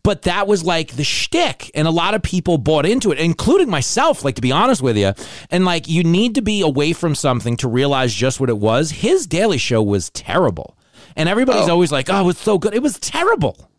But 0.03 0.23
that 0.23 0.47
was 0.47 0.63
like 0.63 0.95
the 0.95 1.03
shtick, 1.03 1.71
and 1.73 1.87
a 1.87 1.91
lot 1.91 2.13
of 2.13 2.21
people 2.21 2.57
bought 2.57 2.85
into 2.85 3.11
it, 3.11 3.19
including 3.19 3.69
myself. 3.69 4.23
Like 4.23 4.35
to 4.35 4.41
be 4.41 4.51
honest 4.51 4.81
with 4.81 4.97
you, 4.97 5.13
and 5.49 5.65
like 5.65 5.87
you 5.87 6.03
need 6.03 6.35
to 6.35 6.41
be 6.41 6.61
away 6.61 6.93
from 6.93 7.15
something 7.15 7.57
to 7.57 7.67
realize 7.67 8.13
just 8.13 8.39
what 8.39 8.49
it 8.49 8.57
was. 8.57 8.91
His 8.91 9.27
Daily 9.27 9.57
Show 9.57 9.81
was 9.81 10.11
terrible, 10.11 10.77
and 11.15 11.27
everybody's 11.27 11.67
oh. 11.67 11.71
always 11.71 11.91
like, 11.91 12.09
"Oh, 12.09 12.21
it 12.21 12.23
was 12.23 12.37
so 12.37 12.57
good." 12.57 12.73
It 12.73 12.83
was 12.83 12.99
terrible. 12.99 13.69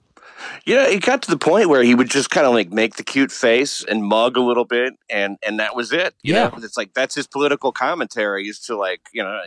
You 0.65 0.75
know, 0.77 0.83
it 0.85 1.03
got 1.03 1.23
to 1.23 1.31
the 1.31 1.39
point 1.39 1.69
where 1.69 1.83
he 1.83 1.95
would 1.95 2.11
just 2.11 2.31
kind 2.31 2.47
of 2.47 2.53
like 2.53 2.71
make 2.73 2.97
the 2.97 3.03
cute 3.03 3.33
face 3.33 3.85
and 3.85 4.05
mug 4.05 4.37
a 4.37 4.41
little 4.41 4.65
bit, 4.65 4.95
and 5.11 5.37
and 5.47 5.59
that 5.61 5.77
was 5.77 5.93
it. 5.93 6.15
You 6.23 6.35
Yeah. 6.35 6.49
know? 6.49 6.59
it's 6.63 6.77
like 6.77 6.95
that's 6.95 7.15
his 7.15 7.27
political 7.27 7.73
commentary 7.73 8.49
is 8.49 8.59
to 8.61 8.77
like 8.77 9.01
you 9.13 9.23
know 9.23 9.41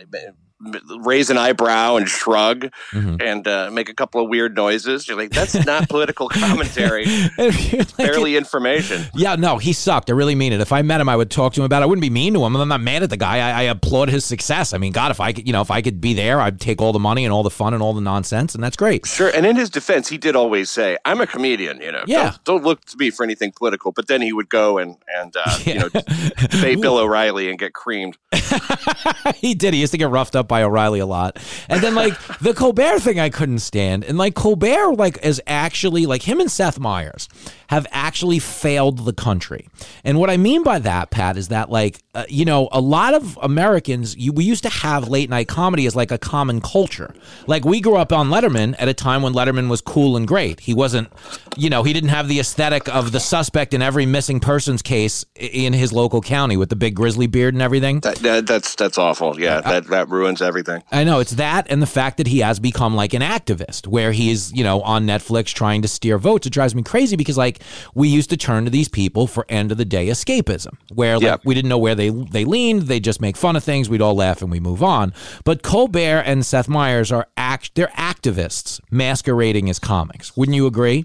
raise 1.00 1.30
an 1.30 1.38
eyebrow 1.38 1.96
and 1.96 2.08
shrug 2.08 2.68
Mm-hmm. 2.92 3.16
and 3.20 3.46
uh, 3.46 3.70
make 3.70 3.88
a 3.88 3.94
couple 3.94 4.20
of 4.22 4.28
weird 4.28 4.54
noises. 4.56 5.06
You're 5.06 5.16
like, 5.16 5.30
that's 5.30 5.54
not 5.66 5.88
political 5.88 6.28
commentary, 6.28 7.06
like- 7.38 7.96
barely 7.96 8.36
information. 8.36 9.04
Yeah, 9.14 9.36
no, 9.36 9.58
he 9.58 9.72
sucked. 9.72 10.10
I 10.10 10.12
really 10.12 10.34
mean 10.34 10.52
it. 10.52 10.60
If 10.60 10.72
I 10.72 10.82
met 10.82 11.00
him, 11.00 11.08
I 11.08 11.16
would 11.16 11.30
talk 11.30 11.52
to 11.54 11.60
him 11.60 11.64
about 11.64 11.82
it. 11.82 11.84
I 11.84 11.86
wouldn't 11.86 12.02
be 12.02 12.10
mean 12.10 12.34
to 12.34 12.44
him. 12.44 12.56
I'm 12.56 12.68
not 12.68 12.80
mad 12.80 13.02
at 13.02 13.10
the 13.10 13.16
guy. 13.16 13.36
I, 13.38 13.60
I 13.60 13.62
applaud 13.64 14.08
his 14.08 14.24
success. 14.24 14.72
I 14.74 14.78
mean, 14.78 14.92
God, 14.92 15.10
if 15.12 15.20
I 15.20 15.32
could, 15.32 15.46
you 15.46 15.52
know, 15.52 15.60
if 15.60 15.70
I 15.70 15.82
could 15.82 16.00
be 16.00 16.14
there, 16.14 16.40
I'd 16.40 16.60
take 16.60 16.80
all 16.82 16.92
the 16.92 16.98
money 16.98 17.24
and 17.24 17.32
all 17.32 17.42
the 17.42 17.50
fun 17.50 17.72
and 17.74 17.82
all 17.82 17.92
the 17.94 18.00
nonsense, 18.00 18.54
and 18.54 18.62
that's 18.64 18.76
great. 18.76 19.06
Sure, 19.06 19.30
and 19.34 19.46
in 19.46 19.56
his 19.56 19.70
defense, 19.70 20.08
he 20.08 20.18
did 20.18 20.34
always 20.36 20.70
say, 20.70 20.98
"I'm 21.04 21.20
a 21.20 21.26
comedian." 21.26 21.80
You 21.80 21.92
know, 21.92 22.02
Yeah. 22.06 22.22
don't, 22.30 22.44
don't 22.44 22.64
look 22.64 22.84
to 22.86 22.96
me 22.96 23.10
for 23.10 23.22
anything 23.24 23.52
political. 23.52 23.92
But 23.92 24.08
then 24.08 24.20
he 24.20 24.32
would 24.32 24.48
go 24.48 24.78
and 24.78 24.96
and 25.16 25.34
uh, 25.36 25.58
you 25.64 25.74
know 25.78 25.88
debate 26.50 26.80
Bill 26.80 26.98
O'Reilly 26.98 27.48
and 27.48 27.58
get 27.58 27.72
creamed. 27.72 28.18
he 29.36 29.54
did. 29.54 29.74
He 29.74 29.80
used 29.80 29.92
to 29.92 29.98
get 29.98 30.08
roughed 30.10 30.34
up 30.36 30.49
by 30.50 30.62
O'Reilly 30.62 31.00
a 31.00 31.06
lot. 31.06 31.38
And 31.70 31.82
then 31.82 31.94
like 31.94 32.12
the 32.40 32.52
Colbert 32.52 32.98
thing 33.00 33.18
I 33.18 33.30
couldn't 33.30 33.60
stand. 33.60 34.04
And 34.04 34.18
like 34.18 34.34
Colbert 34.34 34.96
like 34.96 35.24
is 35.24 35.40
actually 35.46 36.04
like 36.04 36.22
him 36.22 36.40
and 36.40 36.50
Seth 36.50 36.78
Meyers 36.78 37.30
have 37.68 37.86
actually 37.90 38.40
failed 38.40 39.06
the 39.06 39.14
country. 39.14 39.68
And 40.04 40.18
what 40.18 40.28
I 40.28 40.36
mean 40.36 40.62
by 40.62 40.80
that, 40.80 41.10
Pat, 41.10 41.38
is 41.38 41.48
that 41.48 41.70
like 41.70 42.02
uh, 42.14 42.24
you 42.28 42.44
know, 42.44 42.68
a 42.72 42.80
lot 42.80 43.14
of 43.14 43.38
Americans 43.40 44.16
you, 44.16 44.32
we 44.32 44.42
used 44.44 44.64
to 44.64 44.68
have 44.68 45.08
late 45.08 45.30
night 45.30 45.46
comedy 45.46 45.86
as 45.86 45.94
like 45.94 46.10
a 46.10 46.18
common 46.18 46.60
culture. 46.60 47.14
Like 47.46 47.64
we 47.64 47.80
grew 47.80 47.96
up 47.96 48.12
on 48.12 48.30
Letterman 48.30 48.74
at 48.78 48.88
a 48.88 48.94
time 48.94 49.22
when 49.22 49.32
Letterman 49.32 49.68
was 49.68 49.80
cool 49.80 50.16
and 50.16 50.26
great. 50.26 50.58
He 50.60 50.74
wasn't, 50.74 51.08
you 51.56 51.70
know, 51.70 51.82
he 51.84 51.92
didn't 51.92 52.10
have 52.10 52.26
the 52.26 52.40
aesthetic 52.40 52.88
of 52.88 53.12
the 53.12 53.20
suspect 53.20 53.74
in 53.74 53.80
every 53.82 54.06
missing 54.06 54.40
persons 54.40 54.82
case 54.82 55.24
in 55.36 55.72
his 55.72 55.92
local 55.92 56.20
county 56.20 56.56
with 56.56 56.68
the 56.68 56.76
big 56.76 56.94
grizzly 56.96 57.28
beard 57.28 57.54
and 57.54 57.62
everything. 57.62 58.00
That, 58.00 58.16
that, 58.16 58.46
that's 58.46 58.74
that's 58.74 58.98
awful. 58.98 59.38
Yeah, 59.40 59.60
that 59.60 59.86
that 59.86 60.08
ruins 60.08 60.42
everything. 60.42 60.82
I 60.90 61.04
know 61.04 61.20
it's 61.20 61.32
that 61.32 61.66
and 61.70 61.80
the 61.80 61.86
fact 61.86 62.16
that 62.16 62.26
he 62.26 62.40
has 62.40 62.58
become 62.58 62.96
like 62.96 63.14
an 63.14 63.22
activist 63.22 63.86
where 63.86 64.10
he's, 64.10 64.52
you 64.52 64.64
know, 64.64 64.80
on 64.82 65.06
Netflix 65.06 65.54
trying 65.54 65.82
to 65.82 65.88
steer 65.88 66.18
votes. 66.18 66.46
It 66.46 66.50
drives 66.52 66.74
me 66.74 66.82
crazy 66.82 67.14
because 67.14 67.38
like 67.38 67.62
we 67.94 68.08
used 68.08 68.30
to 68.30 68.36
turn 68.36 68.64
to 68.64 68.70
these 68.70 68.88
people 68.88 69.28
for 69.28 69.46
end 69.48 69.70
of 69.70 69.78
the 69.78 69.84
day 69.84 70.08
escapism 70.08 70.72
where 70.92 71.14
like 71.14 71.22
Yeah. 71.22 71.36
we 71.44 71.54
didn't 71.54 71.68
know 71.68 71.78
where 71.78 71.94
they 72.00 72.08
they 72.08 72.44
leaned, 72.44 72.82
they 72.82 72.98
just 72.98 73.20
make 73.20 73.36
fun 73.36 73.56
of 73.56 73.62
things, 73.62 73.90
we'd 73.90 74.00
all 74.00 74.14
laugh 74.14 74.40
and 74.42 74.50
we 74.50 74.58
move 74.58 74.82
on. 74.82 75.12
But 75.44 75.62
Colbert 75.62 76.22
and 76.24 76.44
Seth 76.44 76.68
Meyers 76.68 77.12
are 77.12 77.26
act 77.36 77.74
they're 77.74 77.88
activists 77.88 78.80
masquerading 78.90 79.68
as 79.68 79.78
comics. 79.78 80.36
Wouldn't 80.36 80.56
you 80.56 80.66
agree? 80.66 81.04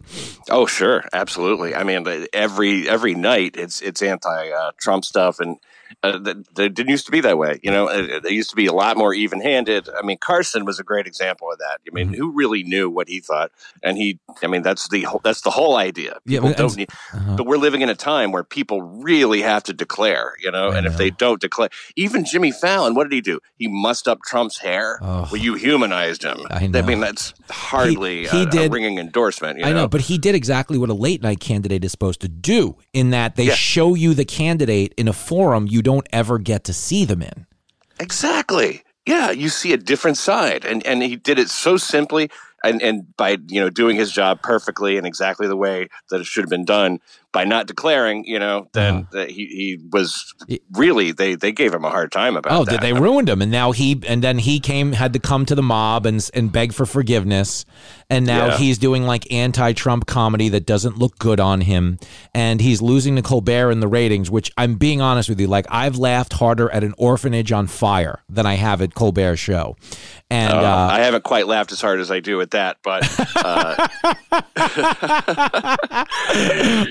Oh, 0.50 0.66
sure, 0.66 1.04
absolutely. 1.12 1.76
I 1.76 1.84
mean, 1.84 2.08
every 2.34 2.88
every 2.88 3.14
night 3.16 3.56
it's 3.58 3.82
it's 3.82 4.02
anti 4.02 4.50
uh, 4.50 4.72
Trump 4.78 5.04
stuff, 5.04 5.40
and 5.40 5.58
uh, 6.04 6.20
th- 6.20 6.38
th- 6.56 6.68
it 6.68 6.74
didn't 6.74 6.90
used 6.90 7.06
to 7.06 7.12
be 7.12 7.22
that 7.22 7.38
way. 7.38 7.60
You 7.64 7.72
know, 7.72 7.88
it, 7.88 8.26
it 8.26 8.32
used 8.32 8.50
to 8.52 8.56
be 8.56 8.66
a 8.68 8.74
lot 8.74 8.98
more 8.98 9.14
even 9.14 9.42
handed. 9.42 9.88
I 9.90 10.06
mean, 10.06 10.18
Carson 10.18 10.66
was 10.66 10.80
a 10.80 10.84
great 10.84 11.08
example 11.08 11.52
of 11.52 11.60
that. 11.60 11.80
I 11.88 11.94
mean, 11.94 12.06
Mm-hmm. 12.08 12.16
who 12.16 12.32
really 12.32 12.64
knew 12.64 12.90
what 12.90 13.08
he 13.08 13.20
thought? 13.20 13.52
And 13.82 13.98
he, 13.98 14.20
I 14.44 14.48
mean, 14.48 14.62
that's 14.62 14.88
the 14.90 15.02
whole, 15.04 15.22
that's 15.24 15.42
the 15.42 15.50
whole 15.50 15.76
idea. 15.78 16.20
Yeah, 16.26 16.40
People 16.40 16.50
but- 16.50 16.58
don't 16.58 16.76
need, 16.78 16.90
but 17.38 17.46
we're 17.46 17.58
living 17.58 17.82
in 17.82 17.90
a 17.90 17.96
time 17.96 18.32
where 18.32 18.44
people 18.44 18.82
really 18.82 19.42
have 19.42 19.64
to 19.64 19.74
declare. 19.74 20.34
You 20.42 20.52
know, 20.52 20.70
and 20.70 20.86
if 20.86 20.98
they 20.98 21.10
don't 21.10 21.42
declare, 21.42 21.70
even 21.96 22.26
Jimmy 22.26 22.52
Fallon, 22.52 22.94
what 22.96 23.04
did 23.06 23.14
he 23.14 23.22
do? 23.22 23.40
He 23.58 23.68
mussed 23.68 24.08
up 24.08 24.20
Trump's 24.24 24.58
hair. 24.60 25.00
Oh. 25.02 25.28
well, 25.32 25.38
you 25.42 25.56
humanized 25.56 26.24
him. 26.24 26.38
I 26.52 26.68
know. 26.68 26.84
mean, 26.84 27.00
that's 27.00 27.34
hardly 27.50 28.28
he 28.28 28.44
a, 28.44 28.46
did- 28.46 28.68
a 28.68 28.74
ringing 28.74 28.98
endorsement. 29.00 29.60
You 29.60 29.66
I 29.66 29.72
know, 29.74 29.88
but 29.88 30.02
he 30.02 30.18
did 30.18 30.36
exactly 30.36 30.78
what 30.78 30.90
a 30.90 30.94
late 30.94 31.22
night 31.22 31.40
candidate 31.40 31.84
is 31.84 31.92
supposed 31.92 32.22
to 32.22 32.28
do 32.28 32.78
in 32.94 33.10
that 33.12 33.36
they 33.36 33.46
Yeah. 33.46 33.56
show 33.56 33.96
you 33.96 34.14
the 34.14 34.26
candidate 34.26 34.94
in 34.98 35.08
a 35.08 35.14
forum 35.14 35.68
you 35.76 35.82
don't 35.82 36.08
ever 36.12 36.40
get 36.40 36.64
to 36.64 36.74
see 36.74 37.04
them 37.06 37.22
in. 37.22 37.46
Exactly. 38.00 38.84
Yeah, 39.06 39.30
you 39.32 39.50
see 39.50 39.74
a 39.74 39.78
different 39.78 40.18
side, 40.18 40.66
and 40.66 40.84
and 40.88 41.04
he 41.04 41.16
did 41.16 41.38
it 41.38 41.50
so 41.50 41.78
simply, 41.78 42.32
and 42.64 42.82
and 42.82 43.16
by 43.18 43.38
you 43.48 43.60
know 43.60 43.70
doing 43.70 43.98
his 43.98 44.12
job 44.12 44.42
perfectly 44.42 44.98
and 44.98 45.06
exactly 45.06 45.48
the 45.48 45.56
way 45.56 45.90
that 46.10 46.22
it 46.22 46.26
should 46.26 46.44
have 46.44 46.50
been 46.50 46.66
done. 46.66 47.00
By 47.36 47.44
not 47.44 47.68
declaring, 47.68 48.24
you 48.24 48.40
know, 48.40 48.70
then 48.72 49.08
that 49.12 49.30
he 49.30 49.46
he 49.48 49.78
was 49.92 50.34
really 50.72 51.12
they 51.12 51.36
they 51.36 51.52
gave 51.52 51.74
him 51.74 51.84
a 51.84 51.90
hard 51.90 52.10
time 52.14 52.38
about 52.38 52.54
it. 52.54 52.56
Oh, 52.56 52.64
that. 52.64 52.72
did 52.72 52.82
they 52.82 52.94
ruined 52.94 53.28
him? 53.28 53.42
And 53.42 53.52
now 53.52 53.74
he 53.74 54.02
and 54.08 54.24
then 54.24 54.38
he 54.40 54.62
came 54.62 54.94
had 54.94 55.12
to 55.12 55.20
come 55.20 55.46
to 55.48 55.54
the 55.56 55.62
mob 55.62 56.06
and 56.06 56.28
and 56.34 56.50
beg 56.50 56.72
for 56.72 56.86
forgiveness. 56.86 57.66
And 58.10 58.26
now 58.26 58.46
Yeah. 58.48 58.58
he's 58.58 58.78
doing 58.78 59.04
like 59.04 59.30
anti-Trump 59.34 60.06
comedy 60.06 60.48
that 60.50 60.66
doesn't 60.66 60.98
look 60.98 61.18
good 61.20 61.40
on 61.42 61.60
him. 61.62 61.98
And 62.34 62.62
he's 62.62 62.82
losing 62.82 63.16
to 63.18 63.22
Colbert 63.22 63.72
in 63.72 63.82
the 63.82 63.88
ratings. 63.90 64.32
Which 64.32 64.50
I'm 64.58 64.76
being 64.76 65.02
honest 65.02 65.28
with 65.28 65.40
you, 65.42 65.48
like 65.48 65.66
I've 65.70 65.98
laughed 65.98 66.32
harder 66.34 66.70
at 66.72 66.84
an 66.86 66.94
orphanage 66.98 67.52
on 67.52 67.68
fire 67.68 68.24
than 68.30 68.46
I 68.46 68.54
have 68.56 68.82
at 68.82 68.94
Colbert's 68.96 69.42
show. 69.42 69.76
And 70.30 70.54
Uh, 70.54 70.58
uh, 70.62 70.88
I 70.92 71.00
haven't 71.02 71.24
quite 71.26 71.48
laughed 71.48 71.72
as 71.74 71.82
hard 71.82 72.00
as 72.00 72.10
I 72.12 72.20
do 72.22 72.40
at 72.42 72.52
that, 72.52 72.78
but 72.84 73.04
uh, 73.44 73.88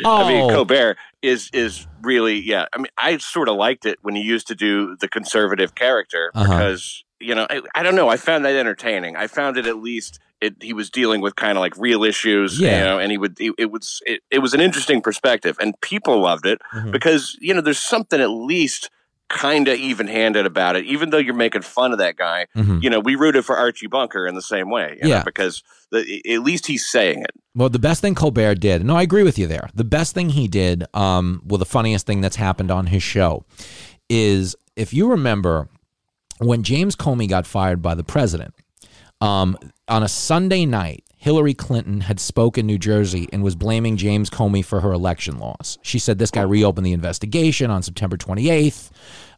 I 0.04 0.24
mean, 0.28 0.33
Oh. 0.42 0.48
Colbert 0.50 0.96
is 1.22 1.50
is 1.52 1.86
really 2.02 2.40
yeah. 2.40 2.66
I 2.72 2.78
mean, 2.78 2.88
I 2.98 3.16
sort 3.18 3.48
of 3.48 3.56
liked 3.56 3.86
it 3.86 3.98
when 4.02 4.14
he 4.14 4.22
used 4.22 4.46
to 4.48 4.54
do 4.54 4.96
the 5.00 5.08
conservative 5.08 5.74
character 5.74 6.30
Uh-huh. 6.34 6.52
because 6.52 7.04
you 7.20 7.34
know 7.34 7.46
I, 7.50 7.62
I 7.74 7.82
don't 7.82 7.94
know. 7.94 8.08
I 8.08 8.16
found 8.16 8.44
that 8.44 8.54
entertaining. 8.56 9.16
I 9.16 9.26
found 9.26 9.56
it 9.56 9.66
at 9.66 9.76
least. 9.78 10.18
It, 10.40 10.56
he 10.60 10.74
was 10.74 10.90
dealing 10.90 11.22
with 11.22 11.36
kind 11.36 11.56
of 11.56 11.62
like 11.62 11.74
real 11.78 12.04
issues, 12.04 12.60
Yeah. 12.60 12.76
you 12.78 12.84
know, 12.84 12.98
and 12.98 13.10
he 13.10 13.16
would. 13.16 13.40
It, 13.40 13.54
it 13.56 13.70
was. 13.70 14.02
It, 14.04 14.20
it 14.30 14.40
was 14.40 14.52
an 14.52 14.60
interesting 14.60 15.00
perspective, 15.00 15.56
and 15.58 15.80
people 15.80 16.20
loved 16.20 16.44
it 16.44 16.60
Mhm. 16.74 16.90
because 16.92 17.38
you 17.40 17.54
know 17.54 17.62
there's 17.62 17.78
something 17.78 18.20
at 18.20 18.28
least 18.28 18.90
kind 19.30 19.68
of 19.68 19.78
even 19.78 20.06
handed 20.06 20.44
about 20.44 20.76
it. 20.76 20.84
Even 20.84 21.08
though 21.10 21.18
you're 21.18 21.32
making 21.34 21.62
fun 21.62 21.92
of 21.92 21.98
that 21.98 22.16
guy, 22.16 22.46
mhm. 22.54 22.82
you 22.82 22.90
know, 22.90 23.00
we 23.00 23.14
rooted 23.14 23.42
for 23.44 23.56
Archie 23.56 23.86
Bunker 23.86 24.26
in 24.26 24.34
the 24.34 24.42
same 24.42 24.68
way, 24.70 24.98
you 25.02 25.08
know, 25.08 25.14
Yeah. 25.16 25.22
because 25.24 25.62
the, 25.90 26.20
at 26.30 26.42
least 26.42 26.66
he's 26.66 26.86
saying 26.86 27.22
it. 27.22 27.30
Well, 27.56 27.68
the 27.68 27.78
best 27.78 28.00
thing 28.00 28.16
Colbert 28.16 28.56
did, 28.56 28.84
no, 28.84 28.96
I 28.96 29.02
agree 29.02 29.22
with 29.22 29.38
you 29.38 29.46
there. 29.46 29.68
The 29.74 29.84
best 29.84 30.12
thing 30.12 30.30
he 30.30 30.48
did, 30.48 30.84
um, 30.92 31.40
well, 31.44 31.58
the 31.58 31.64
funniest 31.64 32.04
thing 32.04 32.20
that's 32.20 32.36
happened 32.36 32.70
on 32.70 32.86
his 32.86 33.02
show 33.02 33.44
is 34.08 34.56
if 34.74 34.92
you 34.92 35.08
remember 35.08 35.68
when 36.38 36.64
James 36.64 36.96
Comey 36.96 37.28
got 37.28 37.46
fired 37.46 37.80
by 37.80 37.94
the 37.94 38.02
president, 38.02 38.54
um, 39.20 39.56
on 39.86 40.02
a 40.02 40.08
Sunday 40.08 40.66
night, 40.66 41.04
Hillary 41.16 41.54
Clinton 41.54 42.02
had 42.02 42.20
spoke 42.20 42.58
in 42.58 42.66
New 42.66 42.76
Jersey 42.76 43.28
and 43.32 43.42
was 43.42 43.54
blaming 43.54 43.96
James 43.96 44.28
Comey 44.28 44.64
for 44.64 44.80
her 44.80 44.92
election 44.92 45.38
loss. 45.38 45.78
She 45.80 45.98
said 45.98 46.18
this 46.18 46.30
guy 46.30 46.42
reopened 46.42 46.84
the 46.84 46.92
investigation 46.92 47.70
on 47.70 47.82
September 47.82 48.16
28th 48.16 48.90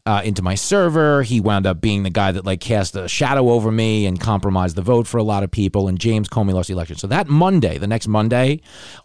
uh, 0.07 0.21
into 0.23 0.41
my 0.41 0.55
server. 0.55 1.21
He 1.21 1.41
wound 1.41 1.67
up 1.67 1.81
being 1.81 2.03
the 2.03 2.09
guy 2.09 2.31
that 2.31 2.45
like 2.45 2.61
cast 2.61 2.95
a 2.95 3.09
shadow 3.09 3.49
over 3.49 3.71
me 3.71 4.05
and 4.05 4.17
compromised 4.17 4.77
the 4.77 4.81
vote 4.81 5.05
for 5.05 5.17
a 5.17 5.23
lot 5.23 5.43
of 5.43 5.51
people. 5.51 5.89
And 5.89 5.99
James 5.99 6.29
Comey 6.29 6.53
lost 6.53 6.69
the 6.69 6.73
election. 6.73 6.95
So 6.95 7.07
that 7.07 7.27
Monday, 7.27 7.77
the 7.77 7.87
next 7.87 8.07
Monday, 8.07 8.61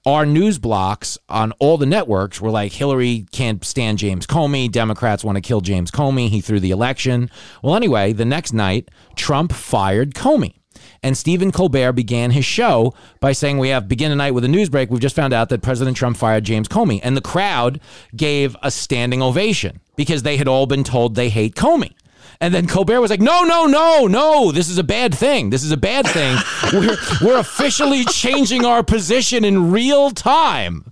our 0.07 0.25
news 0.25 0.61
blocks 0.61 1.19
on 1.29 1.51
all 1.59 1.77
the 1.77 1.87
networks 1.87 2.41
were 2.41 2.51
like 2.51 2.73
Hillary 2.73 3.27
can't 3.33 3.65
stand 3.65 3.99
James 3.99 4.29
Comey. 4.29 4.71
Democrats 4.71 5.25
want 5.25 5.37
to 5.37 5.43
kill 5.43 5.61
James 5.61 5.91
Comey. 5.91 6.29
He 6.29 6.41
threw 6.41 6.61
the 6.61 6.71
election. 6.71 7.29
Well, 7.63 7.75
anyway, 7.75 8.13
the 8.13 8.25
next 8.25 8.53
night, 8.53 8.89
Trump 9.17 9.53
fired 9.53 10.15
Comey. 10.15 10.62
And 11.03 11.17
Stephen 11.17 11.51
Colbert 11.51 11.93
began 11.93 12.31
his 12.31 12.45
show 12.45 12.95
by 13.21 13.33
saying, 13.33 13.59
We 13.59 13.71
have 13.71 13.89
begin 13.89 14.11
tonight 14.11 14.33
with 14.33 14.45
a 14.45 14.49
news 14.49 14.69
break. 14.69 14.91
We've 14.91 15.01
just 15.01 15.17
found 15.17 15.33
out 15.33 15.49
that 15.49 15.63
President 15.63 15.97
Trump 15.97 16.17
fired 16.17 16.45
James 16.45 16.69
Comey. 16.69 17.01
And 17.03 17.17
the 17.17 17.21
crowd 17.21 17.81
gave 18.15 18.57
a 18.63 18.71
standing 18.71 19.21
ovation 19.21 19.81
because 19.97 20.23
they 20.23 20.37
had 20.37 20.49
all 20.49 20.67
been 20.67 20.85
told 20.85 21.15
they 21.15 21.29
hate 21.29 21.55
Comey. 21.55 21.93
And 22.41 22.53
then 22.53 22.67
Colbert 22.67 23.01
was 23.01 23.11
like, 23.11 23.21
no, 23.21 23.45
no, 23.45 23.67
no, 23.67 24.07
no, 24.09 24.51
this 24.51 24.69
is 24.69 24.77
a 24.79 24.83
bad 24.83 25.15
thing. 25.15 25.51
This 25.51 25.63
is 25.63 25.71
a 25.71 25.77
bad 25.77 26.07
thing. 26.09 26.37
We're, 26.73 26.97
we're 27.23 27.39
officially 27.39 28.05
changing 28.07 28.65
our 28.65 28.83
position 28.83 29.45
in 29.45 29.71
real 29.71 30.11
time. 30.11 30.85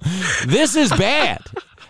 This 0.47 0.77
is 0.77 0.91
bad. 0.91 1.41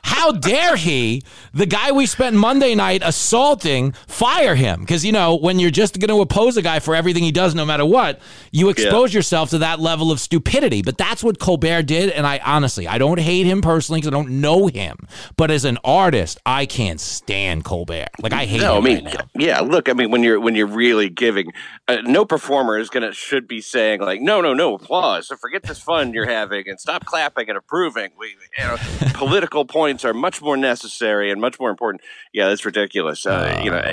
How 0.02 0.32
dare 0.32 0.76
he, 0.76 1.22
the 1.52 1.66
guy 1.66 1.92
we 1.92 2.06
spent 2.06 2.36
Monday 2.36 2.74
night 2.74 3.02
assaulting, 3.04 3.92
fire 4.06 4.54
him? 4.54 4.80
Because, 4.80 5.04
you 5.04 5.12
know, 5.12 5.36
when 5.36 5.58
you're 5.58 5.70
just 5.70 5.98
going 5.98 6.08
to 6.08 6.20
oppose 6.20 6.56
a 6.56 6.62
guy 6.62 6.78
for 6.78 6.94
everything 6.94 7.22
he 7.22 7.32
does, 7.32 7.54
no 7.54 7.64
matter 7.64 7.84
what, 7.86 8.20
you 8.50 8.68
expose 8.68 9.12
yeah. 9.12 9.18
yourself 9.18 9.50
to 9.50 9.58
that 9.58 9.80
level 9.80 10.10
of 10.10 10.20
stupidity. 10.20 10.82
But 10.82 10.98
that's 10.98 11.22
what 11.22 11.38
Colbert 11.38 11.82
did. 11.82 12.10
And 12.10 12.26
I 12.26 12.40
honestly, 12.44 12.86
I 12.86 12.98
don't 12.98 13.20
hate 13.20 13.46
him 13.46 13.62
personally 13.62 14.00
because 14.00 14.08
I 14.08 14.16
don't 14.16 14.40
know 14.40 14.66
him. 14.66 14.96
But 15.36 15.50
as 15.50 15.64
an 15.64 15.78
artist, 15.84 16.38
I 16.44 16.66
can't 16.66 17.00
stand 17.00 17.64
Colbert. 17.64 18.08
Like, 18.20 18.32
I 18.32 18.44
hate 18.44 18.60
no, 18.60 18.78
him. 18.78 18.84
I 18.84 18.88
mean, 18.88 19.04
right 19.06 19.20
yeah, 19.34 19.60
look, 19.60 19.88
I 19.88 19.92
mean, 19.92 20.10
when 20.10 20.22
you're 20.22 20.40
when 20.40 20.54
you're 20.54 20.66
really 20.66 21.08
giving, 21.08 21.52
uh, 21.88 21.98
no 22.02 22.24
performer 22.24 22.78
is 22.78 22.90
going 22.90 23.02
to, 23.02 23.12
should 23.12 23.48
be 23.48 23.60
saying, 23.60 24.00
like, 24.00 24.20
no, 24.20 24.40
no, 24.40 24.54
no, 24.54 24.74
applause. 24.74 25.28
So 25.28 25.36
forget 25.36 25.62
this 25.62 25.80
fun 25.80 26.12
you're 26.12 26.26
having 26.26 26.68
and 26.68 26.80
stop 26.80 27.04
clapping 27.04 27.48
and 27.48 27.58
approving. 27.58 28.10
We, 28.18 28.36
you 28.58 28.64
know, 28.64 28.76
political 29.14 29.64
points 29.90 30.04
are 30.04 30.14
much 30.14 30.40
more 30.40 30.56
necessary 30.56 31.30
and 31.30 31.40
much 31.40 31.58
more 31.58 31.70
important. 31.70 32.02
Yeah, 32.32 32.48
that's 32.48 32.64
ridiculous. 32.64 33.26
Uh, 33.26 33.56
oh. 33.58 33.64
You 33.64 33.70
know, 33.70 33.92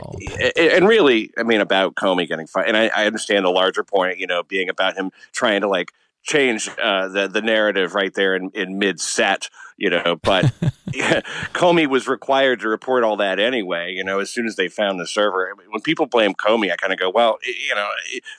and 0.55 0.87
really, 0.87 1.31
I 1.37 1.43
mean, 1.43 1.61
about 1.61 1.95
Comey 1.95 2.27
getting 2.27 2.47
fired, 2.47 2.67
and 2.67 2.77
I, 2.77 2.89
I 2.95 3.05
understand 3.05 3.45
the 3.45 3.49
larger 3.49 3.83
point. 3.83 4.19
You 4.19 4.27
know, 4.27 4.43
being 4.43 4.69
about 4.69 4.95
him 4.95 5.11
trying 5.31 5.61
to 5.61 5.67
like 5.67 5.93
change 6.23 6.69
uh, 6.81 7.07
the 7.07 7.27
the 7.27 7.41
narrative 7.41 7.95
right 7.95 8.13
there 8.13 8.35
in, 8.35 8.51
in 8.53 8.77
mid 8.77 8.99
set, 8.99 9.49
you 9.78 9.89
know. 9.89 10.17
But 10.21 10.51
yeah, 10.93 11.21
Comey 11.53 11.88
was 11.88 12.07
required 12.07 12.59
to 12.61 12.69
report 12.69 13.03
all 13.03 13.17
that 13.17 13.39
anyway. 13.39 13.93
You 13.93 14.03
know, 14.03 14.19
as 14.19 14.30
soon 14.30 14.47
as 14.47 14.55
they 14.55 14.67
found 14.67 14.99
the 14.99 15.07
server. 15.07 15.53
When 15.69 15.82
people 15.82 16.05
blame 16.05 16.34
Comey, 16.34 16.71
I 16.71 16.75
kind 16.75 16.93
of 16.93 16.99
go, 16.99 17.09
well, 17.09 17.38
you 17.45 17.75
know, 17.75 17.88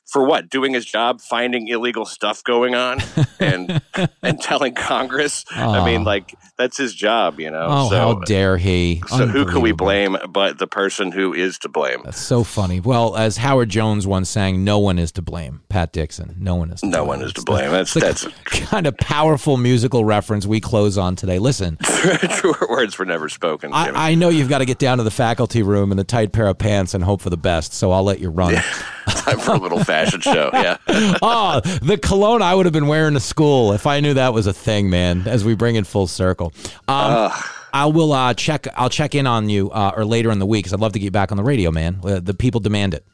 for 0.05 0.25
what? 0.25 0.49
Doing 0.49 0.75
his 0.75 0.85
job, 0.85 1.21
finding 1.21 1.69
illegal 1.69 2.05
stuff 2.05 2.43
going 2.43 2.75
on, 2.75 3.01
and 3.41 3.81
and 4.23 4.41
telling 4.41 4.75
Congress. 4.75 5.45
I 5.51 5.85
mean, 5.85 6.05
like 6.05 6.35
that's 6.57 6.77
his 6.77 6.95
job, 6.95 7.39
you 7.39 7.51
know. 7.51 7.67
Oh, 7.69 7.91
so, 7.91 7.97
how 7.97 8.15
dare 8.21 8.57
he! 8.57 9.03
So 9.09 9.27
who 9.27 9.45
can 9.45 9.61
we 9.61 9.73
blame 9.73 10.17
but 10.29 10.59
the 10.59 10.67
person 10.67 11.13
who 11.13 11.33
is 11.33 11.59
to 11.59 11.69
blame? 11.69 12.03
That's 12.05 12.21
so 12.21 12.45
funny. 12.45 12.81
Well, 12.81 13.17
as 13.17 13.37
Howard 13.37 13.69
Jones 13.69 14.07
once 14.07 14.29
sang, 14.29 14.65
"No 14.65 14.79
one 14.79 14.99
is 14.99 15.13
to 15.13 15.23
blame." 15.23 15.63
Pat 15.69 15.93
Dixon, 15.93 16.35
no 16.39 16.57
one 16.57 16.71
is. 16.71 16.81
To 16.81 16.87
no 16.87 17.05
blame. 17.05 17.21
one 17.21 17.23
is 17.23 17.33
to 17.35 17.43
blame. 17.43 17.71
That's 17.71 17.95
that's 17.95 18.27
kind 18.45 18.87
of 18.87 18.97
powerful 18.97 19.57
musical 19.57 20.05
reference 20.05 20.47
we 20.47 20.61
close 20.61 20.99
on 20.99 21.15
today. 21.15 21.28
Listen, 21.37 21.77
truer 21.83 22.67
words 22.71 22.99
were 22.99 23.05
never 23.05 23.29
spoken. 23.29 23.73
I, 23.75 24.11
I, 24.11 24.15
know 24.15 24.31
you've 24.31 24.49
got 24.49 24.59
to 24.59 24.65
get 24.65 24.79
down 24.79 24.99
to 24.99 25.05
the 25.05 25.11
faculty 25.11 25.63
room 25.63 25.93
in 25.93 25.99
a 25.99 26.05
tight 26.05 26.33
pair 26.33 26.47
of 26.47 26.57
pants 26.57 26.95
and 26.95 27.05
hope 27.05 27.21
for 27.21 27.29
the 27.29 27.37
best. 27.37 27.75
So 27.75 27.91
I'll 27.93 28.05
let 28.05 28.21
you 28.21 28.31
run. 28.31 28.55
Yeah. 28.55 28.63
Time 29.09 29.39
for 29.39 29.53
a 29.53 29.59
little 29.59 29.85
fashion 29.85 30.21
show. 30.21 30.49
Yeah. 30.55 30.79
oh, 31.21 31.61
the 31.83 31.99
cologne 32.01 32.41
I 32.41 32.55
would 32.55 32.65
have 32.65 32.73
been 32.73 32.87
wearing 32.87 33.15
to 33.15 33.21
school 33.21 33.73
if 33.73 33.87
I 33.87 34.01
knew 34.01 34.15
that 34.15 34.33
was 34.33 34.47
a 34.47 34.53
thing, 34.55 34.89
man. 34.89 35.27
As 35.27 35.45
we 35.45 35.55
bring 35.55 35.77
it 35.77 35.87
full 35.87 36.07
circle. 36.07 36.53
Um, 36.87 37.31
I 37.73 37.87
will 37.87 38.13
uh, 38.13 38.33
check. 38.35 38.67
I'll 38.77 38.89
check 38.89 39.15
in 39.15 39.27
on 39.27 39.49
you 39.49 39.71
uh, 39.71 39.93
or 39.95 40.05
later 40.05 40.31
in 40.31 40.39
the 40.39 40.47
week 40.47 40.65
because 40.65 40.73
I'd 40.73 40.81
love 40.81 40.93
to 40.93 40.99
get 40.99 41.05
you 41.05 41.11
back 41.11 41.31
on 41.31 41.37
the 41.37 41.45
radio, 41.45 41.71
man. 41.71 42.01
Uh, 42.03 42.21
the 42.21 42.35
people 42.35 42.61
demand 42.61 42.95
it. 42.95 43.05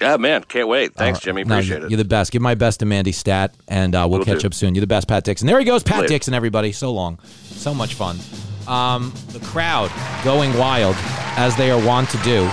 Yeah, 0.00 0.16
man, 0.16 0.42
can't 0.44 0.68
wait. 0.68 0.94
Thanks, 0.94 1.20
Jimmy. 1.20 1.42
Appreciate 1.42 1.80
no, 1.80 1.86
it. 1.86 1.90
You're 1.90 1.98
the 1.98 2.04
best. 2.04 2.32
Give 2.32 2.42
my 2.42 2.54
best 2.54 2.80
to 2.80 2.86
Mandy 2.86 3.12
Stat, 3.12 3.54
and 3.68 3.94
uh, 3.94 4.06
we'll, 4.08 4.18
we'll 4.18 4.24
catch 4.24 4.40
do. 4.40 4.46
up 4.46 4.54
soon. 4.54 4.74
You're 4.74 4.80
the 4.80 4.86
best, 4.86 5.06
Pat 5.08 5.24
Dixon. 5.24 5.46
There 5.46 5.58
he 5.58 5.64
goes, 5.64 5.82
Pat 5.82 6.00
Later. 6.00 6.08
Dixon. 6.08 6.34
Everybody, 6.34 6.72
so 6.72 6.92
long, 6.92 7.18
so 7.44 7.72
much 7.72 7.94
fun. 7.94 8.18
Um, 8.66 9.12
the 9.28 9.40
crowd 9.40 9.90
going 10.24 10.56
wild 10.58 10.96
as 11.36 11.56
they 11.56 11.70
are 11.70 11.84
wont 11.84 12.08
to 12.10 12.18
do. 12.18 12.50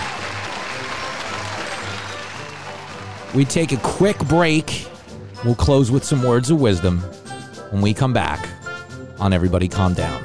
We 3.34 3.46
take 3.46 3.72
a 3.72 3.78
quick 3.78 4.20
break. 4.28 4.88
We'll 5.46 5.56
close 5.56 5.90
with 5.90 6.04
some 6.04 6.22
words 6.22 6.52
of 6.52 6.60
wisdom 6.60 7.00
when 7.72 7.82
we 7.82 7.94
come 7.94 8.14
back 8.14 8.48
on 9.20 9.34
Everybody 9.34 9.68
Calm 9.68 9.94
Down. 9.94 10.22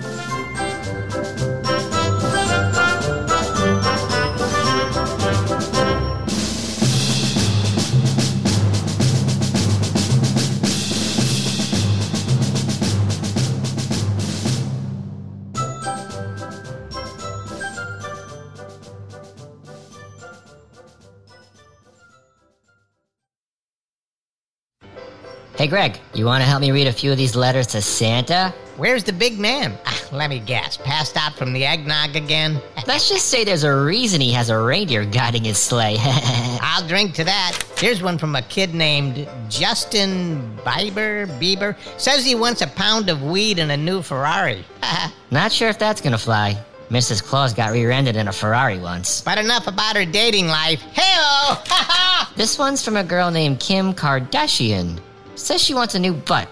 Hey, 25.57 25.69
Greg, 25.69 25.99
you 26.13 26.27
want 26.27 26.43
to 26.43 26.47
help 26.47 26.61
me 26.61 26.71
read 26.71 26.87
a 26.87 26.93
few 26.93 27.11
of 27.11 27.17
these 27.17 27.35
letters 27.35 27.67
to 27.69 27.81
Santa? 27.81 28.53
Where's 28.77 29.05
the 29.05 29.13
big 29.15 29.39
man? 29.39 29.79
Ah, 29.87 30.03
let 30.13 30.29
me 30.29 30.39
guess. 30.39 30.77
Passed 30.77 31.17
out 31.17 31.33
from 31.33 31.55
the 31.55 31.65
eggnog 31.65 32.15
again? 32.15 32.61
Let's 32.87 33.09
just 33.09 33.31
say 33.31 33.43
there's 33.43 33.65
a 33.65 33.75
reason 33.75 34.21
he 34.21 34.33
has 34.33 34.51
a 34.51 34.59
reindeer 34.59 35.07
guiding 35.07 35.45
his 35.45 35.57
sleigh. 35.57 35.97
I'll 36.01 36.87
drink 36.87 37.15
to 37.15 37.25
that. 37.25 37.59
Here's 37.79 38.03
one 38.03 38.19
from 38.19 38.37
a 38.37 38.43
kid 38.43 38.75
named 38.75 39.27
Justin 39.49 40.59
Bieber. 40.59 41.27
Bieber 41.41 41.75
says 41.99 42.23
he 42.23 42.35
wants 42.35 42.61
a 42.61 42.67
pound 42.67 43.09
of 43.09 43.23
weed 43.23 43.59
and 43.59 43.73
a 43.73 43.79
new 43.79 44.03
Ferrari. 44.03 44.63
Not 45.31 45.53
sure 45.53 45.71
if 45.71 45.79
that's 45.79 46.03
gonna 46.03 46.19
fly. 46.19 46.63
Mrs. 46.91 47.25
Claus 47.25 47.55
got 47.55 47.73
rear-ended 47.73 48.17
in 48.17 48.29
a 48.29 48.33
Ferrari 48.33 48.79
once. 48.79 49.23
But 49.23 49.39
enough 49.39 49.69
about 49.69 49.97
her 49.97 50.05
dating 50.05 50.49
life. 50.49 50.83
Hey-oh! 50.83 52.31
this 52.37 52.59
one's 52.59 52.85
from 52.85 52.99
a 52.99 53.03
girl 53.03 53.31
named 53.31 53.59
Kim 53.59 53.95
Kardashian. 53.95 55.01
Says 55.37 55.63
she 55.63 55.75
wants 55.75 55.95
a 55.95 55.99
new 55.99 56.13
butt. 56.13 56.49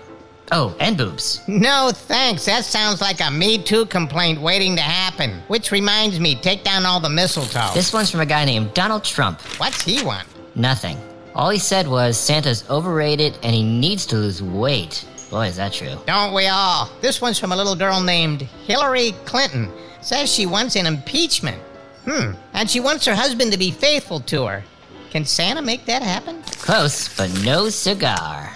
Oh, 0.53 0.77
and 0.79 0.97
boobs. 0.97 1.41
No, 1.49 1.91
thanks. 1.93 2.45
That 2.45 2.65
sounds 2.65 3.01
like 3.01 3.21
a 3.21 3.31
Me 3.31 3.57
Too 3.63 3.87
complaint 3.87 4.41
waiting 4.41 4.77
to 4.77 4.83
happen. 4.83 5.43
Which 5.49 5.73
reminds 5.73 6.21
me, 6.21 6.35
take 6.35 6.63
down 6.65 6.85
all 6.85 7.01
the 7.01 7.09
mistletoe. 7.09 7.71
This 7.75 7.93
one's 7.93 8.11
from 8.11 8.21
a 8.21 8.27
guy 8.27 8.45
named 8.45 8.75
Donald 8.75 9.05
Trump. 9.05 9.41
What's 9.59 9.83
he 9.83 10.05
want? 10.05 10.29
Nothing. 10.55 10.99
All 11.35 11.51
he 11.51 11.59
said 11.59 11.89
was 11.89 12.17
Santa's 12.17 12.69
overrated 12.71 13.39
and 13.43 13.55
he 13.55 13.63
needs 13.63 14.07
to 14.07 14.17
lose 14.17 14.43
weight. 14.43 15.05
Boy, 15.31 15.47
is 15.47 15.57
that 15.57 15.73
true. 15.73 15.99
Don't 16.07 16.35
we 16.35 16.47
all? 16.47 16.91
This 17.01 17.21
one's 17.21 17.39
from 17.41 17.53
a 17.53 17.57
little 17.57 17.75
girl 17.75 18.01
named 18.01 18.43
Hillary 18.43 19.13
Clinton. 19.25 19.73
Says 20.03 20.33
she 20.33 20.47
wants 20.47 20.77
an 20.77 20.87
impeachment. 20.87 21.61
Hmm. 22.05 22.33
And 22.53 22.71
she 22.71 22.81
wants 22.81 23.07
her 23.07 23.15
husband 23.15 23.51
to 23.53 23.59
be 23.59 23.71
faithful 23.71 24.21
to 24.21 24.45
her. 24.45 24.65
Can 25.11 25.25
Santa 25.25 25.63
make 25.63 25.87
that 25.87 26.03
happen? 26.03 26.43
Close, 26.43 27.09
but 27.17 27.33
no 27.43 27.71
cigar. 27.71 28.53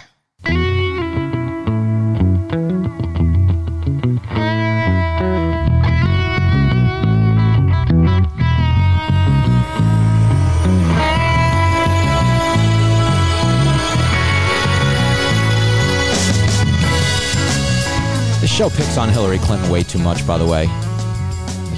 Show 18.58 18.68
picks 18.68 18.98
on 18.98 19.08
Hillary 19.08 19.38
Clinton 19.38 19.70
way 19.70 19.84
too 19.84 20.00
much, 20.00 20.26
by 20.26 20.36
the 20.36 20.44
way. 20.44 20.66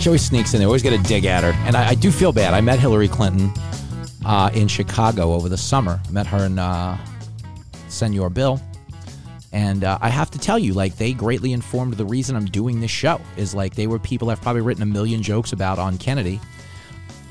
She 0.00 0.08
always 0.08 0.24
sneaks 0.24 0.54
in 0.54 0.60
there, 0.60 0.66
always 0.66 0.82
got 0.82 0.96
to 0.96 1.02
dig 1.06 1.26
at 1.26 1.44
her. 1.44 1.50
And 1.66 1.76
I, 1.76 1.88
I, 1.88 1.94
do 1.94 2.10
feel 2.10 2.32
bad. 2.32 2.54
I 2.54 2.62
met 2.62 2.78
Hillary 2.78 3.06
Clinton 3.06 3.52
uh, 4.24 4.50
in 4.54 4.66
Chicago 4.66 5.34
over 5.34 5.50
the 5.50 5.58
summer. 5.58 6.00
Met 6.10 6.26
her 6.28 6.46
in 6.46 6.58
uh, 6.58 6.96
Senor 7.90 8.30
Bill. 8.30 8.60
And 9.52 9.82
uh, 9.82 9.98
I 10.00 10.08
have 10.08 10.30
to 10.30 10.38
tell 10.38 10.58
you, 10.58 10.74
like, 10.74 10.96
they 10.96 11.12
greatly 11.12 11.52
informed 11.52 11.94
the 11.94 12.04
reason 12.04 12.36
I'm 12.36 12.46
doing 12.46 12.80
this 12.80 12.90
show. 12.90 13.20
Is 13.36 13.54
like 13.54 13.74
they 13.74 13.86
were 13.86 13.98
people 13.98 14.30
I've 14.30 14.40
probably 14.40 14.62
written 14.62 14.82
a 14.82 14.86
million 14.86 15.22
jokes 15.22 15.52
about 15.52 15.78
on 15.78 15.98
Kennedy. 15.98 16.40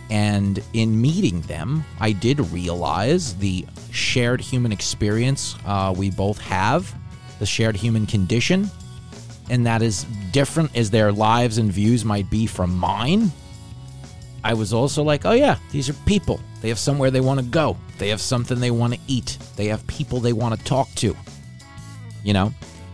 And 0.10 0.62
in 0.74 1.00
meeting 1.00 1.42
them, 1.42 1.86
I 2.00 2.12
did 2.12 2.40
realize 2.52 3.36
the 3.36 3.66
shared 3.92 4.42
human 4.42 4.72
experience 4.72 5.56
uh, 5.66 5.94
we 5.96 6.10
both 6.10 6.40
have, 6.40 6.94
the 7.38 7.46
shared 7.46 7.76
human 7.76 8.06
condition, 8.06 8.70
and 9.50 9.66
that 9.66 9.82
is 9.82 10.06
different 10.32 10.76
as 10.76 10.90
their 10.90 11.12
lives 11.12 11.58
and 11.58 11.72
views 11.72 12.04
might 12.04 12.30
be 12.30 12.48
from 12.48 12.76
mine. 12.76 13.32
I 14.44 14.54
was 14.54 14.74
also 14.74 15.04
like, 15.04 15.26
oh 15.26 15.32
yeah, 15.32 15.58
these 15.72 15.90
are 15.90 15.94
people. 16.06 16.40
They 16.62 16.70
have 16.70 16.80
somewhere 16.80 17.12
they 17.12 17.22
want 17.22 17.40
to 17.40 17.46
go. 17.46 17.78
They 17.98 18.10
have 18.10 18.22
something 18.22 18.60
they 18.60 18.72
want 18.72 18.94
to 18.94 19.00
eat. 19.08 19.38
They 19.56 19.66
have 19.68 19.86
people 19.88 20.20
they 20.20 20.34
want 20.34 20.58
to 20.58 20.66
talk 20.66 20.90
to. 20.96 21.16
You 22.24 22.34
know? 22.34 22.54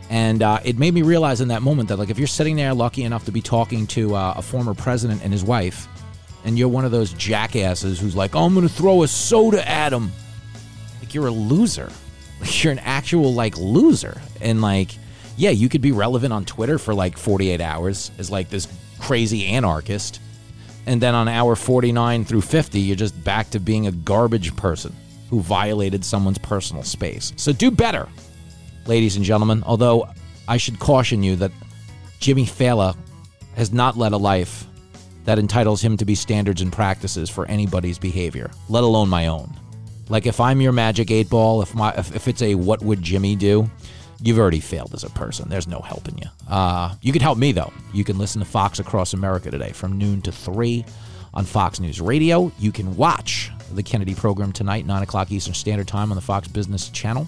And 0.10 0.44
uh, 0.44 0.60
it 0.64 0.78
made 0.78 0.94
me 0.94 1.02
realize 1.02 1.42
in 1.42 1.48
that 1.48 1.64
moment 1.64 1.90
that, 1.90 1.98
like, 1.98 2.12
if 2.12 2.20
you're 2.20 2.28
sitting 2.28 2.56
there 2.56 2.74
lucky 2.74 3.04
enough 3.04 3.26
to 3.26 3.32
be 3.32 3.42
talking 3.42 3.88
to 3.88 4.14
uh, 4.16 4.36
a 4.38 4.42
former 4.42 4.76
president 4.76 5.24
and 5.24 5.34
his 5.34 5.44
wife, 5.44 5.88
and 6.44 6.60
you're 6.60 6.68
one 6.68 6.86
of 6.86 6.92
those 6.92 7.12
jackasses 7.14 8.00
who's 8.00 8.16
like, 8.16 8.36
oh, 8.36 8.44
I'm 8.46 8.54
going 8.54 8.68
to 8.68 8.74
throw 8.74 9.02
a 9.02 9.08
soda 9.08 9.68
at 9.68 9.92
him, 9.92 10.12
like, 11.02 11.14
you're 11.14 11.28
a 11.28 11.32
loser. 11.32 11.92
Like, 12.42 12.66
you're 12.66 12.74
an 12.74 12.80
actual, 12.80 13.34
like, 13.34 13.58
loser. 13.58 14.22
And, 14.42 14.62
like, 14.62 14.90
yeah, 15.38 15.50
you 15.50 15.70
could 15.70 15.82
be 15.82 15.92
relevant 15.92 16.32
on 16.34 16.46
Twitter 16.46 16.78
for 16.78 16.94
like 16.94 17.18
48 17.18 17.60
hours 17.62 18.12
as 18.18 18.32
like 18.32 18.50
this 18.50 18.68
crazy 19.00 19.48
anarchist. 19.48 20.22
And 20.86 21.02
then 21.02 21.16
on 21.16 21.28
hour 21.28 21.56
49 21.56 22.26
through 22.26 22.42
50, 22.42 22.80
you're 22.80 22.96
just 22.96 23.22
back 23.24 23.50
to 23.52 23.60
being 23.60 23.88
a 23.88 23.92
garbage 23.92 24.56
person 24.56 24.96
who 25.30 25.42
violated 25.42 26.06
someone's 26.06 26.38
personal 26.38 26.84
space. 26.84 27.34
So 27.38 27.52
do 27.52 27.72
better, 27.72 28.08
ladies 28.86 29.16
and 29.16 29.26
gentlemen. 29.26 29.64
Although 29.66 30.08
I 30.48 30.58
should 30.58 30.80
caution 30.80 31.24
you 31.24 31.36
that 31.38 31.52
Jimmy 32.20 32.46
Fallon 32.46 32.96
has 33.56 33.74
not 33.74 33.98
led 33.98 34.14
a 34.14 34.18
life 34.18 34.66
that 35.26 35.40
entitles 35.40 35.82
him 35.82 35.98
to 35.98 36.06
be 36.06 36.14
standards 36.14 36.62
and 36.62 36.72
practices 36.72 37.30
for 37.30 37.48
anybody's 37.48 37.98
behavior, 37.98 38.52
let 38.70 38.84
alone 38.84 39.10
my 39.10 39.28
own. 39.28 39.52
Like 40.08 40.28
if 40.28 40.40
I'm 40.40 40.62
your 40.62 40.72
magic 40.72 41.10
eight 41.10 41.30
ball, 41.30 41.64
if 41.64 41.74
my 41.74 41.92
if, 41.96 42.16
if 42.16 42.28
it's 42.28 42.44
a 42.44 42.54
what 42.54 42.84
would 42.84 43.02
Jimmy 43.02 43.36
do, 43.36 43.70
you've 44.22 44.40
already 44.40 44.60
failed 44.60 44.94
as 44.94 45.04
a 45.04 45.10
person. 45.10 45.50
There's 45.50 45.68
no 45.68 45.80
helping 45.80 46.18
you. 46.18 46.28
Uh, 46.50 46.96
you 47.02 47.12
can 47.12 47.22
help 47.22 47.38
me, 47.38 47.52
though. 47.52 47.72
You 47.94 48.04
can 48.04 48.18
listen 48.18 48.40
to 48.40 48.46
Fox 48.46 48.80
Across 48.80 49.14
America 49.14 49.52
today 49.52 49.72
from 49.72 49.98
noon 49.98 50.22
to 50.24 50.32
3 50.32 50.86
on 51.34 51.46
Fox 51.46 51.80
News 51.80 52.02
Radio. 52.02 52.52
You 52.60 52.72
can 52.72 52.96
watch 52.96 53.52
the 53.74 53.84
Kennedy 53.84 54.16
program 54.16 54.52
tonight, 54.52 54.86
9 54.86 55.04
o'clock 55.04 55.32
Eastern 55.32 55.54
Standard 55.54 55.88
Time 55.88 56.12
on 56.12 56.16
the 56.16 56.22
Fox 56.22 56.48
Business 56.48 56.90
Channel. 56.90 57.28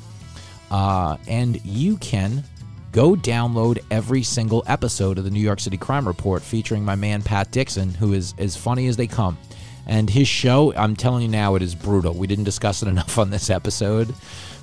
Uh, 0.71 1.17
and 1.27 1.63
you 1.65 1.97
can 1.97 2.43
go 2.91 3.15
download 3.15 3.79
every 3.91 4.23
single 4.23 4.63
episode 4.67 5.17
of 5.17 5.23
the 5.23 5.29
New 5.29 5.41
York 5.41 5.59
City 5.59 5.77
Crime 5.77 6.07
Report 6.07 6.41
featuring 6.41 6.83
my 6.83 6.95
man 6.95 7.21
Pat 7.21 7.51
Dixon, 7.51 7.93
who 7.93 8.13
is 8.13 8.33
as 8.37 8.55
funny 8.55 8.87
as 8.87 8.97
they 8.97 9.07
come. 9.07 9.37
And 9.85 10.09
his 10.09 10.27
show, 10.27 10.73
I'm 10.73 10.95
telling 10.95 11.21
you 11.23 11.29
now, 11.29 11.55
it 11.55 11.61
is 11.61 11.73
brutal. 11.73 12.13
We 12.13 12.27
didn't 12.27 12.43
discuss 12.43 12.81
it 12.81 12.87
enough 12.89 13.17
on 13.17 13.29
this 13.29 13.49
episode 13.49 14.13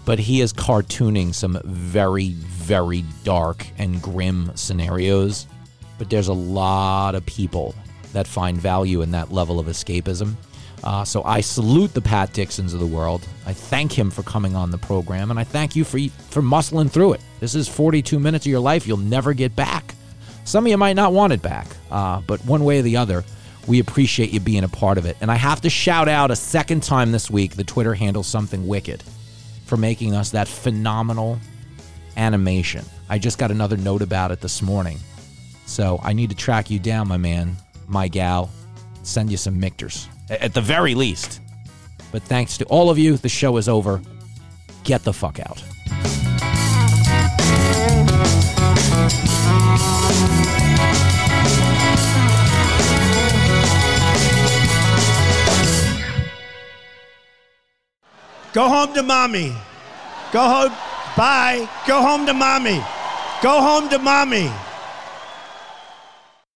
but 0.05 0.19
he 0.19 0.41
is 0.41 0.53
cartooning 0.53 1.35
some 1.35 1.59
very, 1.65 2.33
very 2.33 3.05
dark 3.23 3.67
and 3.79 4.01
grim 4.03 4.51
scenarios. 4.55 5.47
But 5.99 6.11
there's 6.11 6.29
a 6.29 6.35
lot 6.35 7.15
of 7.15 7.25
people 7.27 7.75
that 8.13 8.27
find 8.27 8.57
value 8.59 9.03
in 9.03 9.11
that 9.13 9.33
level 9.33 9.59
of 9.59 9.67
escapism. 9.67 10.35
Uh, 10.83 11.03
so 11.05 11.23
I 11.25 11.41
salute 11.41 11.95
the 11.95 12.03
Pat 12.03 12.33
Dixons 12.35 12.75
of 12.75 12.81
the 12.81 12.87
world. 12.87 13.27
I 13.47 13.55
thank 13.55 13.91
him 13.91 14.11
for 14.11 14.23
coming 14.23 14.55
on 14.55 14.71
the 14.71 14.77
program, 14.77 15.31
and 15.31 15.41
I 15.41 15.45
thank 15.45 15.75
you 15.75 15.83
for 15.83 15.99
for 16.29 16.43
muscling 16.43 16.91
through 16.91 17.15
it. 17.15 17.23
This 17.41 17.55
is 17.55 17.69
42 17.69 18.19
minutes 18.19 18.45
of 18.45 18.51
your 18.51 18.61
life 18.61 18.87
you'll 18.87 18.99
never 18.99 19.33
get 19.33 19.57
back. 19.57 19.95
Some 20.45 20.67
of 20.67 20.71
you 20.71 20.77
might 20.77 20.93
not 20.93 21.15
want 21.15 21.33
it 21.33 21.41
back, 21.41 21.67
uh, 21.91 22.21
but 22.27 22.45
one 22.45 22.65
way 22.65 22.81
or 22.81 22.83
the 22.83 22.99
other, 22.99 23.25
we 23.67 23.81
appreciate 23.81 24.31
you 24.31 24.41
being 24.41 24.65
a 24.65 24.69
part 24.69 24.99
of 24.99 25.07
it. 25.07 25.17
And 25.23 25.31
I 25.31 25.37
have 25.37 25.63
to 25.63 25.71
shout 25.71 26.07
out 26.07 26.31
a 26.31 26.37
second 26.37 26.83
time 26.83 27.13
this 27.13 27.31
week 27.31 27.57
the 27.57 27.65
Twitter 27.65 27.95
handle 27.95 28.23
something 28.23 28.67
wicked 28.67 29.03
for 29.65 29.77
making 29.77 30.15
us 30.15 30.31
that 30.31 30.49
phenomenal 30.49 31.39
animation. 32.17 32.85
I 33.09 33.19
just 33.19 33.39
got 33.39 33.51
another 33.51 33.77
note 33.77 34.03
about 34.03 34.31
it 34.31 34.41
this 34.41 34.63
morning. 34.63 34.99
So 35.67 36.01
I 36.03 36.13
need 36.13 36.31
to 36.31 36.37
track 36.37 36.71
you 36.71 36.79
down, 36.79 37.09
my 37.09 37.17
man, 37.17 37.57
my 37.87 38.09
gal, 38.09 38.51
send 39.03 39.31
you 39.31 39.37
some 39.37 39.61
mictors 39.61 40.09
at 40.31 40.55
the 40.55 40.61
very 40.61 40.95
least. 40.95 41.41
But 42.13 42.23
thanks 42.23 42.57
to 42.59 42.65
all 42.67 42.91
of 42.91 42.99
you, 42.99 43.17
the 43.17 43.29
show 43.29 43.57
is 43.57 43.69
over. 43.69 44.01
Get 44.85 45.03
the 45.03 45.13
fuck 45.13 45.41
out. 45.41 45.63
Go 58.55 58.69
home 58.69 58.95
to 58.95 59.03
mommy. 59.03 59.53
Go 60.33 60.41
home. 60.41 60.73
Bye. 61.17 61.69
Go 61.89 62.01
home 62.01 62.25
to 62.27 62.33
mommy. 62.33 62.81
Go 63.43 63.61
home 63.61 63.89
to 63.89 63.99
mommy. 63.99 64.49